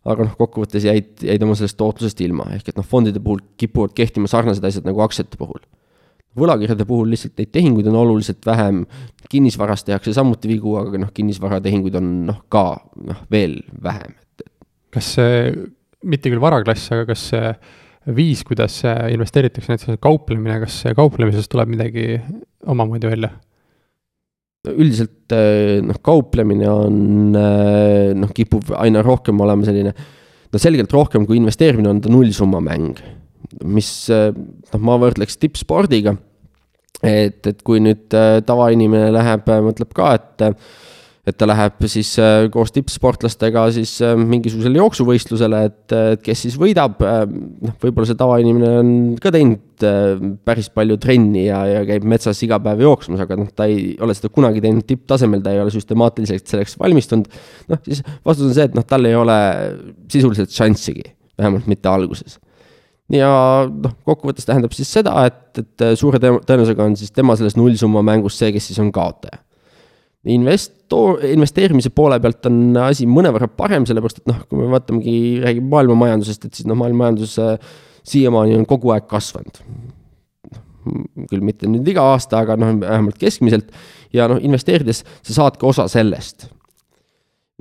aga 0.04 0.24
noh, 0.24 0.36
kokkuvõttes 0.36 0.84
jäid, 0.84 1.10
jäid 1.24 1.42
oma 1.44 1.56
sellest 1.56 1.76
tootlusest 1.76 2.20
ilma, 2.24 2.46
ehk 2.56 2.72
et 2.72 2.76
noh, 2.76 2.86
fondide 2.88 3.20
puhul 3.20 3.42
kipuvad 3.60 3.92
kehtima 3.96 4.28
sarnased 4.32 4.64
asjad 4.64 4.86
nagu 4.88 5.02
aktsiate 5.04 5.36
puhul 5.40 5.60
võlakirjade 6.38 6.86
puhul 6.86 7.10
lihtsalt 7.10 7.40
neid 7.40 7.50
tehinguid 7.52 7.88
on 7.90 7.98
oluliselt 8.04 8.46
vähem, 8.46 8.84
kinnisvaras 9.28 9.82
tehakse 9.84 10.14
samuti 10.14 10.48
vigu, 10.48 10.76
aga 10.78 11.00
noh, 11.02 11.10
kinnisvaratehinguid 11.14 11.98
on 11.98 12.08
noh, 12.28 12.38
ka 12.48 12.64
noh, 13.02 13.24
veel 13.32 13.58
vähem, 13.82 14.14
et. 14.14 14.46
kas 14.94 15.14
see 15.18 15.52
mitte 16.08 16.32
küll 16.32 16.42
varaklass, 16.42 16.90
aga 16.94 17.06
kas 17.12 17.28
see 17.32 17.52
viis, 18.16 18.42
kuidas 18.48 18.80
investeeritakse, 18.86 19.74
näiteks 19.74 20.00
kauplemine, 20.02 20.56
kas 20.62 20.80
kauplemises 20.96 21.50
tuleb 21.52 21.74
midagi 21.76 22.14
omamoodi 22.68 23.10
välja? 23.10 23.34
üldiselt 24.68 25.32
eh, 25.32 25.78
noh, 25.80 25.96
kauplemine 26.04 26.66
on 26.68 27.36
eh, 27.38 28.10
noh, 28.12 28.32
kipub 28.36 28.74
aina 28.76 29.00
rohkem 29.00 29.38
olema 29.40 29.64
selline 29.64 29.94
no 30.50 30.60
selgelt 30.60 30.92
rohkem 30.92 31.24
kui 31.24 31.38
investeerimine 31.38 31.88
on 31.88 32.02
ta 32.04 32.12
nullsumma 32.12 32.60
mäng. 32.66 32.98
mis 33.64 33.90
noh, 34.10 34.82
ma 34.84 34.98
võrdleks 35.00 35.40
tippspordiga. 35.40 36.12
et, 37.00 37.40
et 37.46 37.62
kui 37.64 37.80
nüüd 37.80 38.12
tavainimene 38.46 39.08
läheb, 39.16 39.48
mõtleb 39.64 39.96
ka, 39.96 40.12
et 40.18 40.44
et 41.28 41.36
ta 41.36 41.46
läheb 41.48 41.84
siis 41.90 42.14
äh, 42.20 42.46
koos 42.52 42.72
tippsportlastega 42.72 43.66
siis 43.74 43.92
äh, 44.04 44.14
mingisugusele 44.16 44.80
jooksuvõistlusele, 44.80 45.60
et, 45.68 45.94
et 46.14 46.22
kes 46.24 46.46
siis 46.46 46.56
võidab. 46.60 46.96
Äh, 47.04 47.22
noh, 47.28 47.76
võib-olla 47.82 48.08
see 48.08 48.18
tavainimene 48.20 48.70
on 48.80 48.92
ka 49.20 49.32
teinud 49.34 49.84
päris 50.44 50.68
palju 50.72 50.98
trenni 51.00 51.46
ja, 51.46 51.62
ja 51.68 51.84
käib 51.88 52.04
metsas 52.08 52.40
iga 52.44 52.58
päev 52.60 52.82
jooksmas, 52.84 53.22
aga 53.24 53.38
noh, 53.40 53.48
ta 53.56 53.68
ei 53.68 53.94
ole 54.00 54.16
seda 54.16 54.32
kunagi 54.32 54.60
teinud 54.64 54.84
tipptasemel, 54.88 55.40
ta 55.44 55.54
ei 55.54 55.62
ole 55.62 55.72
süstemaatiliselt 55.72 56.52
selleks 56.52 56.76
valmistunud. 56.80 57.28
noh, 57.72 57.80
siis 57.86 58.04
vastus 58.26 58.48
on 58.48 58.56
see, 58.56 58.68
et 58.68 58.76
noh, 58.76 58.84
tal 58.88 59.08
ei 59.08 59.16
ole 59.16 59.40
sisuliselt 60.12 60.52
šanssigi, 60.56 61.04
vähemalt 61.40 61.68
mitte 61.70 61.88
alguses 61.92 62.40
ja 63.12 63.30
noh, 63.68 63.94
kokkuvõttes 64.06 64.46
tähendab 64.48 64.72
siis 64.76 64.90
seda, 64.92 65.16
et, 65.28 65.62
et 65.62 65.86
suure 65.98 66.20
tõenäosusega 66.22 66.84
on 66.86 66.96
siis 66.96 67.12
tema 67.12 67.34
selles 67.36 67.56
nullsumma 67.58 68.04
mängus 68.06 68.36
see, 68.38 68.52
kes 68.54 68.70
siis 68.70 68.80
on 68.82 68.92
kaotaja 68.94 69.40
investor, 70.90 71.24
investeerimise 71.30 71.90
poole 71.94 72.18
pealt 72.20 72.46
on 72.46 72.76
asi 72.82 73.06
mõnevõrra 73.06 73.48
parem, 73.48 73.86
sellepärast 73.86 74.22
et 74.22 74.30
noh, 74.30 74.42
kui 74.48 74.58
me 74.58 74.68
vaatamegi, 74.72 75.14
räägime 75.44 75.70
maailma 75.70 75.96
majandusest, 76.04 76.44
et 76.46 76.54
siis 76.54 76.66
noh, 76.66 76.78
maailma 76.78 77.04
majandus 77.04 77.38
äh, 77.38 77.58
siiamaani 78.02 78.56
on 78.58 78.66
kogu 78.66 78.92
aeg 78.94 79.06
kasvanud. 79.10 79.62
küll 81.28 81.42
mitte 81.44 81.68
nüüd 81.68 81.86
iga 81.92 82.02
aasta, 82.14 82.40
aga 82.40 82.56
noh, 82.56 82.72
vähemalt 82.80 83.18
keskmiselt 83.20 83.70
ja 84.16 84.26
noh, 84.30 84.40
investeerides 84.40 85.04
sa 85.22 85.36
saadki 85.36 85.66
osa 85.66 85.86
sellest. 85.88 86.48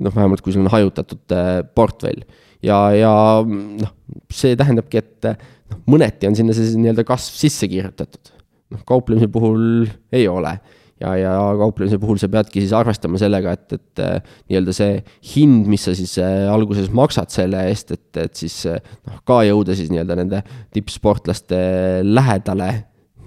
noh, 0.00 0.14
vähemalt 0.14 0.40
kui 0.40 0.52
sul 0.52 0.64
on 0.64 0.72
hajutatud 0.72 1.36
äh, 1.36 1.60
portfell 1.74 2.24
ja, 2.64 2.90
ja 2.96 3.14
noh, 3.44 3.94
see 4.32 4.56
tähendabki, 4.56 4.98
et 5.04 5.30
noh, 5.70 5.80
mõneti 5.86 6.26
on 6.26 6.36
sinna 6.36 6.56
see 6.56 6.72
nii-öelda 6.80 7.04
kasv 7.06 7.36
sisse 7.36 7.68
kirjutatud. 7.68 8.34
noh, 8.74 8.84
kauplemise 8.88 9.28
puhul 9.28 9.86
ei 10.12 10.26
ole 10.28 10.58
ja, 11.00 11.14
ja 11.18 11.32
kauplemise 11.60 11.98
puhul 12.00 12.20
sa 12.20 12.28
peadki 12.32 12.62
siis 12.62 12.74
arvestama 12.76 13.20
sellega, 13.20 13.54
et, 13.56 13.78
et 13.78 14.02
äh, 14.04 14.34
nii-öelda 14.50 14.74
see 14.76 14.98
hind, 15.34 15.68
mis 15.70 15.86
sa 15.88 15.94
siis 15.96 16.16
äh, 16.22 16.44
alguses 16.52 16.90
maksad 16.94 17.32
selle 17.34 17.62
eest, 17.70 17.94
et, 17.96 18.08
et 18.20 18.42
siis 18.44 18.56
äh, 18.70 18.80
noh, 19.08 19.20
ka 19.28 19.40
jõuda 19.48 19.76
siis 19.78 19.92
nii-öelda 19.92 20.18
nende 20.20 20.42
tippsportlaste 20.76 21.60
lähedale. 22.06 22.72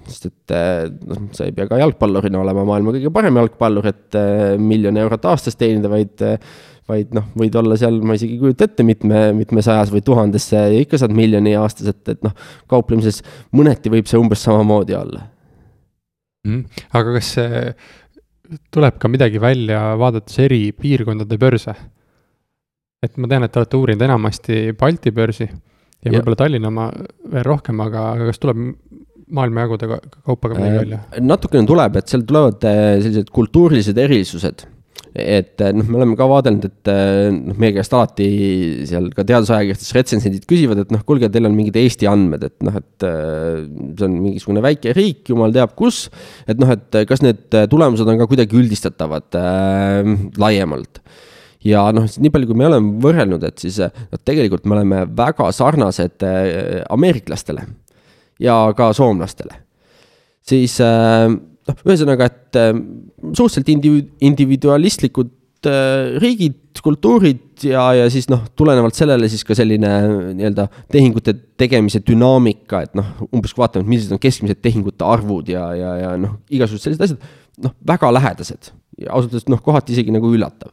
sest 0.04 0.28
et 0.28 0.54
noh, 1.08 1.26
sa 1.32 1.46
ei 1.48 1.56
pea 1.56 1.64
ka 1.68 1.80
jalgpallurina 1.80 2.42
olema 2.42 2.66
maailma 2.68 2.92
kõige 2.92 3.12
parem 3.12 3.40
jalgpallur, 3.40 3.86
et 3.88 4.18
miljon 4.60 4.96
eurot 5.00 5.30
aastas 5.32 5.56
teenida, 5.56 5.88
vaid 5.88 6.20
vaid 6.84 7.14
noh, 7.16 7.30
võid 7.40 7.54
olla 7.56 7.78
seal, 7.80 7.96
ma 8.04 8.12
isegi 8.12 8.34
ei 8.36 8.40
kujuta 8.42 8.66
ette, 8.68 8.84
mitme, 8.84 9.30
mitmesajas 9.38 9.88
või 9.88 10.02
tuhandesse 10.04 10.66
ja 10.68 10.82
ikka 10.84 11.00
saad 11.00 11.14
miljoni 11.16 11.54
aastas, 11.56 11.94
et, 11.94 12.02
et 12.12 12.26
noh, 12.26 12.34
kauplemises 12.68 13.22
mõneti 13.56 13.88
võib 13.88 14.10
see 14.10 14.20
umbes 14.20 14.44
samamoodi 14.44 14.98
olla. 14.98 15.22
Aga 16.92 17.14
kas 17.18 17.34
tuleb 18.74 18.98
ka 19.00 19.08
midagi 19.08 19.40
välja, 19.40 19.94
vaadates 20.00 20.38
eri 20.44 20.72
piirkondade 20.76 21.38
börse? 21.40 21.74
et 23.04 23.16
ma 23.20 23.28
tean, 23.28 23.44
et 23.44 23.52
te 23.52 23.60
olete 23.60 23.76
uurinud 23.76 24.02
enamasti 24.06 24.72
Balti 24.80 25.12
börsi 25.12 25.44
ja, 25.44 25.56
ja. 26.08 26.18
võib-olla 26.18 26.38
Tallinna 26.40 26.70
oma 26.70 26.86
veel 27.32 27.44
rohkem, 27.44 27.80
aga, 27.84 28.04
aga 28.14 28.28
kas 28.30 28.40
tuleb 28.40 28.62
maailmajagude 29.34 29.88
kaupa 29.90 30.50
ka 30.50 30.56
midagi 30.56 30.74
äh, 30.74 30.80
välja? 30.82 31.00
natukene 31.20 31.68
tuleb, 31.68 31.98
et 32.00 32.12
seal 32.12 32.24
tulevad 32.28 32.64
äh, 32.68 32.80
sellised 33.02 33.32
kultuurilised 33.34 34.00
erisused 34.00 34.64
et 35.14 35.62
eh, 35.62 35.70
noh, 35.70 35.86
me 35.86 36.00
oleme 36.00 36.16
ka 36.18 36.26
vaadelnud, 36.26 36.64
et 36.66 36.90
eh, 36.90 37.28
noh, 37.30 37.58
meie 37.62 37.74
käest 37.76 37.92
alati 37.94 38.26
seal 38.88 39.06
ka 39.14 39.22
teadusajakirjades 39.28 39.92
retsensendid 39.94 40.46
küsivad, 40.50 40.80
et 40.82 40.90
noh, 40.90 41.04
kuulge, 41.06 41.28
teil 41.30 41.46
on 41.46 41.54
mingid 41.54 41.78
Eesti 41.78 42.08
andmed, 42.10 42.42
et 42.48 42.66
noh, 42.66 42.80
et 42.80 43.06
eh, 43.06 43.60
see 43.94 44.08
on 44.08 44.16
mingisugune 44.18 44.64
väike 44.64 44.94
riik, 44.96 45.22
jumal 45.30 45.54
teab 45.54 45.76
kus. 45.78 46.08
et 46.50 46.58
noh, 46.58 46.72
et 46.74 46.98
kas 47.06 47.22
need 47.22 47.46
tulemused 47.70 48.10
on 48.10 48.18
ka 48.18 48.26
kuidagi 48.30 48.58
üldistatavad 48.58 49.38
äh, 49.38 50.10
laiemalt 50.40 50.98
ja 51.64 51.86
noh, 51.94 52.10
nii 52.10 52.34
palju, 52.34 52.50
kui 52.50 52.58
me 52.58 52.66
oleme 52.66 52.98
võrrelnud, 53.04 53.46
et 53.46 53.62
siis 53.62 53.78
noh, 53.78 54.18
tegelikult 54.26 54.66
me 54.66 54.80
oleme 54.80 55.04
väga 55.14 55.46
sarnased 55.54 56.26
ameeriklastele 56.90 57.68
ja 58.42 58.58
ka 58.74 58.90
soomlastele. 58.98 59.62
siis 60.42 60.80
noh, 60.82 61.86
ühesõnaga, 61.86 62.26
et 62.26 62.58
suhteliselt 63.32 63.70
individu-, 63.72 64.10
individualistlikud 64.28 65.32
äh, 65.70 66.14
riigid, 66.22 66.60
kultuurid 66.84 67.64
ja, 67.64 67.86
ja 67.96 68.06
siis 68.12 68.26
noh, 68.28 68.42
tulenevalt 68.58 68.96
sellele 68.98 69.28
siis 69.30 69.44
ka 69.46 69.54
selline 69.56 69.90
nii-öelda 70.34 70.66
tehingute 70.92 71.36
tegemise 71.60 72.02
dünaamika, 72.04 72.82
et 72.84 72.96
noh, 72.98 73.12
umbes 73.30 73.54
kui 73.54 73.62
vaatame, 73.62 73.86
millised 73.88 74.12
on 74.12 74.20
keskmised 74.20 74.60
tehingute 74.64 75.06
arvud 75.06 75.48
ja, 75.48 75.68
ja, 75.78 75.92
ja 76.02 76.14
noh, 76.20 76.40
igasugused 76.52 76.88
sellised 76.88 77.06
asjad, 77.06 77.28
noh, 77.64 77.76
väga 77.86 78.10
lähedased 78.16 78.72
ausalt 79.08 79.32
öeldes 79.32 79.48
noh, 79.50 79.62
kohati 79.64 79.94
isegi 79.94 80.12
nagu 80.14 80.28
üllatav 80.34 80.72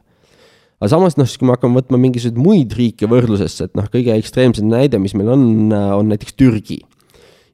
aga 0.82 0.89
samas 0.89 1.18
noh, 1.20 1.30
siis 1.30 1.38
kui 1.38 1.47
me 1.47 1.54
hakkame 1.54 1.78
võtma 1.78 1.99
mingisuguseid 2.02 2.39
muid 2.41 2.74
riike 2.74 3.10
võrdlusesse, 3.10 3.70
et 3.70 3.78
noh, 3.78 3.86
kõige 3.93 4.16
ekstreemsem 4.18 4.66
näide, 4.70 4.97
mis 5.02 5.14
meil 5.18 5.30
on, 5.36 5.43
on 5.70 6.10
näiteks 6.10 6.34
Türgi. 6.34 6.82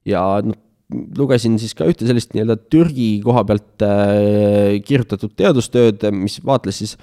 ja 0.07 0.23
noh, 0.47 0.55
lugesin 0.89 1.57
siis 1.59 1.75
ka 1.75 1.87
ühte 1.89 2.07
sellist 2.07 2.31
nii-öelda 2.35 2.55
Türgi 2.71 3.09
koha 3.23 3.43
pealt 3.47 3.83
äh, 3.83 4.77
kirjutatud 4.87 5.33
teadustööd, 5.39 6.05
mis 6.15 6.39
vaatles 6.47 6.79
siis 6.79 6.93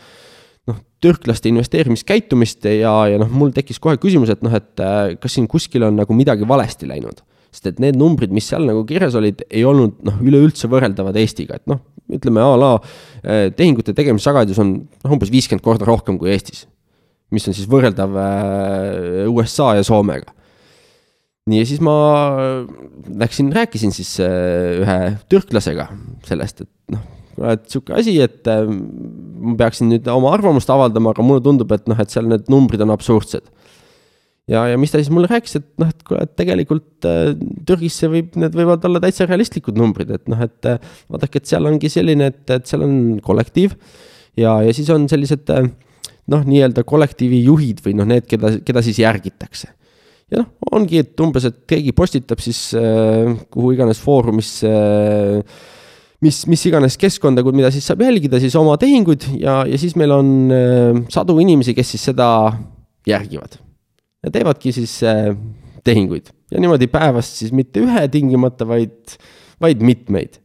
noh, 0.70 0.78
türklaste 1.04 1.50
investeerimiskäitumist 1.52 2.64
ja, 2.70 2.94
ja 3.12 3.20
noh, 3.20 3.28
mul 3.28 3.52
tekkis 3.56 3.80
kohe 3.82 3.98
küsimus, 4.00 4.32
et 4.32 4.44
noh, 4.44 4.54
et 4.56 4.80
äh, 4.80 5.14
kas 5.20 5.36
siin 5.36 5.48
kuskil 5.50 5.84
on 5.84 6.00
nagu 6.00 6.16
midagi 6.16 6.48
valesti 6.48 6.88
läinud. 6.88 7.20
sest 7.54 7.68
et 7.70 7.82
need 7.82 7.94
numbrid, 7.94 8.32
mis 8.34 8.48
seal 8.50 8.64
nagu 8.66 8.80
kirjas 8.88 9.14
olid, 9.14 9.44
ei 9.46 9.62
olnud 9.68 10.00
noh, 10.02 10.16
üleüldse 10.24 10.66
võrreldavad 10.72 11.14
Eestiga, 11.20 11.60
et 11.60 11.68
noh, 11.70 11.84
ütleme 12.10 12.40
a 12.40 12.54
la 12.58 12.70
äh, 12.80 13.50
tehingute 13.54 13.92
tegemissagedus 13.94 14.62
on 14.64 14.78
noh, 14.80 15.12
umbes 15.12 15.30
viiskümmend 15.32 15.64
korda 15.64 15.86
rohkem 15.88 16.16
kui 16.18 16.32
Eestis. 16.32 16.64
mis 17.34 17.44
on 17.48 17.56
siis 17.56 17.68
võrreldav 17.68 18.16
äh, 18.16 19.28
USA 19.28 19.74
ja 19.76 19.84
Soomega 19.84 20.32
nii, 21.50 21.60
ja 21.60 21.66
siis 21.68 21.82
ma 21.84 21.94
läksin, 23.20 23.50
rääkisin 23.52 23.92
siis 23.92 24.16
äh, 24.24 24.80
ühe 24.80 24.98
türklasega 25.32 25.90
sellest, 26.24 26.64
et 26.64 26.94
noh, 26.94 27.02
et 27.52 27.66
sihuke 27.68 27.96
asi, 27.98 28.14
et 28.24 28.48
äh, 28.48 28.64
ma 28.64 29.56
peaksin 29.60 29.90
nüüd 29.92 30.08
oma 30.12 30.32
arvamust 30.36 30.70
avaldama, 30.72 31.12
aga 31.12 31.26
mulle 31.26 31.44
tundub, 31.44 31.74
et 31.76 31.84
noh, 31.90 32.00
et 32.00 32.14
seal 32.14 32.30
need 32.30 32.48
numbrid 32.52 32.84
on 32.84 32.94
absurdsed. 32.94 33.52
ja, 34.48 34.64
ja 34.70 34.80
mis 34.80 34.92
ta 34.92 35.02
siis 35.02 35.12
mulle 35.12 35.28
rääkis, 35.28 35.58
et 35.60 35.68
noh, 35.80 35.92
et 35.92 36.02
kuule, 36.08 36.24
et 36.24 36.34
tegelikult 36.40 37.10
äh, 37.10 37.36
Türgis 37.68 38.00
see 38.00 38.12
võib, 38.16 38.32
need 38.40 38.56
võivad 38.56 38.88
olla 38.88 39.04
täitsa 39.04 39.28
realistlikud 39.28 39.76
numbrid, 39.80 40.16
et 40.16 40.24
noh, 40.32 40.40
et 40.48 40.72
äh, 40.72 40.80
vaadake, 41.12 41.44
et 41.44 41.52
seal 41.52 41.68
ongi 41.68 41.92
selline, 41.92 42.32
et, 42.32 42.44
et 42.56 42.72
seal 42.72 42.88
on 42.88 42.98
kollektiiv 43.24 43.76
ja, 44.40 44.62
ja 44.64 44.72
siis 44.72 44.88
on 44.96 45.10
sellised 45.12 45.52
äh, 45.52 45.68
noh, 46.32 46.48
nii-öelda 46.48 46.88
kollektiivi 46.88 47.44
juhid 47.44 47.84
või 47.84 48.00
noh, 48.00 48.08
need, 48.08 48.24
keda, 48.32 48.56
keda 48.64 48.84
siis 48.84 49.04
järgitakse 49.04 49.74
ja 50.34 50.42
noh, 50.42 50.50
ongi, 50.74 51.00
et 51.04 51.22
umbes, 51.22 51.46
et 51.48 51.62
keegi 51.70 51.94
postitab 51.96 52.42
siis 52.42 52.66
äh, 52.78 53.30
kuhu 53.54 53.74
iganes 53.76 54.00
foorumisse 54.02 54.70
äh, 54.70 55.58
mis, 56.24 56.44
mis 56.50 56.64
iganes 56.68 56.98
keskkonda, 57.00 57.44
mida 57.54 57.70
siis 57.74 57.86
saab 57.88 58.04
jälgida, 58.04 58.40
siis 58.42 58.54
oma 58.58 58.76
tehinguid 58.80 59.28
ja, 59.40 59.62
ja 59.68 59.80
siis 59.80 59.96
meil 60.00 60.14
on 60.14 60.30
äh, 60.54 61.02
sadu 61.12 61.38
inimesi, 61.42 61.76
kes 61.76 61.94
siis 61.94 62.08
seda 62.10 62.28
järgivad. 63.08 63.58
ja 64.24 64.32
teevadki 64.32 64.72
siis 64.72 64.96
tehinguid 65.84 66.30
ja 66.54 66.62
niimoodi 66.62 66.88
päevast 66.90 67.40
siis 67.42 67.52
mitte 67.52 67.82
ühe 67.84 68.06
tingimata, 68.12 68.66
vaid, 68.68 69.18
vaid 69.62 69.84
mitmeid. 69.84 70.40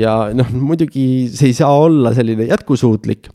ja 0.00 0.32
noh, 0.34 0.50
muidugi 0.56 1.28
see 1.30 1.52
ei 1.52 1.56
saa 1.56 1.72
olla 1.84 2.14
selline 2.16 2.48
jätkusuutlik 2.48 3.28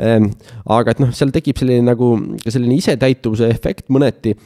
ähm,. 0.00 0.30
aga 0.64 0.94
et 0.94 1.02
noh, 1.02 1.12
seal 1.14 1.34
tekib 1.34 1.58
selline 1.58 1.84
nagu 1.90 2.14
selline 2.46 2.78
isetäituvuse 2.78 3.50
efekt 3.50 3.90
mõneti 3.92 4.36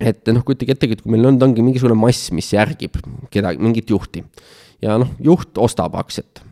et 0.00 0.28
noh, 0.32 0.44
kujutage 0.44 0.76
ette, 0.76 0.90
et 0.92 1.02
kui 1.02 1.14
meil 1.14 1.24
on, 1.30 1.38
ongi 1.42 1.64
mingisugune 1.64 1.96
mass, 1.98 2.30
mis 2.36 2.50
järgib 2.52 2.98
kedagi, 3.32 3.62
mingit 3.62 3.90
juhti 3.90 4.24
ja 4.84 4.98
noh, 5.00 5.12
juht 5.22 5.56
ostab 5.62 5.96
aktsiat. 5.96 6.42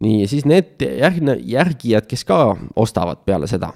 nii, 0.00 0.22
ja 0.22 0.30
siis 0.30 0.46
need 0.48 0.80
järgne, 0.80 1.36
järgijad, 1.50 2.06
kes 2.08 2.24
ka 2.28 2.40
ostavad 2.78 3.24
peale 3.26 3.50
seda, 3.50 3.72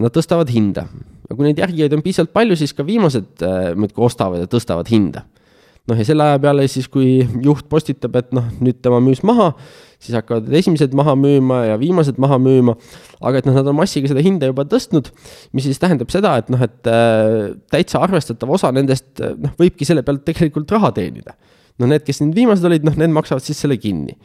nad 0.00 0.14
tõstavad 0.14 0.50
hinda. 0.52 0.86
ja 1.28 1.36
kui 1.36 1.46
neid 1.46 1.62
järgijaid 1.62 1.94
on 1.94 2.02
piisavalt 2.02 2.34
palju, 2.34 2.58
siis 2.58 2.74
ka 2.74 2.86
viimased 2.86 3.44
äh, 3.46 3.70
muudkui 3.78 4.04
ostavad 4.10 4.42
ja 4.42 4.50
tõstavad 4.50 4.90
hinda 4.90 5.26
noh, 5.90 5.98
ja 5.98 6.06
selle 6.06 6.26
aja 6.26 6.40
peale 6.42 6.66
siis, 6.70 6.88
kui 6.90 7.20
juht 7.44 7.66
postitab, 7.70 8.16
et 8.20 8.34
noh, 8.36 8.46
nüüd 8.62 8.78
tema 8.84 9.00
müüs 9.02 9.22
maha, 9.26 9.50
siis 10.00 10.16
hakkavad 10.16 10.48
esimesed 10.60 10.94
maha 10.96 11.16
müüma 11.18 11.60
ja 11.68 11.78
viimased 11.80 12.20
maha 12.22 12.38
müüma. 12.40 12.76
aga 13.20 13.42
et 13.42 13.48
noh, 13.48 13.56
nad 13.58 13.68
on 13.68 13.76
massiga 13.76 14.08
seda 14.08 14.22
hinda 14.24 14.48
juba 14.48 14.64
tõstnud, 14.68 15.10
mis 15.56 15.66
siis 15.68 15.80
tähendab 15.82 16.12
seda, 16.12 16.36
et 16.40 16.48
noh, 16.52 16.62
et 16.64 16.90
äh, 16.90 17.50
täitsa 17.72 18.00
arvestatav 18.06 18.52
osa 18.56 18.72
nendest 18.74 19.20
äh, 19.20 19.34
noh, 19.36 19.52
võibki 19.60 19.88
selle 19.88 20.04
pealt 20.06 20.24
tegelikult 20.28 20.72
raha 20.76 20.92
teenida. 20.96 21.36
no 21.80 21.88
need, 21.88 22.04
kes 22.06 22.22
nüüd 22.22 22.36
viimased 22.36 22.64
olid, 22.68 22.86
noh, 22.86 22.96
need 22.96 23.12
maksavad 23.12 23.44
siis 23.44 23.60
selle 23.60 23.76
kinni. 23.80 24.16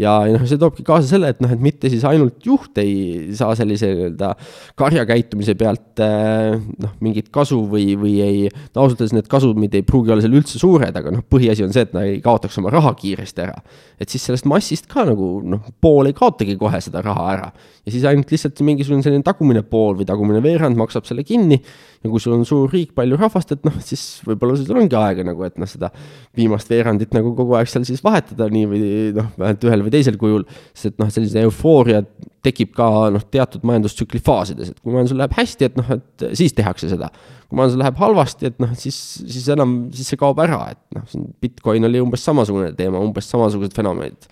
Ja 0.00 0.12
noh, 0.28 0.44
see 0.48 0.58
toobki 0.60 0.84
kaasa 0.86 1.08
selle, 1.08 1.30
et 1.32 1.40
noh, 1.40 1.50
et 1.52 1.62
mitte 1.62 1.88
siis 1.92 2.04
ainult 2.08 2.44
juht 2.44 2.76
ei 2.82 3.32
saa 3.36 3.54
sellise 3.58 3.88
nii-öelda 3.92 4.32
karjakäitumise 4.78 5.56
pealt 5.58 6.02
äh, 6.04 6.56
noh, 6.82 6.92
mingit 7.04 7.30
kasu 7.34 7.62
või, 7.70 7.94
või 7.98 8.14
ei, 8.24 8.42
no 8.74 8.84
ausalt 8.84 9.00
öeldes 9.00 9.16
need 9.16 9.30
kasumid 9.32 9.76
ei 9.78 9.86
pruugi 9.86 10.12
olla 10.12 10.24
seal 10.24 10.36
üldse 10.36 10.60
suured, 10.60 10.92
aga 11.00 11.14
noh, 11.14 11.24
põhiasi 11.32 11.64
on 11.64 11.72
see, 11.74 11.86
et 11.88 11.96
nad 11.96 12.08
ei 12.08 12.20
kaotaks 12.24 12.60
oma 12.60 12.72
raha 12.74 12.92
kiiresti 12.98 13.44
ära. 13.46 13.56
et 14.00 14.12
siis 14.12 14.28
sellest 14.28 14.48
massist 14.48 14.90
ka 14.92 15.06
nagu 15.08 15.30
noh, 15.48 15.64
pool 15.80 16.10
ei 16.10 16.16
kaotagi 16.16 16.58
kohe 16.60 16.80
seda 16.84 17.00
raha 17.04 17.28
ära. 17.32 17.50
ja 17.86 17.94
siis 17.94 18.04
ainult 18.04 18.32
lihtsalt 18.32 18.60
mingisugune 18.66 19.06
selline 19.06 19.24
tagumine 19.24 19.64
pool 19.64 19.96
või 19.96 20.08
tagumine 20.08 20.44
veerand 20.44 20.76
maksab 20.76 21.08
selle 21.08 21.24
kinni 21.24 21.62
ja 22.06 22.12
kui 22.12 22.22
sul 22.22 22.36
on 22.36 22.44
suur 22.48 22.70
riik, 22.72 22.94
palju 22.96 23.18
rahvast, 23.18 23.52
et 23.56 23.66
noh, 23.66 23.74
siis 23.84 24.04
võib-olla 24.26 24.56
sul 24.60 24.78
ongi 24.80 24.96
aega 24.98 25.26
nagu, 25.26 25.44
et 25.46 25.58
noh, 25.60 25.68
seda 25.70 25.90
viimast 26.38 26.70
veerandit 26.72 27.12
nagu 27.16 27.34
kogu 27.36 27.56
aeg 27.58 27.70
seal 27.70 27.84
siis 27.88 28.02
vahetada 28.04 28.48
nii 28.52 28.70
või 28.70 28.80
noh, 29.16 29.28
vähemalt 29.36 29.68
ühel 29.68 29.84
või 29.86 29.94
teisel 29.94 30.18
kujul, 30.20 30.46
sest 30.72 30.94
et 30.94 31.02
noh, 31.02 31.12
sellise 31.12 31.44
eufooria 31.46 32.02
tekib 32.46 32.72
ka 32.76 32.88
noh, 33.14 33.24
teatud 33.32 33.66
majandustsükli 33.66 34.22
faasides, 34.24 34.72
et 34.72 34.80
kui 34.80 34.94
majandusel 34.94 35.20
läheb 35.24 35.36
hästi, 35.36 35.70
et 35.70 35.80
noh, 35.80 35.94
et 35.98 36.26
siis 36.38 36.54
tehakse 36.56 36.90
seda. 36.92 37.10
kui 37.50 37.60
majandusel 37.60 37.82
läheb 37.84 38.02
halvasti, 38.02 38.50
et 38.52 38.60
noh, 38.62 38.74
siis, 38.78 38.98
siis 39.26 39.48
enam, 39.54 39.78
siis 39.94 40.14
see 40.14 40.20
kaob 40.20 40.40
ära, 40.42 40.62
et 40.76 40.82
noh, 40.96 41.06
siin 41.10 41.30
Bitcoin 41.42 41.90
oli 41.90 42.02
umbes 42.02 42.24
samasugune 42.26 42.72
teema, 42.78 43.02
umbes 43.02 43.28
samasugused 43.32 43.74
fenomenid 43.76 44.30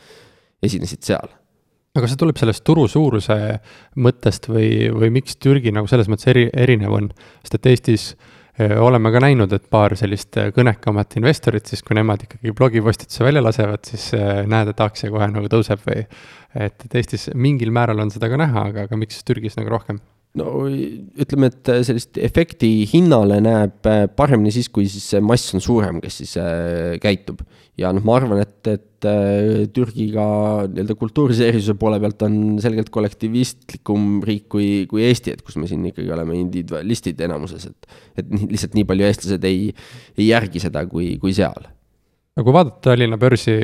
esinesid 0.64 1.02
seal 1.04 1.32
aga 1.94 2.10
see 2.10 2.18
tuleb 2.18 2.38
sellest 2.40 2.64
turu 2.66 2.86
suuruse 2.90 3.36
mõttest 4.02 4.48
või, 4.50 4.88
või 4.90 5.12
miks 5.14 5.36
Türgi 5.42 5.72
nagu 5.74 5.90
selles 5.90 6.10
mõttes 6.10 6.30
eri, 6.32 6.48
erinev 6.50 6.96
on, 6.96 7.10
sest 7.44 7.58
et 7.60 7.68
Eestis 7.70 8.06
öö, 8.58 8.80
oleme 8.82 9.12
ka 9.14 9.22
näinud, 9.22 9.54
et 9.54 9.68
paar 9.70 9.94
sellist 9.98 10.34
kõnekamat 10.56 11.18
investorit, 11.20 11.70
siis 11.70 11.84
kui 11.86 11.94
nemad 11.98 12.26
ikkagi 12.26 12.54
blogipostituse 12.56 13.26
välja 13.26 13.44
lasevad, 13.44 13.84
siis 13.86 14.08
öö, 14.18 14.42
näed, 14.50 14.72
et 14.74 14.82
aktsia 14.82 15.12
kohe 15.14 15.30
nagu 15.30 15.50
tõuseb 15.52 15.86
või 15.86 16.02
et, 16.02 16.74
et 16.74 16.98
Eestis 16.98 17.28
mingil 17.34 17.70
määral 17.74 18.02
on 18.02 18.10
seda 18.14 18.32
ka 18.32 18.42
näha, 18.42 18.66
aga, 18.72 18.88
aga 18.88 18.98
miks 18.98 19.22
Türgis 19.22 19.54
nagu 19.60 19.70
rohkem? 19.76 20.02
No 20.38 20.64
ütleme, 20.66 21.50
et 21.50 21.70
sellist 21.86 22.18
efekti 22.18 22.70
hinnale 22.90 23.38
näeb 23.44 23.86
paremini 24.18 24.52
siis, 24.54 24.70
kui 24.72 24.88
siis 24.90 25.06
see 25.12 25.22
mass 25.22 25.54
on 25.54 25.62
suurem, 25.62 26.00
kes 26.02 26.18
siis 26.22 26.34
äh, 26.40 26.96
käitub. 27.02 27.44
ja 27.78 27.92
noh, 27.94 28.04
ma 28.06 28.16
arvan, 28.18 28.42
et, 28.42 28.58
et 28.70 29.08
äh, 29.10 29.64
Türgi 29.74 30.08
ka 30.14 30.26
nii-öelda 30.70 30.96
kultuurilise 30.98 31.48
erisuse 31.52 31.76
poole 31.78 32.00
pealt 32.02 32.26
on 32.26 32.58
selgelt 32.62 32.90
kollektivistlikum 32.94 34.18
riik 34.26 34.48
kui, 34.52 34.68
kui 34.90 35.06
Eesti, 35.06 35.36
et 35.36 35.46
kus 35.46 35.58
me 35.60 35.70
siin 35.70 35.86
ikkagi 35.90 36.10
oleme 36.14 36.38
individualistid 36.40 37.22
enamuses, 37.28 37.70
et 37.70 38.22
et 38.22 38.36
lihtsalt 38.42 38.74
nii 38.78 38.86
palju 38.90 39.06
eestlased 39.06 39.48
ei, 39.48 39.70
ei 40.18 40.28
järgi 40.32 40.62
seda 40.62 40.84
kui, 40.90 41.14
kui 41.22 41.34
seal. 41.36 41.70
no 42.34 42.46
kui 42.46 42.54
vaadata 42.54 42.90
Tallinna 42.90 43.18
börsi, 43.22 43.58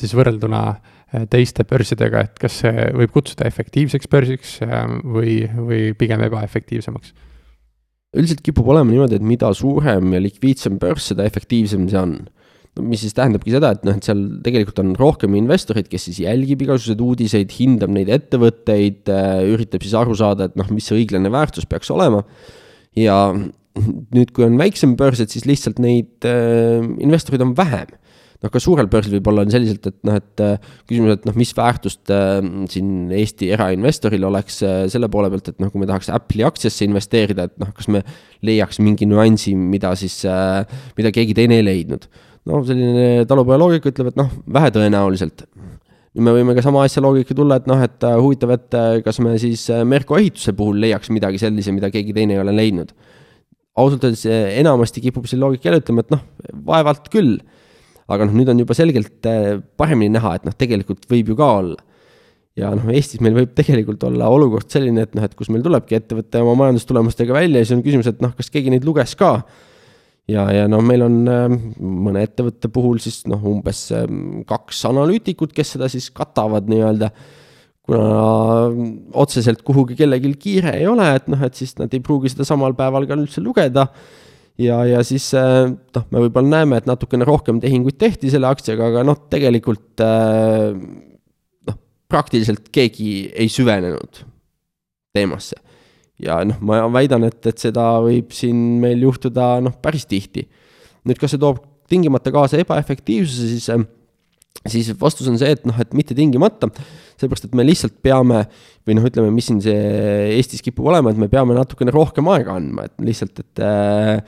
siis 0.00 0.16
võrrelduna 0.16 0.64
äh, 0.68 0.80
Äh, 0.80 0.99
teiste 1.30 1.66
börsidega, 1.66 2.24
et 2.26 2.38
kas 2.38 2.60
see 2.62 2.86
võib 2.94 3.10
kutsuda 3.14 3.48
efektiivseks 3.48 4.10
börsiks 4.10 4.58
äh, 4.62 4.84
või, 5.02 5.42
või 5.56 5.90
pigem 5.98 6.22
ebaefektiivsemaks? 6.28 7.14
üldiselt 8.10 8.42
kipub 8.42 8.66
olema 8.72 8.90
niimoodi, 8.90 9.20
et 9.20 9.26
mida 9.26 9.52
suurem 9.54 10.16
ja 10.16 10.20
likviidsem 10.22 10.80
börs, 10.82 11.12
seda 11.12 11.22
efektiivsem 11.28 11.84
see 11.90 11.98
on. 12.00 12.14
no 12.74 12.86
mis 12.86 13.04
siis 13.04 13.14
tähendabki 13.14 13.54
seda, 13.54 13.70
et 13.76 13.84
noh, 13.86 13.94
et 13.98 14.06
seal 14.06 14.24
tegelikult 14.42 14.80
on 14.82 14.96
rohkem 14.98 15.36
investoreid, 15.38 15.86
kes 15.90 16.08
siis 16.08 16.18
jälgib 16.24 16.64
igasuguseid 16.66 17.02
uudiseid, 17.06 17.54
hindab 17.58 17.94
neid 17.94 18.10
ettevõtteid, 18.14 19.06
äh, 19.10 19.44
üritab 19.50 19.86
siis 19.86 19.94
aru 19.98 20.14
saada, 20.18 20.50
et 20.50 20.58
noh, 20.58 20.70
mis 20.74 20.90
see 20.90 20.98
õiglane 20.98 21.30
väärtus 21.30 21.70
peaks 21.70 21.90
olema. 21.94 22.24
ja 22.98 23.16
nüüd, 24.14 24.34
kui 24.34 24.46
on 24.46 24.58
väiksem 24.58 24.96
börs, 24.98 25.22
et 25.22 25.30
siis 25.30 25.46
lihtsalt 25.46 25.78
neid 25.82 26.26
äh, 26.26 26.82
investoreid 27.02 27.46
on 27.46 27.54
vähem 27.58 27.98
noh, 28.40 28.52
ka 28.52 28.60
suurel 28.62 28.88
börsil 28.90 29.16
võib-olla 29.18 29.44
on 29.44 29.52
selliselt, 29.52 29.86
et 29.90 29.98
noh, 30.06 30.16
et 30.20 30.42
äh, 30.44 30.70
küsimus, 30.88 31.18
et 31.18 31.26
noh, 31.28 31.36
mis 31.38 31.52
väärtust 31.56 32.12
äh, 32.14 32.38
siin 32.72 33.10
Eesti 33.16 33.50
erainvestoril 33.56 34.24
oleks 34.30 34.60
äh, 34.66 34.84
selle 34.92 35.10
poole 35.12 35.30
pealt, 35.32 35.52
et 35.52 35.60
noh, 35.62 35.72
kui 35.72 35.82
me 35.82 35.88
tahaks 35.90 36.10
Apple'i 36.14 36.46
aktsiasse 36.48 36.88
investeerida, 36.88 37.50
et 37.50 37.60
noh, 37.60 37.72
kas 37.76 37.90
me 37.92 38.02
leiaks 38.46 38.80
mingi 38.82 39.08
nüansi, 39.10 39.54
mida 39.58 39.92
siis 39.98 40.22
äh,, 40.28 40.64
mida 40.98 41.12
keegi 41.14 41.36
teine 41.36 41.60
ei 41.60 41.66
leidnud. 41.66 42.08
no 42.48 42.62
selline 42.64 43.28
talupoja 43.28 43.60
ütleb, 43.76 44.12
et 44.12 44.18
noh, 44.20 44.32
vähetõenäoliselt 44.48 45.44
me 46.20 46.32
võime 46.34 46.56
ka 46.56 46.62
sama 46.64 46.82
asja 46.82 47.02
loogika 47.04 47.36
tulla, 47.38 47.60
et 47.60 47.68
noh, 47.70 47.78
et 47.84 48.08
äh, 48.08 48.16
huvitav, 48.18 48.56
et 48.56 48.74
äh, 48.74 48.96
kas 49.04 49.20
me 49.22 49.36
siis 49.38 49.68
Merko 49.86 50.16
ehituse 50.18 50.56
puhul 50.56 50.80
leiaks 50.82 51.12
midagi 51.14 51.38
sellise, 51.38 51.74
mida 51.76 51.92
keegi 51.92 52.16
teine 52.16 52.38
ei 52.38 52.42
ole 52.42 52.56
leidnud. 52.56 52.96
ausalt 53.80 54.02
öeldes 54.04 54.24
enamasti 54.26 55.00
kipub 55.00 55.28
see 55.30 55.38
loogika 55.38 55.68
jälle 55.68 55.78
ütlema, 55.80 56.02
et 56.02 56.10
noh, 56.12 56.24
vaevalt 56.66 57.06
küll 57.12 57.38
aga 58.10 58.26
noh, 58.26 58.34
nüüd 58.36 58.50
on 58.52 58.60
juba 58.62 58.76
selgelt 58.76 59.28
äh, 59.28 59.60
paremini 59.78 60.16
näha, 60.16 60.34
et 60.38 60.46
noh, 60.48 60.56
tegelikult 60.56 61.06
võib 61.10 61.32
ju 61.32 61.38
ka 61.38 61.48
olla. 61.60 61.80
ja 62.58 62.72
noh, 62.74 62.90
Eestis 62.92 63.22
meil 63.24 63.36
võib 63.36 63.54
tegelikult 63.56 64.02
olla 64.08 64.28
olukord 64.32 64.70
selline, 64.72 65.06
et 65.06 65.16
noh, 65.16 65.24
et 65.26 65.34
kus 65.38 65.50
meil 65.52 65.64
tulebki 65.64 65.96
ettevõte 66.00 66.42
oma 66.42 66.56
majandustulemustega 66.64 67.36
välja 67.36 67.62
ja 67.62 67.68
siis 67.68 67.78
on 67.78 67.84
küsimus, 67.86 68.10
et 68.10 68.22
noh, 68.24 68.34
kas 68.36 68.50
keegi 68.52 68.72
neid 68.74 68.86
luges 68.88 69.14
ka. 69.18 69.36
ja, 70.30 70.46
ja 70.54 70.66
noh, 70.70 70.82
meil 70.84 71.06
on 71.06 71.20
äh, 71.30 71.44
mõne 71.80 72.24
ettevõtte 72.26 72.72
puhul 72.72 73.02
siis 73.02 73.22
noh, 73.30 73.44
umbes 73.52 73.86
äh, 73.94 74.08
kaks 74.48 74.82
analüütikut, 74.90 75.54
kes 75.56 75.76
seda 75.76 75.90
siis 75.92 76.10
katavad 76.14 76.70
nii-öelda 76.70 77.12
kuna 77.90 78.70
otseselt 79.18 79.64
kuhugi 79.66 79.96
kellelgi 79.98 80.34
kiire 80.38 80.76
ei 80.78 80.86
ole, 80.86 81.06
et 81.16 81.30
noh, 81.30 81.40
et 81.42 81.56
siis 81.58 81.72
nad 81.80 81.90
ei 81.96 82.02
pruugi 82.04 82.30
seda 82.30 82.46
samal 82.46 82.76
päeval 82.78 83.08
ka 83.08 83.16
üldse 83.18 83.42
lugeda 83.42 83.88
ja, 84.60 84.80
ja 84.88 85.02
siis 85.06 85.28
äh, 85.38 85.70
noh, 85.70 86.06
me 86.12 86.24
võib-olla 86.26 86.58
näeme, 86.58 86.80
et 86.80 86.88
natukene 86.88 87.26
rohkem 87.28 87.60
tehinguid 87.62 87.98
tehti 88.00 88.32
selle 88.32 88.50
aktsiaga, 88.50 88.90
aga 88.92 89.04
noh, 89.06 89.18
tegelikult 89.32 90.02
äh, 90.04 90.76
noh, 91.68 91.80
praktiliselt 92.10 92.68
keegi 92.74 93.30
ei 93.34 93.50
süvenenud 93.52 94.24
teemasse. 95.16 95.58
ja 96.20 96.42
noh, 96.46 96.60
ma 96.66 96.82
väidan, 96.92 97.24
et, 97.28 97.40
et 97.48 97.62
seda 97.62 97.92
võib 98.04 98.34
siin 98.36 98.80
meil 98.82 99.02
juhtuda 99.08 99.56
noh, 99.64 99.78
päris 99.82 100.06
tihti. 100.10 100.46
nüüd, 101.08 101.20
kas 101.20 101.34
see 101.34 101.42
toob 101.42 101.64
tingimata 101.90 102.30
kaasa 102.30 102.60
ebaefektiivsuse, 102.62 103.48
siis 103.50 103.70
äh, 103.72 103.88
siis 104.68 104.90
vastus 105.00 105.28
on 105.30 105.38
see, 105.40 105.54
et 105.54 105.64
noh, 105.68 105.76
et 105.80 105.94
mitte 105.96 106.16
tingimata, 106.16 106.68
sellepärast 107.20 107.48
et 107.48 107.56
me 107.56 107.64
lihtsalt 107.64 107.96
peame 108.04 108.44
või 108.86 108.96
noh, 108.98 109.06
ütleme, 109.08 109.32
mis 109.32 109.48
siin 109.48 109.60
see 109.64 109.80
Eestis 110.36 110.64
kipub 110.64 110.90
olema, 110.90 111.12
et 111.12 111.20
me 111.20 111.30
peame 111.32 111.56
natukene 111.56 111.94
rohkem 111.94 112.28
aega 112.32 112.58
andma, 112.58 112.88
et 112.88 113.04
lihtsalt, 113.04 113.40
et 113.40 113.62
äh, 113.64 114.20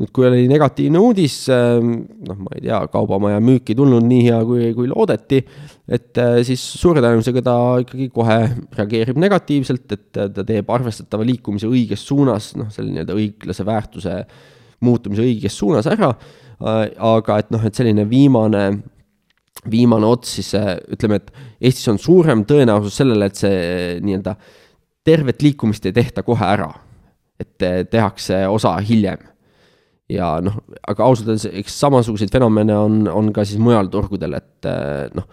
nüüd, 0.00 0.10
kui 0.16 0.26
oli 0.26 0.46
negatiivne 0.48 1.00
uudis, 1.00 1.34
ähm, 1.52 1.92
noh, 2.26 2.38
ma 2.40 2.54
ei 2.56 2.64
tea, 2.64 2.80
kaubamaja 2.92 3.40
müük 3.44 3.70
ei 3.70 3.76
tulnud 3.78 4.04
nii 4.06 4.22
hea, 4.28 4.38
kui, 4.48 4.70
kui 4.76 4.88
loodeti, 4.90 5.40
et 5.90 6.20
äh, 6.20 6.38
siis 6.46 6.62
suure 6.80 7.02
tõenäosusega 7.04 7.42
ta 7.44 7.56
ikkagi 7.84 8.08
kohe 8.14 8.38
reageerib 8.78 9.20
negatiivselt, 9.20 9.96
et 9.96 10.06
ta 10.16 10.46
teeb 10.46 10.70
arvestatava 10.72 11.26
liikumise 11.28 11.68
õiges 11.68 12.06
suunas, 12.08 12.54
noh, 12.58 12.70
selle 12.72 12.94
nii-öelda 12.94 13.18
õiglase 13.18 13.66
väärtuse 13.68 14.16
muutumise 14.86 15.26
õiges 15.26 15.58
suunas 15.60 15.90
ära, 15.90 16.14
äh, 16.14 16.86
aga 17.10 17.40
et 17.42 17.52
noh, 17.54 17.66
et 17.66 17.76
selline 17.76 18.08
viimane 18.10 18.70
viimane 19.70 20.06
ots 20.08 20.38
siis 20.38 20.54
ütleme, 20.94 21.18
et 21.20 21.66
Eestis 21.68 21.90
on 21.92 21.98
suurem 22.00 22.46
tõenäosus 22.48 22.94
sellele, 22.96 23.26
et 23.28 23.36
see 23.36 23.98
nii-öelda 24.00 24.32
tervet 25.04 25.42
liikumist 25.44 25.84
ei 25.90 25.92
tehta 25.92 26.24
kohe 26.24 26.46
ära. 26.46 26.70
et 27.40 27.56
tehakse 27.88 28.36
osa 28.52 28.74
hiljem 28.84 29.29
ja 30.10 30.32
noh, 30.44 30.58
aga 30.88 31.06
ausalt 31.06 31.30
öeldes, 31.30 31.46
eks 31.62 31.78
samasuguseid 31.84 32.32
fenomene 32.32 32.76
on, 32.76 33.04
on 33.10 33.30
ka 33.34 33.44
siis 33.48 33.60
mujal 33.62 33.90
turgudel, 33.92 34.36
et 34.40 34.68
eh, 34.68 35.06
noh, 35.16 35.26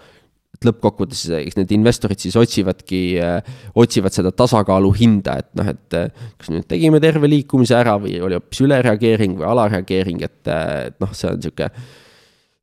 et 0.57 0.65
lõppkokkuvõttes 0.65 1.23
eks 1.37 1.57
need 1.59 1.73
investorid 1.75 2.21
siis 2.21 2.37
otsivadki, 2.39 3.01
eh, 3.21 3.53
otsivad 3.77 4.15
seda 4.15 4.33
tasakaalu 4.35 4.91
hinda, 4.97 5.37
et 5.43 5.49
noh, 5.59 5.71
et 5.73 5.97
eh, 5.97 6.27
kas 6.39 6.51
nüüd 6.53 6.67
tegime 6.69 7.01
terve 7.03 7.29
liikumise 7.29 7.77
ära 7.77 7.97
või 8.01 8.17
oli 8.23 8.39
hoopis 8.39 8.63
ülereageering 8.65 9.39
või 9.39 9.49
alareageering, 9.53 10.21
et, 10.27 10.43
et 10.51 11.01
noh, 11.03 11.15
see 11.17 11.31
on 11.31 11.41
niisugune 11.41 11.71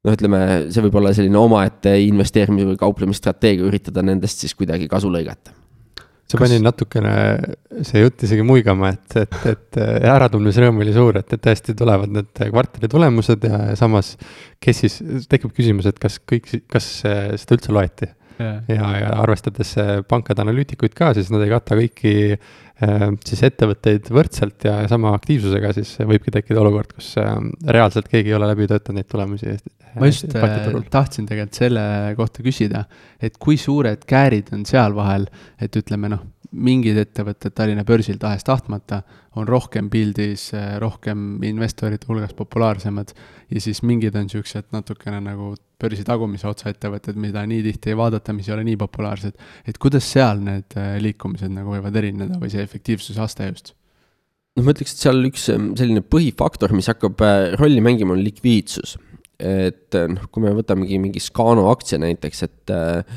noh, 0.05 0.15
ütleme, 0.15 0.41
see 0.75 0.87
võib 0.87 1.01
olla 1.01 1.15
selline 1.17 1.41
omaette 1.41 1.97
investeerimise 2.07 2.73
või 2.75 2.81
kauplemisstrateegia, 2.81 3.69
üritada 3.71 4.05
nendest 4.05 4.45
siis 4.45 4.57
kuidagi 4.59 4.91
kasu 4.91 5.13
lõigata 5.13 5.64
see 6.31 6.41
pani 6.41 6.59
natukene, 6.63 7.15
see 7.85 8.01
jutt 8.01 8.25
isegi 8.27 8.45
muigama, 8.47 8.95
et, 8.95 9.17
et, 9.21 9.39
et 9.51 9.81
äratundmisrõõm 10.09 10.81
oli 10.85 10.95
suur, 10.97 11.19
et, 11.21 11.37
et 11.37 11.43
tõesti 11.45 11.77
tulevad 11.77 12.13
need 12.15 12.43
kvartali 12.51 12.91
tulemused 12.91 13.45
ja 13.45 13.61
samas, 13.79 14.15
kes 14.65 14.85
siis, 14.85 14.99
tekib 15.31 15.53
küsimus, 15.57 15.89
et 15.91 16.01
kas 16.01 16.19
kõik, 16.25 16.49
kas 16.73 16.91
seda 17.05 17.59
üldse 17.59 17.75
loeti 17.77 18.11
yeah.. 18.41 18.61
ja, 18.69 18.91
ja 19.01 19.15
arvestades 19.23 19.75
pankade 20.11 20.45
analüütikuid 20.45 20.95
ka, 20.97 21.13
siis 21.17 21.31
nad 21.33 21.45
ei 21.45 21.53
kata 21.53 21.79
kõiki 21.79 22.15
äh, 22.35 23.07
siis 23.27 23.45
ettevõtteid 23.49 24.11
võrdselt 24.15 24.67
ja 24.69 24.77
sama 24.91 25.15
aktiivsusega, 25.19 25.73
siis 25.77 25.95
võibki 26.03 26.35
tekkida 26.35 26.63
olukord, 26.63 26.95
kus 26.97 27.15
äh, 27.23 27.33
reaalselt 27.69 28.11
keegi 28.13 28.33
ei 28.33 28.39
ole 28.39 28.51
läbi 28.51 28.69
töötanud 28.71 29.01
neid 29.01 29.11
tulemusi. 29.11 29.57
ma 30.01 30.11
just 30.11 30.31
tahtsin 30.91 31.29
tegelikult 31.31 31.63
selle 31.63 31.87
kohta 32.19 32.45
küsida, 32.47 32.85
et 33.23 33.39
kui 33.39 33.59
suured 33.61 34.07
käärid 34.09 34.53
on 34.57 34.67
seal 34.69 34.97
vahel, 34.97 35.29
et 35.63 35.77
ütleme 35.79 36.11
noh, 36.13 36.25
mingid 36.55 36.99
ettevõtted 37.01 37.55
Tallinna 37.57 37.85
börsil 37.87 38.19
tahes-tahtmata 38.23 39.03
on 39.39 39.49
rohkem 39.49 39.89
pildis, 39.91 40.51
rohkem 40.83 41.43
investorite 41.45 42.07
hulgas 42.09 42.35
populaarsemad 42.39 43.15
ja 43.51 43.63
siis 43.63 43.83
mingid 43.83 44.15
on 44.15 44.29
niisugused 44.29 44.71
natukene 44.75 45.21
nagu 45.25 45.55
börsi 45.81 46.05
tagumise 46.07 46.49
otsa 46.49 46.71
ettevõtted, 46.73 47.17
mida 47.21 47.45
nii 47.49 47.63
tihti 47.67 47.93
ei 47.93 47.99
vaadata, 47.99 48.35
mis 48.37 48.49
ei 48.49 48.57
ole 48.57 48.67
nii 48.69 48.79
populaarsed. 48.81 49.35
et 49.67 49.81
kuidas 49.83 50.07
seal 50.15 50.43
need 50.45 50.77
äh, 50.81 50.95
liikumised 51.03 51.53
nagu 51.53 51.75
võivad 51.75 51.97
erineda 52.01 52.39
või 52.41 52.53
see 52.53 52.63
efektiivsuse 52.65 53.21
aste 53.25 53.49
just? 53.51 53.75
noh, 54.55 54.65
ma 54.65 54.75
ütleks, 54.75 54.95
et 54.95 55.05
seal 55.07 55.21
üks 55.29 55.49
ähm, 55.53 55.73
selline 55.79 56.05
põhifaktor, 56.07 56.75
mis 56.77 56.89
hakkab 56.93 57.25
äh, 57.27 57.53
rolli 57.61 57.83
mängima, 57.85 58.15
on 58.15 58.23
likviidsus. 58.25 58.97
et 59.39 59.99
äh, 59.99 60.09
noh, 60.13 60.29
kui 60.31 60.47
me 60.47 60.55
võtamegi 60.57 61.01
mingi 61.03 61.23
Scano 61.23 61.69
aktsia 61.73 62.01
näiteks, 62.03 62.45
et 62.49 62.75
et 62.75 63.17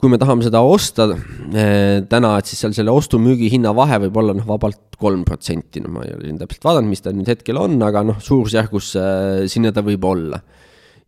kui 0.00 0.08
me 0.12 0.18
tahame 0.20 0.44
seda 0.46 0.62
osta 0.64 1.10
täna, 1.10 2.30
et 2.38 2.48
siis 2.48 2.62
seal 2.64 2.72
selle 2.76 2.94
ostu-müügi 2.94 3.50
hinna 3.52 3.74
vahe 3.76 3.98
võib 4.06 4.16
olla 4.22 4.36
noh, 4.36 4.46
vabalt 4.48 4.96
kolm 5.00 5.26
protsenti, 5.28 5.82
no 5.84 5.92
ma 5.92 6.06
ei 6.06 6.14
ole 6.16 6.26
siin 6.28 6.40
täpselt 6.40 6.64
vaadanud, 6.64 6.88
mis 6.92 7.04
ta 7.04 7.12
nüüd 7.12 7.28
hetkel 7.28 7.60
on, 7.60 7.76
aga 7.84 8.02
noh, 8.08 8.18
suurusjärgus 8.24 8.94
sinna 9.52 9.72
ta 9.76 9.84
võib 9.84 10.04
olla 10.08 10.40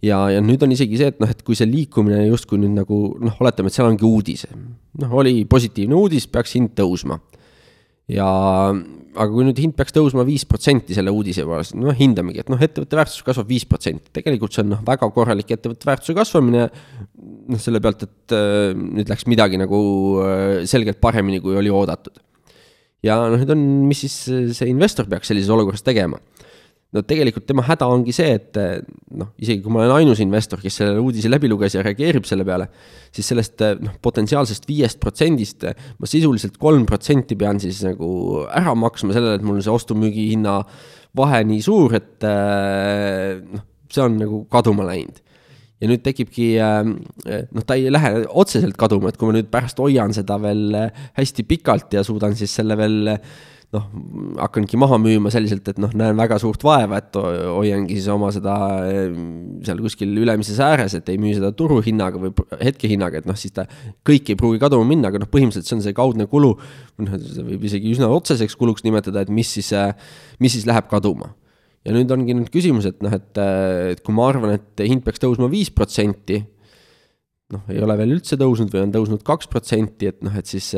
ja, 0.02 0.18
ja 0.34 0.42
nüüd 0.42 0.62
on 0.66 0.74
isegi 0.74 0.98
see, 1.00 1.12
et 1.12 1.20
noh, 1.22 1.30
et 1.30 1.42
kui 1.46 1.56
see 1.58 1.68
liikumine 1.68 2.24
justkui 2.26 2.60
nüüd 2.60 2.74
nagu 2.76 3.00
noh, 3.22 3.36
oletame, 3.42 3.70
et 3.70 3.76
seal 3.76 3.88
ongi 3.88 4.06
uudis. 4.06 4.46
noh, 5.00 5.14
oli 5.22 5.44
positiivne 5.48 5.96
uudis, 5.98 6.28
peaks 6.30 6.56
hind 6.58 6.74
tõusma. 6.78 7.20
Ja, 8.10 8.28
aga 9.12 9.28
kui 9.30 9.46
nüüd 9.46 9.60
hind 9.62 9.76
peaks 9.78 9.94
tõusma 9.94 10.24
viis 10.26 10.44
protsenti 10.48 10.96
selle 10.96 11.12
uudise 11.14 11.44
poolest, 11.46 11.76
noh, 11.78 11.94
hindamegi, 11.96 12.42
et 12.42 12.50
noh, 12.52 12.60
ettevõtte 12.62 12.98
väärtus 12.98 13.22
kasvab 13.26 13.50
viis 13.50 13.66
protsenti, 13.68 14.10
tegelikult 14.16 14.56
see 14.56 14.64
on 14.64 14.72
noh, 14.74 14.82
väga 14.86 15.08
korralik 15.14 15.54
ettevõtte 15.54 15.88
väärtuse 15.88 16.16
kasvamine. 16.16 16.68
noh, 17.52 17.60
selle 17.60 17.82
pealt, 17.82 18.04
et 18.06 18.34
äh, 18.36 18.72
nüüd 18.74 19.10
läks 19.10 19.26
midagi 19.30 19.58
nagu 19.60 19.80
äh, 20.24 20.62
selgelt 20.70 21.00
paremini, 21.02 21.42
kui 21.44 21.56
oli 21.58 21.70
oodatud. 21.70 22.18
ja 23.02 23.18
noh, 23.28 23.38
nüüd 23.38 23.54
on, 23.54 23.64
mis 23.88 24.04
siis 24.06 24.18
see 24.58 24.70
investor 24.70 25.08
peaks 25.10 25.30
sellises 25.30 25.52
olukorras 25.52 25.84
tegema 25.86 26.20
no 26.92 27.02
tegelikult 27.08 27.46
tema 27.48 27.64
häda 27.64 27.88
ongi 27.88 28.12
see, 28.14 28.34
et 28.36 28.58
noh, 29.16 29.32
isegi 29.40 29.62
kui 29.64 29.72
ma 29.72 29.82
olen 29.82 29.94
ainus 30.02 30.20
investor, 30.24 30.60
kes 30.60 30.80
selle 30.82 31.00
uudise 31.00 31.30
läbi 31.30 31.48
luges 31.48 31.76
ja 31.76 31.84
reageerib 31.84 32.26
selle 32.28 32.44
peale, 32.48 32.68
siis 33.14 33.30
sellest 33.32 33.64
noh, 33.80 33.96
potentsiaalsest 34.04 34.68
viiest 34.68 35.00
protsendist 35.00 35.64
ma 35.72 36.10
sisuliselt 36.10 36.58
kolm 36.60 36.84
protsenti 36.88 37.38
pean 37.40 37.60
siis 37.62 37.80
nagu 37.86 38.42
ära 38.48 38.76
maksma 38.76 39.16
sellele, 39.16 39.40
et 39.40 39.46
mul 39.46 39.60
on 39.60 39.64
see 39.64 39.72
ostu-müügi 39.72 40.28
hinna 40.34 40.60
vahe 41.16 41.42
nii 41.48 41.64
suur, 41.64 41.96
et 41.96 42.24
noh, 42.24 43.64
see 43.92 44.04
on 44.04 44.18
nagu 44.20 44.44
kaduma 44.52 44.86
läinud. 44.88 45.20
Ja 45.82 45.88
nüüd 45.90 46.04
tekibki, 46.04 46.52
noh, 46.62 47.64
ta 47.66 47.74
ei 47.74 47.88
lähe 47.90 48.22
otseselt 48.38 48.76
kaduma, 48.78 49.10
et 49.10 49.16
kui 49.18 49.26
ma 49.26 49.34
nüüd 49.34 49.48
pärast 49.50 49.80
hoian 49.82 50.14
seda 50.14 50.36
veel 50.40 50.76
hästi 51.18 51.44
pikalt 51.48 51.96
ja 51.96 52.04
suudan 52.06 52.36
siis 52.38 52.54
selle 52.54 52.76
veel 52.78 53.16
noh, 53.72 53.84
hakkangi 54.36 54.76
maha 54.80 54.98
müüma 55.00 55.30
selliselt, 55.32 55.66
et 55.72 55.78
noh, 55.80 55.92
näen 55.96 56.16
väga 56.18 56.36
suurt 56.42 56.60
vaeva, 56.66 56.98
et 57.00 57.16
hoiangi 57.16 57.96
siis 57.96 58.08
oma 58.12 58.28
seda 58.34 58.54
seal 59.64 59.80
kuskil 59.80 60.12
ülemises 60.20 60.60
ääres, 60.62 60.96
et 60.98 61.08
ei 61.08 61.20
müü 61.20 61.32
seda 61.38 61.54
turuhinnaga 61.56 62.20
või 62.20 62.34
hetkehinnaga, 62.60 63.22
et 63.22 63.28
noh, 63.30 63.38
siis 63.38 63.54
ta 63.56 63.64
kõik 64.08 64.32
ei 64.32 64.38
pruugi 64.38 64.60
kaduma 64.62 64.84
minna, 64.88 65.08
aga 65.08 65.22
noh, 65.22 65.30
põhimõtteliselt 65.32 65.70
see 65.70 65.78
on 65.78 65.84
see 65.86 65.96
kaudne 65.96 66.28
kulu. 66.30 66.52
noh, 67.02 67.18
seda 67.24 67.46
võib 67.48 67.64
isegi 67.68 67.94
üsna 67.96 68.12
otseseks 68.12 68.58
kuluks 68.60 68.84
nimetada, 68.84 69.24
et 69.24 69.32
mis 69.32 69.48
siis, 69.56 69.72
mis 70.42 70.52
siis 70.52 70.68
läheb 70.68 70.90
kaduma. 70.92 71.32
ja 71.82 71.96
nüüd 71.96 72.12
ongi 72.14 72.36
nüüd 72.36 72.52
küsimus, 72.52 72.84
et 72.86 73.00
noh, 73.02 73.14
et, 73.16 73.38
et 73.96 74.04
kui 74.04 74.14
ma 74.14 74.28
arvan, 74.28 74.58
et 74.60 74.84
hind 74.84 75.02
peaks 75.06 75.22
tõusma 75.22 75.48
viis 75.50 75.72
protsenti 75.72 76.42
noh, 77.52 77.64
ei 77.72 77.80
ole 77.84 77.96
veel 78.00 78.16
üldse 78.16 78.36
tõusnud 78.40 78.72
või 78.72 78.84
on 78.86 78.92
tõusnud 78.94 79.24
kaks 79.26 79.48
protsenti, 79.52 80.08
et 80.12 80.20
noh, 80.24 80.36
et 80.38 80.48
siis 80.48 80.72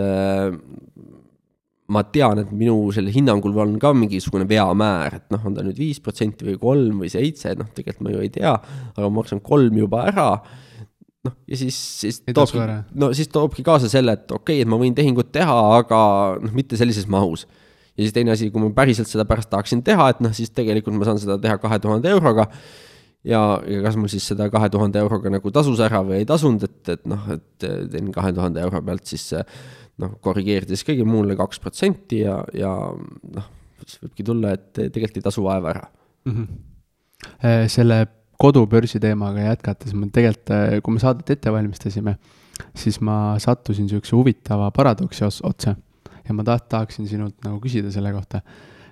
ma 1.92 2.00
tean, 2.08 2.40
et 2.40 2.52
minu 2.54 2.76
selle 2.96 3.12
hinnangul 3.12 3.56
on 3.60 3.74
ka 3.80 3.90
mingisugune 3.96 4.46
veamäär, 4.48 5.18
et 5.18 5.26
noh, 5.34 5.42
on 5.44 5.56
ta 5.56 5.64
nüüd 5.64 5.76
viis 5.80 6.00
protsenti 6.04 6.46
või 6.46 6.56
kolm 6.60 7.02
või 7.04 7.10
seitse, 7.12 7.52
noh, 7.58 7.68
tegelikult 7.76 8.06
ma 8.06 8.14
ju 8.14 8.22
ei 8.24 8.30
tea, 8.32 8.54
aga 8.94 9.10
ma 9.10 9.18
maksan 9.18 9.42
kolm 9.44 9.76
juba 9.82 10.06
ära. 10.08 10.28
noh, 11.24 11.34
ja 11.48 11.58
siis, 11.60 11.76
siis 12.00 12.22
toobki, 12.24 12.62
no 13.00 13.10
siis 13.16 13.28
toobki 13.32 13.64
kaasa 13.66 13.90
selle, 13.92 14.16
et 14.16 14.32
okei 14.32 14.60
okay,, 14.60 14.64
et 14.64 14.70
ma 14.70 14.80
võin 14.80 14.96
tehingut 14.96 15.32
teha, 15.32 15.58
aga 15.80 16.00
noh, 16.40 16.56
mitte 16.56 16.80
sellises 16.80 17.06
mahus. 17.08 17.44
ja 17.94 18.06
siis 18.06 18.16
teine 18.16 18.32
asi, 18.32 18.48
kui 18.50 18.64
ma 18.64 18.72
päriselt 18.72 19.10
seda 19.10 19.28
pärast 19.28 19.52
tahaksin 19.52 19.84
teha, 19.84 20.08
et 20.14 20.24
noh, 20.24 20.32
siis 20.32 20.56
tegelikult 20.56 20.96
ma 20.96 21.10
saan 21.10 21.20
seda 21.20 21.36
teha 21.38 21.60
kahe 21.60 21.78
tuhande 21.84 22.08
euroga 22.08 22.48
ja, 23.24 23.40
ja 23.68 23.84
kas 23.84 23.96
mul 24.00 24.08
siis 24.12 24.24
seda 24.32 24.48
kahe 24.52 24.72
tuhande 24.72 25.00
euroga 25.04 25.32
nagu 25.32 25.52
tasus 25.52 25.80
ära 25.84 26.00
või 26.04 26.22
ei 26.22 26.28
tasunud, 26.28 26.64
et, 26.64 26.96
et 26.96 27.04
noh, 27.08 27.28
et 27.36 27.68
teen 27.92 28.08
kahe 28.14 28.32
tuhande 28.36 28.64
euro 28.64 28.80
pealt 28.84 29.08
siis 29.08 29.32
noh, 30.02 30.16
korrigeerides 30.24 30.84
kõigile 30.86 31.08
muule 31.08 31.36
kaks 31.38 31.60
protsenti 31.62 32.24
ja, 32.24 32.40
ja 32.56 32.72
noh, 32.94 33.48
siis 33.84 34.02
võibki 34.02 34.26
tulla, 34.26 34.54
et 34.56 34.72
tegelikult 34.74 35.20
ei 35.20 35.26
tasu 35.28 35.44
vaeva 35.44 35.72
ära 35.74 35.86
mm. 36.26 36.34
-hmm. 36.34 37.68
selle 37.72 38.04
kodubörsi 38.40 39.00
teemaga 39.00 39.48
jätkates, 39.48 39.94
ma 39.94 40.08
tegelikult, 40.12 40.50
äh, 40.54 40.78
kui 40.82 40.96
me 40.96 41.02
saadet 41.02 41.30
ette 41.36 41.52
valmistasime, 41.52 42.16
siis 42.76 43.00
ma 43.04 43.36
sattusin 43.42 43.86
niisuguse 43.86 44.16
huvitava 44.16 44.70
paradoksi 44.74 45.24
otsa 45.24 45.76
ja 46.24 46.34
ma 46.34 46.46
taht-, 46.46 46.68
tahaksin 46.72 47.08
sinult 47.08 47.36
nagu 47.44 47.60
küsida 47.62 47.92
selle 47.94 48.12
kohta 48.14 48.42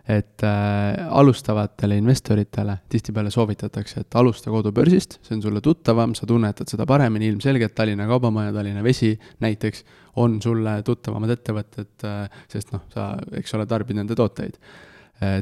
et 0.09 0.43
äh, 0.43 1.07
alustavatele 1.09 1.97
investoritele 2.01 2.77
tihtipeale 2.91 3.31
soovitatakse, 3.31 4.03
et 4.03 4.17
alusta 4.19 4.51
kodubörsist, 4.51 5.21
see 5.23 5.37
on 5.37 5.43
sulle 5.45 5.63
tuttavam, 5.63 6.17
sa 6.19 6.27
tunnetad 6.27 6.71
seda 6.71 6.87
paremini, 6.89 7.29
ilmselgelt 7.31 7.75
Tallinna 7.75 8.09
Kaubamaja, 8.11 8.53
Tallinna 8.53 8.83
Vesi 8.83 9.13
näiteks 9.45 9.85
on 10.23 10.41
sulle 10.43 10.81
tuttavamad 10.87 11.37
ettevõtted, 11.37 11.93
äh, 12.09 12.41
sest 12.51 12.75
noh, 12.75 12.83
sa, 12.95 13.13
eks 13.39 13.55
ole, 13.59 13.69
tarbid 13.71 14.01
nende 14.01 14.19
tooteid 14.19 14.59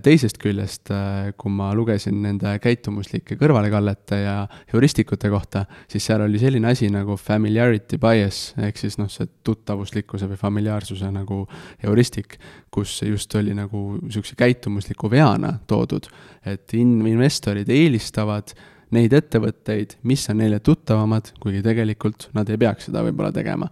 teisest 0.05 0.37
küljest, 0.41 0.91
äh, 0.93 1.31
kui 1.41 1.53
ma 1.55 1.71
lugesin 1.77 2.19
nende 2.25 2.53
käitumuslike 2.61 3.37
kõrvalekallete 3.41 4.19
ja 4.21 4.35
heuristikute 4.73 5.31
kohta, 5.33 5.65
siis 5.89 6.05
seal 6.09 6.25
oli 6.27 6.41
selline 6.43 6.73
asi 6.73 6.91
nagu 6.93 7.17
familiarity 7.21 8.01
bias, 8.01 8.41
ehk 8.61 8.81
siis 8.81 8.99
noh, 9.01 9.09
see 9.13 9.29
tuttavuslikkuse 9.47 10.29
või 10.31 10.41
familiaarsuse 10.41 11.13
nagu 11.15 11.45
heuristik, 11.85 12.37
kus 12.71 12.99
just 13.07 13.35
oli 13.41 13.55
nagu 13.57 13.85
niisuguse 14.03 14.37
käitumusliku 14.39 15.11
veana 15.13 15.55
toodud, 15.71 16.11
et 16.45 16.77
in-, 16.77 17.01
investorid 17.09 17.71
eelistavad 17.73 18.53
neid 18.95 19.15
ettevõtteid, 19.15 20.01
mis 20.03 20.27
on 20.33 20.43
neile 20.43 20.59
tuttavamad, 20.67 21.33
kuigi 21.41 21.63
tegelikult 21.65 22.29
nad 22.37 22.51
ei 22.51 22.59
peaks 22.61 22.91
seda 22.91 23.05
võib-olla 23.07 23.33
tegema. 23.33 23.71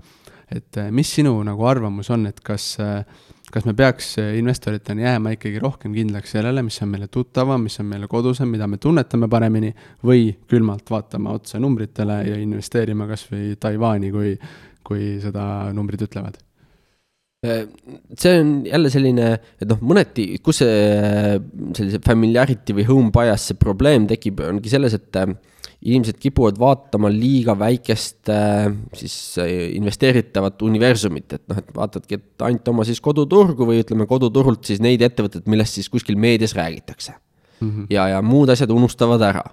et 0.48 0.78
äh, 0.80 0.88
mis 0.90 1.10
sinu 1.12 1.34
nagu 1.44 1.66
arvamus 1.68 2.08
on, 2.08 2.22
et 2.26 2.38
kas 2.40 2.78
äh, 2.80 3.04
kas 3.52 3.64
me 3.68 3.74
peaks 3.76 4.14
investoritena 4.38 5.06
jääma 5.06 5.34
ikkagi 5.36 5.60
rohkem 5.62 5.94
kindlaks 5.96 6.34
sellele, 6.36 6.62
mis 6.66 6.80
on 6.84 6.92
meile 6.92 7.08
tuttavam, 7.12 7.62
mis 7.64 7.78
on 7.82 7.88
meile 7.90 8.08
kodusam, 8.10 8.50
mida 8.52 8.68
me 8.70 8.80
tunnetame 8.82 9.28
paremini, 9.30 9.72
või 10.04 10.32
külmalt 10.50 10.90
vaatama 10.90 11.36
otsa 11.38 11.60
numbritele 11.62 12.18
ja 12.28 12.36
investeerima 12.42 13.08
kas 13.08 13.24
või 13.30 13.54
Taiwan'i, 13.60 14.12
kui, 14.14 14.34
kui 14.84 15.16
seda 15.22 15.72
numbrid 15.76 16.06
ütlevad? 16.08 16.42
see 17.38 18.32
on 18.40 18.48
jälle 18.66 18.90
selline, 18.90 19.26
et 19.62 19.68
noh, 19.70 19.78
mõneti, 19.86 20.40
kus 20.42 20.58
see 20.58 21.36
sellise 21.76 22.00
familiarity 22.02 22.74
või 22.74 22.86
home 22.88 23.12
bias 23.14 23.44
see 23.50 23.60
probleem 23.60 24.08
tekib, 24.10 24.42
ongi 24.42 24.72
selles, 24.72 24.96
et 24.98 25.20
inimesed 25.84 26.18
kipuvad 26.18 26.58
vaatama 26.58 27.10
liiga 27.12 27.54
väikest 27.58 28.30
äh, 28.34 28.66
siis 28.98 29.14
äh, 29.38 29.52
investeeritavat 29.78 30.62
universumit, 30.66 31.36
et 31.36 31.44
noh, 31.50 31.60
et 31.60 31.70
vaatadki, 31.74 32.18
et 32.18 32.46
ainult 32.48 32.72
oma 32.72 32.86
siis 32.88 33.00
koduturgu 33.04 33.68
või 33.68 33.84
ütleme, 33.84 34.08
koduturult 34.10 34.66
siis 34.66 34.82
neid 34.82 35.04
ettevõtteid, 35.06 35.46
millest 35.50 35.78
siis 35.78 35.90
kuskil 35.92 36.18
meedias 36.18 36.56
räägitakse 36.58 37.14
mm. 37.14 37.68
-hmm. 37.68 37.86
ja, 37.94 38.08
ja 38.16 38.22
muud 38.22 38.50
asjad 38.50 38.74
unustavad 38.74 39.22
ära. 39.22 39.44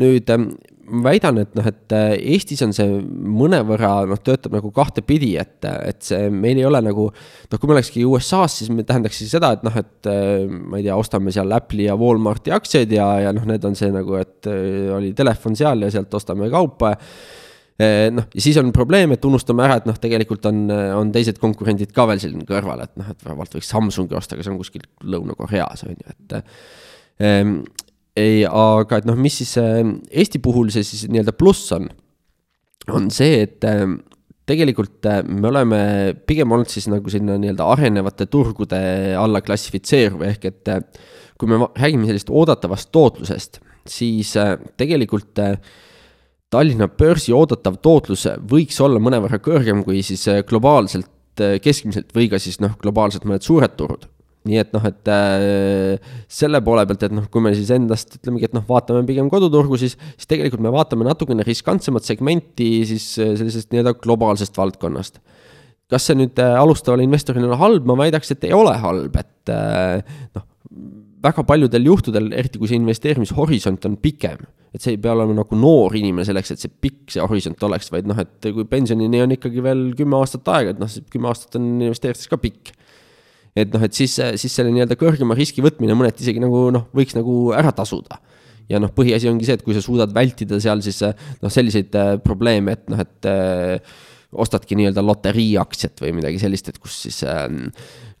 nüüd 0.00 0.30
ähm, 0.32 0.50
ma 0.86 1.10
väidan, 1.10 1.38
et 1.42 1.54
noh, 1.56 1.66
et 1.66 1.94
äh, 1.94 2.14
Eestis 2.34 2.62
on 2.64 2.72
see 2.76 2.86
mõnevõrra 3.10 3.90
noh, 4.08 4.20
töötab 4.24 4.56
nagu 4.56 4.70
kahtepidi, 4.74 5.32
et, 5.40 5.58
et 5.64 6.02
see 6.04 6.28
meil 6.32 6.60
ei 6.60 6.66
ole 6.68 6.80
nagu. 6.84 7.08
noh, 7.10 7.60
kui 7.60 7.70
me 7.70 7.76
olekski 7.76 8.04
USA-s, 8.06 8.60
siis 8.60 8.72
me 8.72 8.84
tähendaks 8.86 9.18
siis 9.20 9.32
seda, 9.34 9.52
et 9.56 9.64
noh, 9.66 9.76
et 9.78 10.10
äh, 10.10 10.44
ma 10.46 10.80
ei 10.80 10.86
tea, 10.86 10.96
ostame 10.98 11.34
seal 11.34 11.52
Apple'i 11.56 11.88
ja 11.88 11.96
Walmarti 11.98 12.54
aktsiaid 12.54 12.92
ja, 12.94 13.08
ja 13.26 13.32
noh, 13.36 13.46
need 13.48 13.64
on 13.68 13.78
see 13.78 13.90
nagu, 13.94 14.18
et 14.20 14.50
äh, 14.50 14.92
oli 14.96 15.12
telefon 15.16 15.58
seal 15.58 15.86
ja 15.86 15.90
sealt 15.94 16.14
ostame 16.18 16.50
kaupa 16.52 16.94
noh, 17.76 18.24
ja 18.32 18.40
siis 18.40 18.56
on 18.56 18.70
probleem, 18.72 19.10
et 19.12 19.24
unustame 19.28 19.60
ära, 19.66 19.74
et 19.76 19.84
noh, 19.84 19.98
tegelikult 20.00 20.46
on, 20.48 20.62
on 20.96 21.10
teised 21.12 21.36
konkurendid 21.42 21.90
ka 21.92 22.06
veel 22.08 22.22
siin 22.22 22.40
kõrval, 22.48 22.80
et 22.86 22.94
noh, 22.96 23.10
et 23.12 23.26
vabalt 23.26 23.52
võiks 23.52 23.68
Samsungi 23.68 24.16
osta, 24.16 24.32
aga 24.32 24.46
see 24.46 24.54
on 24.54 24.62
kuskil 24.62 24.86
Lõuna-Koreas 25.04 25.84
on 25.84 25.92
ju, 25.92 26.14
et 26.14 26.38
ehm, 27.20 27.58
ei, 28.16 28.42
aga 28.48 29.00
et 29.00 29.06
noh, 29.08 29.16
mis 29.20 29.40
siis 29.42 29.54
äh, 29.60 29.80
Eesti 30.10 30.40
puhul 30.42 30.70
see 30.74 30.84
siis 30.86 31.06
nii-öelda 31.10 31.34
pluss 31.36 31.72
on, 31.76 31.88
on 32.92 33.10
see, 33.12 33.42
et 33.44 33.64
äh, 33.68 33.84
tegelikult 34.48 35.08
äh, 35.10 35.22
me 35.26 35.50
oleme 35.50 35.80
pigem 36.28 36.54
olnud 36.56 36.72
siis 36.72 36.88
nagu 36.92 37.12
sinna 37.12 37.36
nii-öelda 37.40 37.68
arenevate 37.76 38.28
turgude 38.32 38.80
alla 39.20 39.42
klassifitseeruv, 39.44 40.24
ehk 40.30 40.48
et 40.50 40.72
kui 41.36 41.50
me 41.50 41.60
räägime 41.66 42.08
sellisest 42.08 42.32
oodatavast 42.32 42.92
tootlusest, 42.94 43.60
siis 43.86 44.32
tegelikult 44.80 45.42
Tallinna 46.50 46.86
börsi 46.88 47.34
oodatav 47.34 47.76
tootlus 47.82 48.22
võiks 48.48 48.78
olla 48.80 49.00
mõnevõrra 49.02 49.40
kõrgem 49.42 49.82
kui 49.84 49.98
siis 50.06 50.22
globaalselt 50.48 51.42
keskmiselt 51.60 52.14
või 52.16 52.30
ka 52.32 52.38
siis 52.40 52.62
noh, 52.62 52.78
globaalselt 52.80 53.26
mõned 53.28 53.44
suured 53.44 53.74
turud 53.76 54.06
nii 54.46 54.60
et 54.62 54.74
noh, 54.74 54.84
et 54.88 55.10
äh, 55.12 56.12
selle 56.32 56.60
poole 56.64 56.86
pealt, 56.88 57.06
et 57.08 57.14
noh, 57.14 57.26
kui 57.32 57.44
me 57.44 57.52
siis 57.56 57.70
endast 57.74 58.18
ütlemegi, 58.18 58.50
et 58.50 58.56
noh, 58.56 58.64
vaatame 58.68 59.04
pigem 59.08 59.30
koduturgu, 59.32 59.78
siis, 59.80 59.96
siis 60.16 60.30
tegelikult 60.30 60.64
me 60.64 60.72
vaatame 60.74 61.06
natukene 61.08 61.46
riskantsemat 61.46 62.06
segmenti 62.06 62.70
siis 62.88 63.12
äh, 63.22 63.34
sellisest 63.38 63.72
nii-öelda 63.74 63.96
globaalsest 64.02 64.58
valdkonnast. 64.58 65.20
kas 65.90 66.08
see 66.08 66.18
nüüd 66.18 66.38
äh, 66.42 66.56
alustavale 66.58 67.04
investorile 67.06 67.46
on 67.46 67.60
halb, 67.60 67.86
ma 67.86 67.98
väidaks, 68.00 68.32
et 68.34 68.46
ei 68.48 68.54
ole 68.56 68.74
halb, 68.82 69.18
et 69.20 69.52
äh, 69.54 70.16
noh, 70.34 70.46
väga 71.26 71.42
paljudel 71.46 71.86
juhtudel, 71.88 72.30
eriti 72.36 72.60
kui 72.60 72.70
see 72.70 72.78
investeerimishorisont 72.78 73.86
on 73.88 73.98
pikem, 74.02 74.42
et 74.74 74.82
see 74.82 74.94
ei 74.94 75.00
pea 75.02 75.14
olema 75.14 75.38
nagu 75.38 75.58
noor 75.58 75.94
inimene 75.98 76.26
selleks, 76.26 76.52
et 76.52 76.62
see 76.62 76.70
pikk 76.70 77.14
see 77.14 77.24
horisont 77.24 77.62
oleks, 77.66 77.90
vaid 77.94 78.08
noh, 78.10 78.18
et 78.22 78.50
kui 78.54 78.66
pensionini 78.68 79.22
on 79.24 79.34
ikkagi 79.34 79.64
veel 79.64 79.88
kümme 79.98 80.18
aastat 80.20 80.48
aega, 80.54 80.74
et 80.74 80.82
noh, 80.82 80.98
kümme 81.12 81.30
aastat 81.32 81.58
on 81.58 81.70
investeerides 81.88 82.28
ka 82.30 82.38
pikk 82.42 82.75
et 83.56 83.72
noh, 83.72 83.84
et 83.86 83.96
siis, 83.96 84.16
siis 84.40 84.52
selle 84.52 84.72
nii-öelda 84.74 84.98
kõrgema 85.00 85.36
riski 85.38 85.64
võtmine 85.64 85.96
mõneti 85.96 86.26
isegi 86.26 86.42
nagu 86.42 86.66
noh, 86.74 86.88
võiks 86.96 87.16
nagu 87.16 87.36
ära 87.56 87.72
tasuda. 87.76 88.20
ja 88.68 88.80
noh, 88.82 88.90
põhiasi 88.92 89.30
ongi 89.30 89.46
see, 89.46 89.56
et 89.56 89.64
kui 89.64 89.76
sa 89.76 89.82
suudad 89.84 90.12
vältida 90.14 90.58
seal 90.62 90.82
siis 90.82 91.00
noh, 91.04 91.52
selliseid 91.52 91.94
äh, 91.96 92.16
probleeme, 92.22 92.74
et 92.74 92.88
noh, 92.90 93.02
et 93.02 93.28
äh, 93.30 93.94
ostadki 94.36 94.76
nii-öelda 94.76 95.04
loteriiaktsiat 95.06 96.02
või 96.02 96.16
midagi 96.18 96.42
sellist, 96.42 96.72
et 96.72 96.80
kus 96.82 96.98
siis 97.06 97.22
äh, 97.24 97.46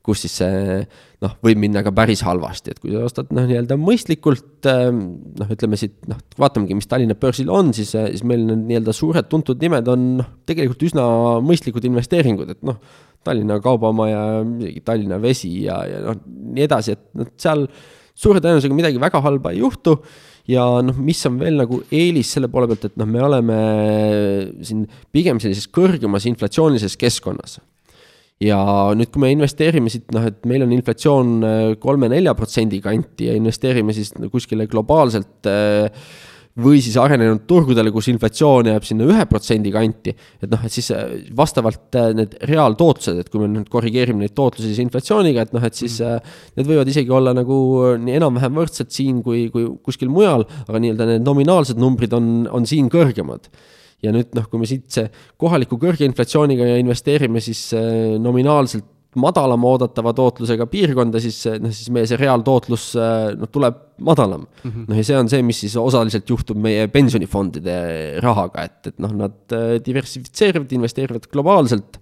kus 0.06 0.22
siis 0.24 0.38
see 0.38 0.80
noh, 1.24 1.32
võib 1.44 1.60
minna 1.60 1.80
ka 1.84 1.92
päris 1.96 2.20
halvasti, 2.26 2.74
et 2.74 2.80
kui 2.82 2.92
sa 2.92 3.04
ostad 3.06 3.30
noh, 3.34 3.46
nii-öelda 3.48 3.78
mõistlikult 3.80 4.68
noh, 4.68 5.52
ütleme 5.52 5.78
siit 5.80 5.96
noh, 6.10 6.20
vaatamegi, 6.40 6.76
mis 6.76 6.88
Tallinna 6.90 7.16
börsil 7.20 7.50
on, 7.52 7.72
siis, 7.76 7.94
siis 7.96 8.24
meil 8.28 8.44
need 8.44 8.66
nii-öelda 8.68 8.94
suured 8.96 9.28
tuntud 9.32 9.62
nimed 9.62 9.88
on 9.92 10.06
noh, 10.20 10.30
tegelikult 10.48 10.86
üsna 10.90 11.06
mõistlikud 11.44 11.86
investeeringud, 11.88 12.52
et 12.56 12.64
noh, 12.66 12.80
Tallinna 13.26 13.58
Kaubamaja, 13.64 14.22
isegi 14.60 14.82
Tallinna 14.86 15.20
Vesi 15.22 15.52
ja, 15.64 15.80
ja 15.88 16.02
noh, 16.04 16.18
nii 16.26 16.66
edasi, 16.66 16.96
et 16.98 17.06
noh, 17.18 17.30
seal 17.40 17.64
suure 18.16 18.40
tõenäosusega 18.42 18.76
midagi 18.76 19.00
väga 19.00 19.20
halba 19.24 19.52
ei 19.54 19.62
juhtu. 19.64 19.98
ja 20.46 20.62
noh, 20.84 20.98
mis 21.02 21.18
on 21.26 21.40
veel 21.40 21.56
nagu 21.58 21.80
eelis 21.90 22.28
selle 22.36 22.46
poole 22.52 22.68
pealt, 22.70 22.84
et 22.86 23.00
noh, 23.00 23.08
me 23.08 23.24
oleme 23.24 23.56
siin 24.62 24.84
pigem 25.12 25.40
sellises 25.42 25.66
kõrgemas 25.74 26.28
inflatsioonilises 26.28 26.94
keskkonnas 27.00 27.58
ja 28.42 28.60
nüüd, 28.96 29.10
kui 29.12 29.22
me 29.22 29.32
investeerime 29.32 29.90
siit, 29.92 30.06
noh, 30.14 30.28
et 30.28 30.44
meil 30.48 30.64
on 30.66 30.72
inflatsioon 30.76 31.34
äh, 31.40 31.66
kolme-nelja 31.80 32.36
protsendi 32.36 32.82
kanti 32.84 33.30
ja 33.30 33.36
investeerime 33.36 33.96
siis 33.96 34.12
kuskile 34.32 34.66
globaalselt 34.68 35.48
äh, 35.48 36.08
või 36.60 36.80
siis 36.80 36.94
arenenud 37.00 37.42
turgudele, 37.48 37.90
kus 37.92 38.08
inflatsioon 38.08 38.70
jääb 38.70 38.84
sinna 38.88 39.04
ühe 39.08 39.24
protsendi 39.28 39.72
kanti. 39.72 40.12
et 40.40 40.52
noh, 40.52 40.60
et 40.68 40.72
siis 40.72 40.90
äh, 40.92 41.14
vastavalt 41.36 41.96
need 42.16 42.36
reaaltootlused, 42.50 43.22
et 43.22 43.32
kui 43.32 43.40
me 43.40 43.48
nüüd 43.54 43.70
korrigeerime 43.72 44.24
neid 44.24 44.36
tootlusi 44.36 44.68
siis 44.68 44.82
inflatsiooniga, 44.84 45.46
et 45.46 45.56
noh, 45.56 45.64
et 45.64 45.80
siis 45.80 45.96
mm. 46.04 46.36
need 46.60 46.68
võivad 46.68 46.92
isegi 46.92 47.16
olla 47.16 47.32
nagu 47.36 47.56
nii 48.02 48.18
enam-vähem 48.20 48.60
võrdsed 48.60 48.92
siin 48.92 49.24
kui, 49.24 49.46
kui 49.54 49.70
kuskil 49.84 50.12
mujal, 50.12 50.44
aga 50.68 50.84
nii-öelda 50.84 51.08
need 51.14 51.24
nominaalsed 51.24 51.80
numbrid 51.80 52.12
on, 52.16 52.44
on 52.52 52.68
siin 52.68 52.92
kõrgemad 52.92 53.48
ja 54.06 54.14
nüüd 54.14 54.34
noh, 54.36 54.46
kui 54.50 54.62
me 54.62 54.68
siit 54.70 54.88
see 54.94 55.08
kohaliku 55.40 55.78
kõrge 55.82 56.06
inflatsiooniga 56.08 56.76
investeerime, 56.80 57.42
siis 57.44 57.68
nominaalselt 58.22 58.92
madalama 59.16 59.70
oodatava 59.72 60.12
tootlusega 60.16 60.66
piirkonda, 60.70 61.20
siis 61.22 61.38
noh, 61.62 61.72
siis 61.74 61.88
meie 61.94 62.08
see 62.08 62.18
reaaltootlus 62.20 62.90
noh, 63.40 63.50
tuleb 63.52 63.78
madalam 64.04 64.44
mm. 64.44 64.70
-hmm. 64.70 64.88
noh, 64.90 64.98
ja 65.00 65.06
see 65.08 65.18
on 65.18 65.30
see, 65.32 65.42
mis 65.46 65.62
siis 65.64 65.76
osaliselt 65.80 66.28
juhtub 66.28 66.60
meie 66.60 66.86
pensionifondide 66.92 67.76
rahaga, 68.24 68.66
et, 68.68 68.92
et 68.92 69.00
noh, 69.02 69.14
nad 69.24 69.56
äh, 69.56 69.78
diversifitseerivad, 69.84 70.72
investeerivad 70.76 71.28
globaalselt 71.32 72.00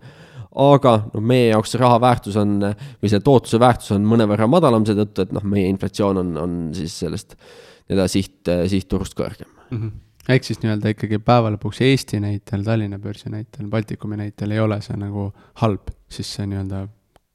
aga 0.65 0.97
noh, 1.11 1.23
meie 1.23 1.51
jaoks 1.53 1.75
see 1.75 1.83
raha 1.83 2.01
väärtus 2.03 2.39
on 2.41 2.57
või 2.63 3.11
selle 3.11 3.27
tootluse 3.27 3.63
väärtus 3.63 3.95
on 3.95 4.07
mõnevõrra 4.11 4.49
madalam 4.51 4.87
seetõttu, 4.87 5.27
et 5.27 5.35
noh, 5.35 5.47
meie 5.47 5.71
inflatsioon 5.73 6.23
on, 6.23 6.35
on 6.39 6.59
siis 6.75 6.99
sellest 7.05 7.39
nii-öelda 7.39 8.09
siht, 8.11 8.41
sihtturust 8.71 9.17
kõrgem 9.19 9.51
mm. 9.71 9.79
-hmm 9.79 10.04
ehk 10.29 10.47
siis 10.47 10.61
nii-öelda 10.63 10.95
ikkagi 10.95 11.21
päeva 11.25 11.53
lõpuks 11.55 11.83
Eesti 11.85 12.21
näitel, 12.25 12.65
Tallinna 12.67 12.99
börsi 13.03 13.33
näitel, 13.33 13.69
Baltikumi 13.73 14.19
näitel 14.21 14.55
ei 14.57 14.63
ole 14.63 14.81
see 14.85 14.97
nagu 15.01 15.31
halb, 15.61 15.91
siis 16.13 16.31
see 16.37 16.47
nii-öelda 16.49 16.87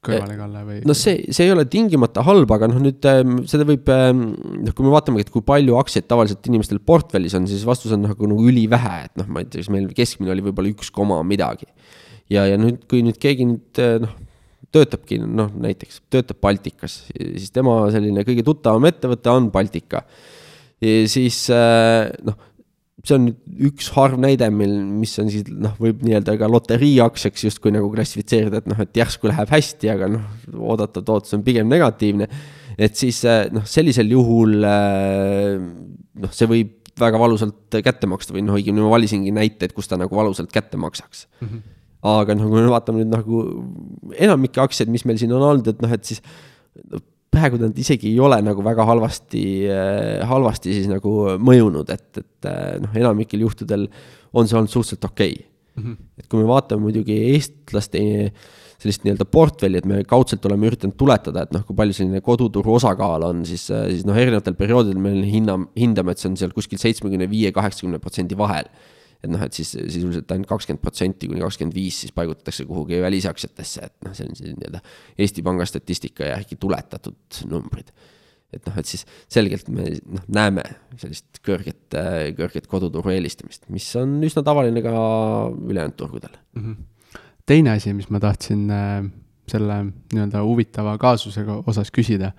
kõrvalekalle 0.06 0.62
või? 0.64 0.78
no 0.88 0.96
see, 0.96 1.26
see 1.34 1.46
ei 1.46 1.52
ole 1.52 1.66
tingimata 1.70 2.24
halb, 2.24 2.50
aga 2.56 2.70
noh, 2.70 2.80
nüüd 2.82 3.04
ähm, 3.10 3.36
seda 3.50 3.66
võib, 3.68 3.88
ähm, 3.92 4.24
noh, 4.64 4.74
kui 4.76 4.86
me 4.86 4.94
vaatamegi, 4.94 5.26
et 5.26 5.34
kui 5.34 5.44
palju 5.46 5.76
aktsiaid 5.80 6.08
tavaliselt 6.10 6.48
inimestel 6.48 6.80
portfellis 6.84 7.36
on, 7.36 7.46
siis 7.50 7.66
vastus 7.68 7.94
on 7.96 8.06
nagu, 8.08 8.30
nagu 8.30 8.48
ülivähe, 8.48 8.96
et 9.10 9.20
noh, 9.20 9.28
ma 9.28 9.44
ei 9.44 9.50
tea, 9.50 9.62
kas 9.62 9.70
meil 9.74 9.90
keskmine 9.96 10.32
oli 10.34 10.46
võib-olla 10.48 10.72
üks 10.72 10.90
koma 10.94 11.20
midagi. 11.26 11.68
ja, 12.32 12.46
ja 12.48 12.58
nüüd, 12.60 12.82
kui 12.90 13.04
nüüd 13.06 13.20
keegi 13.20 13.48
nüüd 13.52 13.82
äh, 13.84 13.98
noh, 14.06 14.16
töötabki 14.72 15.20
noh, 15.20 15.50
näiteks 15.60 16.04
töötab 16.12 16.40
Baltikas, 16.42 17.02
siis 17.12 17.50
tema 17.52 17.82
selline 17.92 18.24
kõige 18.26 18.46
tuttavam 18.46 18.86
ettevõte 18.88 19.32
on 19.34 19.50
Baltika. 19.52 20.04
siis 20.80 21.42
äh, 21.52 22.08
noh 22.24 22.49
see 23.06 23.16
on 23.16 23.28
üks 23.70 23.90
harv 23.94 24.18
näide, 24.20 24.48
mil, 24.52 24.72
mis 25.00 25.12
on 25.22 25.30
siis 25.32 25.46
noh, 25.48 25.72
võib 25.80 26.02
nii-öelda 26.04 26.34
ka 26.40 26.48
loteriiaktsiaks 26.50 27.46
justkui 27.46 27.72
nagu 27.74 27.88
klassifitseerida, 27.92 28.60
et 28.60 28.68
noh, 28.70 28.80
et 28.82 29.00
järsku 29.00 29.30
läheb 29.30 29.52
hästi, 29.52 29.92
aga 29.94 30.10
noh, 30.12 30.26
oodatav 30.58 31.06
tootlus 31.06 31.38
on 31.38 31.44
pigem 31.46 31.70
negatiivne. 31.70 32.28
et 32.80 32.96
siis 32.96 33.22
eh, 33.28 33.46
noh, 33.52 33.64
sellisel 33.68 34.12
juhul 34.12 34.60
eh, 34.68 35.56
noh, 36.20 36.34
see 36.36 36.48
võib 36.50 36.76
väga 37.00 37.20
valusalt 37.20 37.80
kätte 37.84 38.08
maksta 38.10 38.36
või 38.36 38.44
noh, 38.44 38.58
õigemini 38.58 38.84
ma 38.84 38.92
valisingi 38.92 39.32
näiteid, 39.32 39.72
kus 39.76 39.88
ta 39.88 39.98
nagu 40.00 40.16
valusalt 40.16 40.52
kätte 40.52 40.80
maksaks 40.80 41.26
mm. 41.40 41.46
-hmm. 41.46 41.62
aga 42.12 42.36
noh, 42.36 42.50
kui 42.50 42.60
me 42.60 42.74
vaatame 42.74 43.04
nüüd 43.04 43.14
nagu 43.14 43.44
enamikke 44.16 44.60
aktsiaid, 44.60 44.92
mis 44.92 45.06
meil 45.08 45.20
siin 45.20 45.32
on 45.36 45.46
olnud, 45.52 45.72
et 45.72 45.80
noh, 45.80 45.96
et 45.96 46.04
siis 46.04 46.20
no, 46.90 47.00
praegu 47.30 47.60
nad 47.60 47.76
isegi 47.78 48.10
ei 48.10 48.20
ole 48.22 48.40
nagu 48.42 48.62
väga 48.66 48.86
halvasti, 48.88 49.44
äh, 49.70 50.22
halvasti 50.28 50.74
siis 50.74 50.88
nagu 50.90 51.36
mõjunud, 51.38 51.92
et, 51.94 52.08
et 52.22 52.48
äh, 52.50 52.78
noh, 52.82 52.96
enamikel 53.04 53.44
juhtudel 53.46 53.86
on 54.34 54.50
see 54.50 54.58
olnud 54.58 54.72
suhteliselt 54.72 55.06
okei 55.10 55.36
okay. 55.36 55.46
mm. 55.76 55.84
-hmm. 55.84 56.08
et 56.18 56.26
kui 56.30 56.42
me 56.42 56.48
vaatame 56.50 56.88
muidugi 56.88 57.16
eestlaste 57.34 58.02
sellist 58.80 59.02
nii-öelda 59.04 59.26
portfelli, 59.28 59.76
et 59.76 59.84
me 59.84 60.00
kaudselt 60.08 60.46
oleme 60.48 60.70
üritanud 60.70 60.96
tuletada, 60.96 61.42
et 61.44 61.50
noh, 61.52 61.66
kui 61.68 61.76
palju 61.76 61.98
selline 61.98 62.22
koduturu 62.24 62.78
osakaal 62.78 63.26
on, 63.28 63.42
siis, 63.44 63.66
siis 63.68 64.06
noh, 64.08 64.16
erinevatel 64.16 64.56
perioodidel 64.56 65.02
me 65.04 65.12
hinna, 65.28 65.58
hindame, 65.76 66.14
et 66.14 66.22
see 66.22 66.30
on 66.30 66.38
seal 66.40 66.54
kuskil 66.56 66.80
seitsmekümne 66.80 67.28
viie, 67.28 67.52
kaheksakümne 67.52 68.00
protsendi 68.00 68.38
vahel 68.40 68.70
et 69.20 69.28
noh, 69.28 69.42
et 69.44 69.56
siis 69.56 69.72
sisuliselt 69.76 70.30
ainult 70.32 70.48
kakskümmend 70.48 70.82
protsenti 70.82 71.28
kuni 71.28 71.42
kakskümmend 71.42 71.76
viis 71.76 71.98
siis 72.04 72.14
paigutatakse 72.16 72.64
kuhugi 72.68 73.00
välisaktsiatesse, 73.02 73.90
et 73.90 74.06
noh, 74.06 74.14
see 74.16 74.28
on 74.28 74.38
siis 74.38 74.54
nii-öelda 74.54 74.80
Eesti 75.20 75.44
Panga 75.46 75.66
statistika 75.68 76.30
järgi 76.30 76.56
tuletatud 76.60 77.42
numbrid. 77.50 77.92
et 78.50 78.64
noh, 78.66 78.78
et 78.80 78.88
siis 78.88 79.04
selgelt 79.30 79.68
me 79.70 79.90
noh, 80.00 80.24
näeme 80.32 80.64
sellist 80.98 81.42
kõrget, 81.46 81.94
kõrget 82.38 82.66
koduturu 82.70 83.12
eelistamist, 83.12 83.68
mis 83.70 83.86
on 84.00 84.16
üsna 84.26 84.42
tavaline 84.46 84.82
ka 84.82 84.94
ülejäänud 85.52 85.96
turgudel 85.96 86.34
mm. 86.56 86.62
-hmm. 86.62 87.20
teine 87.46 87.76
asi, 87.76 87.92
mis 87.94 88.10
ma 88.10 88.20
tahtsin 88.20 88.70
äh, 88.70 89.04
selle 89.50 89.84
nii-öelda 90.14 90.42
huvitava 90.46 90.96
kaasusega 90.98 91.62
osas 91.66 91.92
küsida 91.94 92.32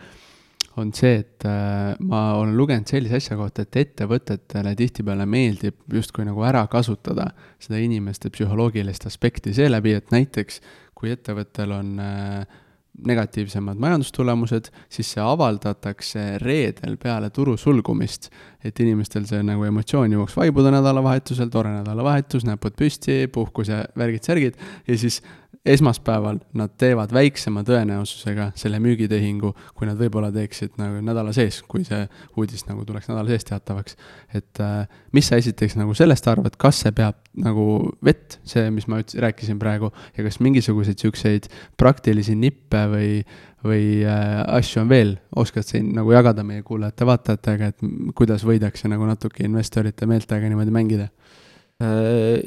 on 0.80 0.94
see, 0.96 1.20
et 1.24 1.46
äh, 1.48 1.98
ma 2.08 2.22
olen 2.40 2.56
lugenud 2.56 2.88
sellise 2.88 3.20
asja 3.20 3.36
kohta, 3.40 3.66
et 3.66 3.80
ettevõtetele 3.82 4.74
tihtipeale 4.80 5.26
meeldib 5.28 5.82
justkui 5.92 6.26
nagu 6.28 6.44
ära 6.48 6.64
kasutada 6.72 7.32
seda 7.62 7.82
inimeste 7.84 8.32
psühholoogilist 8.32 9.08
aspekti 9.10 9.56
seeläbi, 9.58 9.98
et 10.00 10.14
näiteks 10.16 10.62
kui 10.96 11.12
ettevõttel 11.12 11.74
on 11.76 11.96
äh, 12.00 12.60
negatiivsemad 13.08 13.80
majandustulemused, 13.82 14.70
siis 14.92 15.14
see 15.16 15.24
avaldatakse 15.24 16.26
reedel 16.44 16.98
peale 17.02 17.32
turu 17.34 17.56
sulgumist. 17.58 18.30
Et 18.64 18.80
inimestel 18.84 19.26
see 19.30 19.42
nagu 19.46 19.66
emotsioon 19.68 20.14
jõuaks 20.16 20.38
vaibuda 20.38 20.74
nädalavahetusel, 20.78 21.50
tore 21.54 21.74
nädalavahetus, 21.80 22.46
näpud 22.48 22.78
püsti, 22.78 23.24
puhkus 23.34 23.72
ja 23.74 23.84
värgid-särgid 23.98 24.60
ja 24.88 24.98
siis 24.98 25.22
esmaspäeval 25.66 26.40
nad 26.58 26.74
teevad 26.82 27.12
väiksema 27.14 27.62
tõenäosusega 27.66 28.48
selle 28.58 28.80
müügitehingu, 28.82 29.52
kui 29.78 29.86
nad 29.86 30.00
võib-olla 30.00 30.32
teeksid 30.34 30.80
nagu 30.82 31.04
nädala 31.06 31.34
sees, 31.36 31.60
kui 31.70 31.84
see 31.86 32.02
uudis 32.40 32.66
nagu 32.66 32.86
tuleks 32.88 33.12
nädala 33.12 33.30
sees 33.30 33.46
teatavaks. 33.46 33.98
et 34.34 34.62
äh, 34.64 34.88
mis 35.14 35.28
sa 35.28 35.38
esiteks 35.38 35.78
nagu 35.78 35.94
sellest 35.94 36.28
arvad, 36.28 36.58
kas 36.58 36.82
see 36.82 36.96
peab 36.98 37.20
nagu 37.38 37.66
vett, 38.04 38.40
see, 38.44 38.72
mis 38.74 38.88
ma 38.90 39.04
ütlesin, 39.04 39.22
rääkisin 39.22 39.60
praegu, 39.62 39.92
ja 40.18 40.26
kas 40.26 40.40
mingisuguseid 40.42 40.98
siukseid 40.98 41.50
praktilisi 41.78 42.36
nippe 42.36 42.82
või, 42.90 43.12
või 43.66 44.02
äh, 44.04 44.42
asju 44.58 44.84
on 44.84 44.92
veel, 44.92 45.16
oskad 45.38 45.68
sa 45.68 45.82
nagu 45.82 46.14
jagada 46.14 46.46
meie 46.46 46.64
kuulajate-vaatajatega, 46.66 47.72
et 47.74 48.14
kuidas 48.18 48.46
võidakse 48.48 48.90
nagu 48.92 49.06
natuke 49.10 49.46
investorite 49.46 50.10
meeltega 50.10 50.50
niimoodi 50.50 50.74
mängida? 50.74 51.12
Äh, 51.82 52.40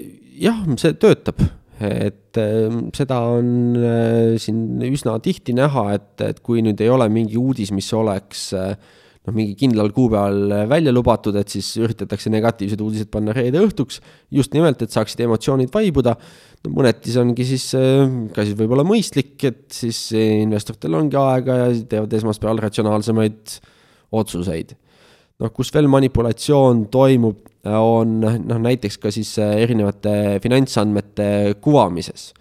jah, 0.42 0.64
see 0.80 0.96
töötab 0.98 1.44
et 1.82 2.38
ehm, 2.38 2.88
seda 2.94 3.18
on 3.34 3.48
äh, 3.78 4.34
siin 4.38 4.82
üsna 4.86 5.16
tihti 5.22 5.54
näha, 5.56 5.88
et, 5.96 6.12
et 6.22 6.38
kui 6.44 6.62
nüüd 6.62 6.78
ei 6.84 6.90
ole 6.92 7.08
mingi 7.10 7.38
uudis, 7.40 7.72
mis 7.74 7.88
oleks 7.96 8.46
äh, 8.54 8.76
noh, 9.24 9.34
mingi 9.34 9.56
kindlal 9.58 9.90
kuupäeval 9.94 10.68
välja 10.70 10.92
lubatud, 10.94 11.36
et 11.40 11.50
siis 11.50 11.72
üritatakse 11.80 12.30
negatiivsed 12.32 12.80
uudised 12.84 13.10
panna 13.12 13.34
reede 13.34 13.62
õhtuks. 13.64 14.00
just 14.30 14.54
nimelt, 14.54 14.82
et 14.82 14.94
saaksid 14.94 15.24
emotsioonid 15.26 15.72
vaibuda. 15.74 16.16
Mõneti 16.70 17.12
see 17.12 17.20
ongi 17.22 17.46
siis 17.48 17.66
ka 18.34 18.44
siis 18.44 18.56
võib-olla 18.58 18.86
mõistlik, 18.88 19.36
et 19.44 19.66
siis 19.74 20.06
investoritel 20.16 20.96
ongi 21.00 21.18
aega 21.20 21.58
ja 21.60 21.66
teevad 21.90 22.14
esmaspäeval 22.20 22.62
ratsionaalsemaid 22.64 23.58
otsuseid. 24.14 24.76
noh, 25.42 25.50
kus 25.50 25.72
veel 25.74 25.90
manipulatsioon 25.90 26.86
toimub, 26.94 27.42
on 27.64 28.16
noh, 28.22 28.58
näiteks 28.68 28.96
ka 29.00 29.10
siis 29.12 29.34
erinevate 29.40 30.38
finantsandmete 30.44 31.56
kuvamises 31.64 32.32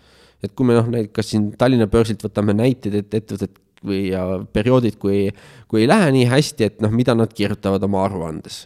et 0.44 0.52
kui 0.56 0.68
me 0.68 0.76
noh, 0.78 0.90
kas 1.16 1.32
siin 1.32 1.52
Tallinna 1.60 1.88
börsilt 1.92 2.24
võtame 2.26 2.56
näiteid, 2.58 3.00
et 3.00 3.18
ettevõtted 3.20 3.60
või 3.84 4.02
ja 4.12 4.24
perioodid, 4.56 4.96
kui, 5.00 5.28
kui 5.72 5.84
ei 5.84 5.90
lähe 5.90 6.12
nii 6.16 6.28
hästi, 6.32 6.70
et 6.70 6.84
noh, 6.84 6.92
mida 6.96 7.16
nad 7.18 7.32
kirjutavad 7.36 7.84
oma 7.88 8.06
aruandes 8.08 8.64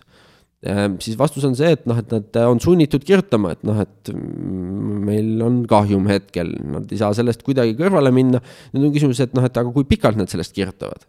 siis 1.03 1.17
vastus 1.19 1.45
on 1.45 1.53
see, 1.57 1.69
et 1.75 1.83
noh, 1.89 1.97
et 2.01 2.13
nad 2.13 2.39
on 2.47 2.59
sunnitud 2.61 3.03
kirjutama, 3.05 3.53
et 3.53 3.65
noh, 3.67 3.77
et 3.83 4.11
meil 4.13 5.43
on 5.45 5.59
kahjum 5.69 6.07
hetkel, 6.09 6.55
nad 6.73 6.89
ei 6.91 7.01
saa 7.01 7.11
sellest 7.17 7.43
kuidagi 7.45 7.75
kõrvale 7.77 8.09
minna. 8.15 8.41
nüüd 8.73 8.87
on 8.89 8.95
küsimus, 8.95 9.21
et 9.21 9.35
noh, 9.37 9.45
et 9.45 9.59
aga 9.61 9.73
kui 9.73 9.85
pikalt 9.85 10.17
nad 10.17 10.31
sellest 10.31 10.55
kirjutavad. 10.57 11.05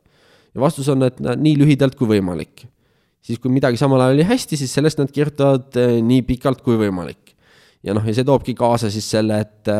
ja 0.54 0.60
vastus 0.60 0.88
on, 0.92 1.06
et 1.08 1.20
nii 1.20 1.56
lühidalt 1.62 1.96
kui 1.96 2.10
võimalik. 2.18 2.66
siis, 3.24 3.38
kui 3.38 3.50
midagi 3.52 3.80
samal 3.80 4.04
ajal 4.04 4.18
oli 4.18 4.28
hästi, 4.28 4.56
siis 4.56 4.72
sellest 4.72 5.00
nad 5.00 5.10
kirjutavad 5.12 5.76
eh, 5.80 5.98
nii 6.04 6.22
pikalt 6.28 6.62
kui 6.62 6.76
võimalik 6.80 7.28
ja 7.86 7.94
noh, 7.94 8.04
ja 8.04 8.14
see 8.14 8.26
toobki 8.26 8.54
kaasa 8.58 8.90
siis 8.92 9.06
selle, 9.10 9.40
et, 9.44 9.70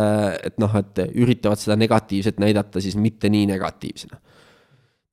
et 0.47 0.57
noh, 0.63 0.73
et 0.79 1.03
üritavad 1.19 1.61
seda 1.61 1.77
negatiivset 1.79 2.39
näidata 2.43 2.83
siis 2.83 2.97
mitte 2.97 3.31
nii 3.33 3.49
negatiivsena. 3.51 4.21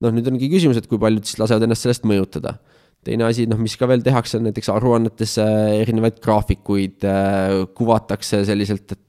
noh, 0.06 0.14
nüüd 0.14 0.28
ongi 0.30 0.50
küsimus, 0.52 0.78
et 0.80 0.88
kui 0.92 1.00
paljud 1.02 1.26
siis 1.26 1.40
lasevad 1.42 1.66
ennast 1.66 1.88
sellest 1.88 2.06
mõjutada. 2.08 2.58
Teine 3.06 3.28
asi, 3.28 3.46
noh, 3.50 3.60
mis 3.62 3.78
ka 3.78 3.88
veel 3.90 4.04
tehakse, 4.06 4.40
on 4.40 4.48
näiteks 4.50 4.72
aruannetes 4.74 5.38
erinevaid 5.42 6.20
graafikuid 6.24 7.06
äh, 7.08 7.62
kuvatakse 7.78 8.44
selliselt, 8.48 8.92
et 8.92 9.02